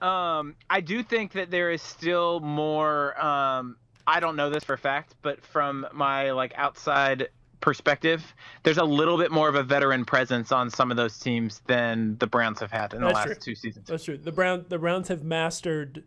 Um, 0.00 0.54
I 0.70 0.80
do 0.80 1.02
think 1.02 1.32
that 1.32 1.50
there 1.50 1.72
is 1.72 1.82
still 1.82 2.38
more. 2.38 3.20
Um, 3.20 3.76
I 4.06 4.20
don't 4.20 4.36
know 4.36 4.48
this 4.48 4.62
for 4.62 4.74
a 4.74 4.78
fact, 4.78 5.16
but 5.22 5.44
from 5.44 5.84
my 5.92 6.30
like 6.30 6.52
outside 6.56 7.30
perspective, 7.60 8.34
there's 8.62 8.78
a 8.78 8.84
little 8.84 9.18
bit 9.18 9.30
more 9.30 9.48
of 9.48 9.54
a 9.54 9.62
veteran 9.62 10.04
presence 10.04 10.52
on 10.52 10.70
some 10.70 10.90
of 10.90 10.96
those 10.96 11.18
teams 11.18 11.60
than 11.66 12.16
the 12.18 12.26
Browns 12.26 12.60
have 12.60 12.70
had 12.70 12.94
in 12.94 13.00
the 13.00 13.08
last 13.08 13.26
true. 13.26 13.34
two 13.34 13.54
seasons. 13.54 13.88
That's 13.88 14.04
true. 14.04 14.16
The 14.18 14.32
Brown 14.32 14.64
the 14.68 14.78
Browns 14.78 15.08
have 15.08 15.22
mastered 15.24 16.04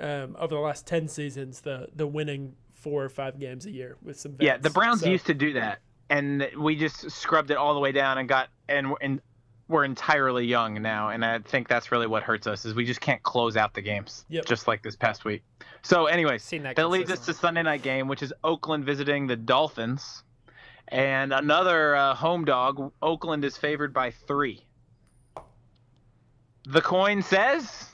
um, 0.00 0.36
over 0.38 0.54
the 0.54 0.60
last 0.60 0.86
ten 0.86 1.08
seasons 1.08 1.60
the 1.60 1.88
the 1.94 2.06
winning 2.06 2.54
four 2.72 3.02
or 3.04 3.08
five 3.08 3.38
games 3.40 3.66
a 3.66 3.70
year 3.70 3.96
with 4.02 4.18
some. 4.18 4.36
Yeah, 4.40 4.56
the 4.56 4.70
Browns 4.70 5.00
So- 5.00 5.08
used 5.08 5.26
to 5.26 5.34
do 5.34 5.52
that, 5.54 5.78
and 6.10 6.48
we 6.58 6.76
just 6.76 7.10
scrubbed 7.10 7.50
it 7.50 7.56
all 7.56 7.74
the 7.74 7.80
way 7.80 7.92
down 7.92 8.18
and 8.18 8.28
got 8.28 8.48
and 8.68 8.88
and 9.00 9.20
we're 9.66 9.84
entirely 9.86 10.44
young 10.44 10.82
now, 10.82 11.08
and 11.08 11.24
I 11.24 11.38
think 11.38 11.68
that's 11.68 11.90
really 11.90 12.06
what 12.06 12.22
hurts 12.22 12.46
us 12.46 12.66
is 12.66 12.74
we 12.74 12.84
just 12.84 13.00
can't 13.00 13.22
close 13.22 13.56
out 13.56 13.72
the 13.72 13.80
games, 13.80 14.26
Yep. 14.28 14.44
just 14.44 14.68
like 14.68 14.82
this 14.82 14.94
past 14.94 15.24
week. 15.24 15.42
So, 15.80 16.04
anyways, 16.04 16.46
that 16.50 16.76
that 16.76 16.88
leads 16.90 17.10
us 17.10 17.24
to. 17.26 17.32
Sunday 17.32 17.62
night 17.62 17.80
game, 17.82 18.06
which 18.06 18.22
is 18.22 18.30
Oakland 18.44 18.84
visiting 18.84 19.26
the 19.26 19.36
Dolphins, 19.36 20.22
and 20.88 21.32
another 21.32 21.94
uh, 21.96 22.14
home 22.14 22.44
dog. 22.44 22.92
Oakland 23.02 23.44
is 23.44 23.56
favored 23.56 23.92
by 23.92 24.10
three. 24.10 24.64
The 26.66 26.80
coin 26.80 27.22
says 27.22 27.90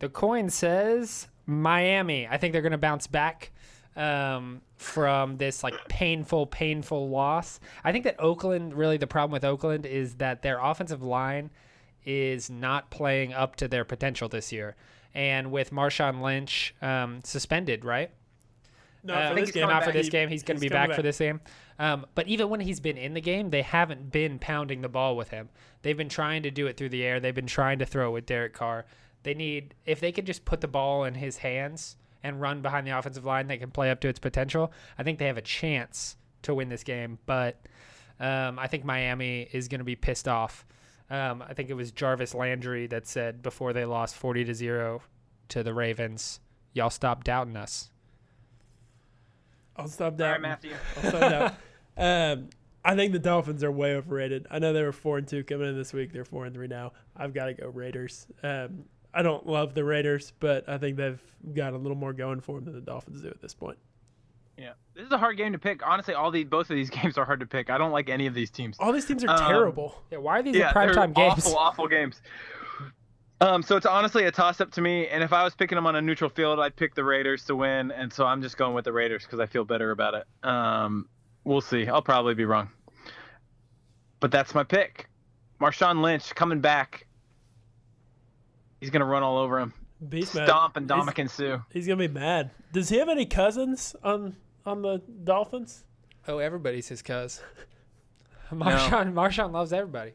The 0.00 0.08
coin 0.08 0.50
says 0.50 1.28
Miami. 1.46 2.26
I 2.26 2.36
think 2.36 2.52
they're 2.52 2.62
going 2.62 2.72
to 2.72 2.78
bounce 2.78 3.06
back 3.06 3.52
um, 3.96 4.62
from 4.76 5.36
this 5.36 5.62
like 5.62 5.74
painful, 5.88 6.46
painful 6.46 7.08
loss. 7.08 7.60
I 7.84 7.92
think 7.92 8.04
that 8.04 8.16
Oakland 8.18 8.74
really 8.74 8.96
the 8.96 9.06
problem 9.06 9.32
with 9.32 9.44
Oakland 9.44 9.86
is 9.86 10.14
that 10.16 10.42
their 10.42 10.58
offensive 10.60 11.02
line 11.02 11.50
is 12.04 12.48
not 12.50 12.90
playing 12.90 13.32
up 13.32 13.56
to 13.56 13.68
their 13.68 13.84
potential 13.84 14.28
this 14.28 14.52
year. 14.52 14.76
And 15.14 15.50
with 15.50 15.70
Marshawn 15.70 16.20
Lynch 16.20 16.74
um, 16.82 17.20
suspended, 17.24 17.84
right? 17.84 18.10
No, 19.02 19.14
Uh, 19.14 19.28
for 19.28 19.34
think 19.34 19.46
this 19.46 19.48
he's 19.48 19.54
game, 19.54 19.62
coming 19.62 19.76
not 19.76 19.84
for 19.84 19.92
this 19.92 20.06
he- 20.06 20.10
game. 20.10 20.28
He's 20.28 20.42
going 20.42 20.56
to 20.56 20.60
be 20.60 20.68
coming 20.68 20.88
back, 20.88 20.96
for 20.96 21.02
this 21.02 21.18
game. 21.18 21.40
Um, 21.78 22.06
but 22.14 22.26
even 22.26 22.48
when 22.48 22.60
he's 22.60 22.80
been 22.80 22.96
in 22.96 23.14
the 23.14 23.20
game, 23.20 23.50
they 23.50 23.62
haven't 23.62 24.10
been 24.10 24.38
pounding 24.38 24.80
the 24.80 24.88
ball 24.88 25.16
with 25.16 25.28
him. 25.28 25.48
They've 25.82 25.96
been 25.96 26.08
trying 26.08 26.42
to 26.42 26.50
do 26.50 26.66
it 26.66 26.76
through 26.76 26.88
the 26.88 27.04
air. 27.04 27.20
They've 27.20 27.34
been 27.34 27.46
trying 27.46 27.78
to 27.78 27.86
throw 27.86 28.10
with 28.10 28.26
Derek 28.26 28.52
Carr. 28.52 28.84
They 29.22 29.34
need 29.34 29.74
if 29.86 30.00
they 30.00 30.12
could 30.12 30.26
just 30.26 30.44
put 30.44 30.60
the 30.60 30.68
ball 30.68 31.04
in 31.04 31.14
his 31.14 31.38
hands 31.38 31.96
and 32.22 32.40
run 32.40 32.62
behind 32.62 32.86
the 32.86 32.98
offensive 32.98 33.24
line, 33.24 33.46
they 33.46 33.58
can 33.58 33.70
play 33.70 33.90
up 33.90 34.00
to 34.00 34.08
its 34.08 34.18
potential. 34.18 34.72
I 34.98 35.02
think 35.02 35.18
they 35.18 35.26
have 35.26 35.36
a 35.36 35.42
chance 35.42 36.16
to 36.42 36.54
win 36.54 36.68
this 36.68 36.82
game. 36.82 37.18
But 37.26 37.60
um, 38.18 38.58
I 38.58 38.66
think 38.66 38.84
Miami 38.84 39.48
is 39.52 39.68
going 39.68 39.78
to 39.80 39.84
be 39.84 39.96
pissed 39.96 40.26
off. 40.26 40.66
Um, 41.10 41.42
I 41.48 41.54
think 41.54 41.70
it 41.70 41.74
was 41.74 41.92
Jarvis 41.92 42.34
Landry 42.34 42.86
that 42.88 43.06
said 43.06 43.42
before 43.42 43.72
they 43.72 43.84
lost 43.84 44.16
forty 44.16 44.44
to 44.44 44.54
zero 44.54 45.02
to 45.48 45.62
the 45.62 45.72
Ravens, 45.72 46.40
"Y'all 46.72 46.90
stop 46.90 47.24
doubting 47.24 47.56
us." 47.56 47.90
I'll 49.76 49.86
stop 49.86 50.18
Sorry, 50.18 50.32
that. 50.32 50.40
Matthew. 50.42 50.72
I'll 50.96 51.08
stop 51.08 51.20
that. 51.20 51.60
Um, 51.98 52.48
I 52.84 52.94
think 52.94 53.12
the 53.12 53.18
Dolphins 53.18 53.62
are 53.64 53.70
way 53.72 53.94
overrated. 53.96 54.46
I 54.50 54.58
know 54.58 54.72
they 54.72 54.82
were 54.82 54.92
four 54.92 55.18
and 55.18 55.26
two 55.28 55.44
coming 55.44 55.68
in 55.68 55.76
this 55.76 55.92
week. 55.92 56.12
They're 56.12 56.24
four 56.24 56.46
and 56.46 56.54
three 56.54 56.68
now. 56.68 56.92
I've 57.16 57.34
got 57.34 57.46
to 57.46 57.54
go 57.54 57.68
Raiders. 57.68 58.26
Um, 58.42 58.84
I 59.12 59.22
don't 59.22 59.46
love 59.46 59.74
the 59.74 59.84
Raiders, 59.84 60.32
but 60.38 60.68
I 60.68 60.78
think 60.78 60.96
they've 60.96 61.20
got 61.54 61.72
a 61.72 61.76
little 61.76 61.96
more 61.96 62.12
going 62.12 62.40
for 62.40 62.56
them 62.56 62.66
than 62.66 62.74
the 62.74 62.80
Dolphins 62.80 63.20
do 63.20 63.28
at 63.28 63.40
this 63.42 63.54
point. 63.54 63.78
Yeah, 64.56 64.72
this 64.94 65.06
is 65.06 65.12
a 65.12 65.18
hard 65.18 65.36
game 65.36 65.52
to 65.52 65.58
pick. 65.58 65.86
Honestly, 65.86 66.14
all 66.14 66.30
the 66.30 66.44
both 66.44 66.68
of 66.70 66.76
these 66.76 66.90
games 67.02 67.18
are 67.18 67.24
hard 67.24 67.40
to 67.40 67.46
pick. 67.46 67.68
I 67.70 67.78
don't 67.78 67.92
like 67.92 68.08
any 68.08 68.26
of 68.26 68.34
these 68.34 68.50
teams. 68.50 68.76
All 68.80 68.92
these 68.92 69.04
teams 69.06 69.24
are 69.24 69.30
Um, 69.30 69.38
terrible. 69.38 70.02
Yeah, 70.10 70.18
why 70.18 70.38
are 70.38 70.42
these 70.42 70.56
yeah, 70.56 70.72
are 70.74 70.86
they're 70.86 70.94
primetime 70.94 71.14
games? 71.14 71.46
awful, 71.46 71.56
awful 71.56 71.88
games. 71.88 72.20
Um, 73.40 73.62
so 73.62 73.76
it's 73.76 73.86
honestly 73.86 74.24
a 74.24 74.32
toss-up 74.32 74.72
to 74.72 74.80
me. 74.80 75.06
And 75.06 75.22
if 75.22 75.32
I 75.32 75.44
was 75.44 75.54
picking 75.54 75.76
them 75.76 75.86
on 75.86 75.94
a 75.94 76.02
neutral 76.02 76.28
field, 76.28 76.58
I'd 76.58 76.74
pick 76.74 76.96
the 76.96 77.04
Raiders 77.04 77.44
to 77.44 77.54
win. 77.54 77.92
And 77.92 78.12
so 78.12 78.26
I'm 78.26 78.42
just 78.42 78.56
going 78.56 78.74
with 78.74 78.84
the 78.84 78.92
Raiders 78.92 79.22
because 79.22 79.38
I 79.38 79.46
feel 79.46 79.64
better 79.64 79.92
about 79.92 80.14
it. 80.14 80.24
Um, 80.48 81.08
we'll 81.48 81.60
see. 81.60 81.86
I'll 81.88 82.02
probably 82.02 82.34
be 82.34 82.44
wrong, 82.44 82.70
but 84.20 84.30
that's 84.30 84.54
my 84.54 84.62
pick. 84.62 85.08
Marshawn 85.60 86.02
Lynch 86.02 86.34
coming 86.34 86.60
back. 86.60 87.06
He's 88.80 88.90
gonna 88.90 89.04
run 89.06 89.22
all 89.22 89.38
over 89.38 89.58
him. 89.58 89.72
Beast 90.08 90.34
mode. 90.34 90.44
Stomp 90.46 90.76
and 90.76 90.84
He's- 90.88 90.96
Dominican 90.98 91.28
Sue. 91.28 91.60
He's 91.72 91.86
gonna 91.86 91.96
be 91.96 92.06
mad. 92.08 92.50
Does 92.72 92.88
he 92.88 92.98
have 92.98 93.08
any 93.08 93.26
cousins 93.26 93.96
on 94.04 94.36
on 94.64 94.82
the 94.82 95.02
Dolphins? 95.24 95.84
Oh, 96.28 96.38
everybody's 96.38 96.88
his 96.88 97.02
cuz. 97.02 97.40
Marshawn, 98.52 99.12
Marshawn 99.12 99.52
loves 99.52 99.72
everybody. 99.72 100.12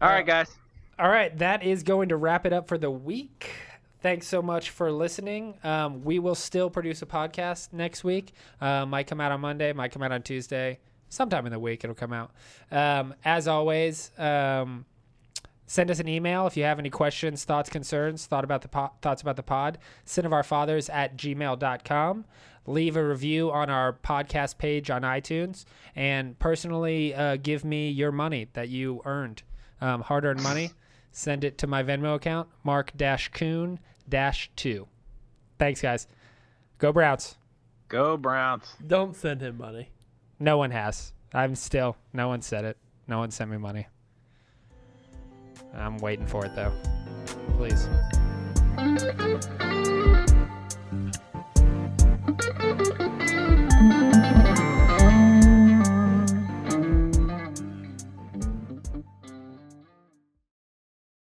All 0.00 0.08
right, 0.08 0.20
uh, 0.20 0.26
guys. 0.26 0.50
All 0.98 1.08
right, 1.08 1.36
that 1.38 1.62
is 1.62 1.82
going 1.82 2.08
to 2.08 2.16
wrap 2.16 2.46
it 2.46 2.52
up 2.52 2.68
for 2.68 2.78
the 2.78 2.90
week. 2.90 3.50
Thanks 4.06 4.28
so 4.28 4.40
much 4.40 4.70
for 4.70 4.92
listening. 4.92 5.58
Um, 5.64 6.04
we 6.04 6.20
will 6.20 6.36
still 6.36 6.70
produce 6.70 7.02
a 7.02 7.06
podcast 7.06 7.72
next 7.72 8.04
week. 8.04 8.34
Uh, 8.60 8.86
might 8.86 9.08
come 9.08 9.20
out 9.20 9.32
on 9.32 9.40
Monday, 9.40 9.72
might 9.72 9.90
come 9.90 10.00
out 10.00 10.12
on 10.12 10.22
Tuesday. 10.22 10.78
Sometime 11.08 11.44
in 11.44 11.50
the 11.50 11.58
week 11.58 11.82
it'll 11.82 11.96
come 11.96 12.12
out. 12.12 12.30
Um, 12.70 13.16
as 13.24 13.48
always, 13.48 14.12
um, 14.16 14.86
send 15.66 15.90
us 15.90 15.98
an 15.98 16.06
email 16.06 16.46
if 16.46 16.56
you 16.56 16.62
have 16.62 16.78
any 16.78 16.88
questions, 16.88 17.42
thoughts, 17.42 17.68
concerns, 17.68 18.26
thought 18.26 18.44
about 18.44 18.62
the 18.62 18.68
po- 18.68 18.92
thoughts 19.02 19.22
about 19.22 19.34
the 19.34 19.42
pod. 19.42 19.76
Sin 20.04 20.24
of 20.24 20.32
our 20.32 20.44
fathers 20.44 20.88
at 20.88 21.16
gmail.com. 21.16 22.26
Leave 22.64 22.96
a 22.96 23.04
review 23.04 23.50
on 23.50 23.68
our 23.68 23.92
podcast 23.92 24.56
page 24.56 24.88
on 24.88 25.02
iTunes. 25.02 25.64
And 25.96 26.38
personally, 26.38 27.12
uh, 27.12 27.38
give 27.38 27.64
me 27.64 27.90
your 27.90 28.12
money 28.12 28.46
that 28.52 28.68
you 28.68 29.02
earned, 29.04 29.42
um, 29.80 30.02
hard 30.02 30.24
earned 30.24 30.44
money. 30.44 30.70
Send 31.10 31.42
it 31.42 31.58
to 31.58 31.66
my 31.66 31.82
Venmo 31.82 32.14
account, 32.14 32.48
Mark 32.62 32.92
Coon 33.32 33.80
2. 34.10 34.86
Thanks, 35.58 35.80
guys. 35.80 36.06
Go 36.78 36.92
Browns. 36.92 37.36
Go 37.88 38.16
Browns. 38.16 38.74
Don't 38.86 39.16
send 39.16 39.40
him 39.40 39.58
money. 39.58 39.90
No 40.38 40.58
one 40.58 40.70
has. 40.70 41.12
I'm 41.32 41.54
still. 41.54 41.96
No 42.12 42.28
one 42.28 42.42
said 42.42 42.64
it. 42.64 42.76
No 43.08 43.18
one 43.18 43.30
sent 43.30 43.50
me 43.50 43.56
money. 43.56 43.86
I'm 45.74 45.98
waiting 45.98 46.26
for 46.26 46.44
it 46.44 46.54
though. 46.54 46.72
Please. 47.56 47.88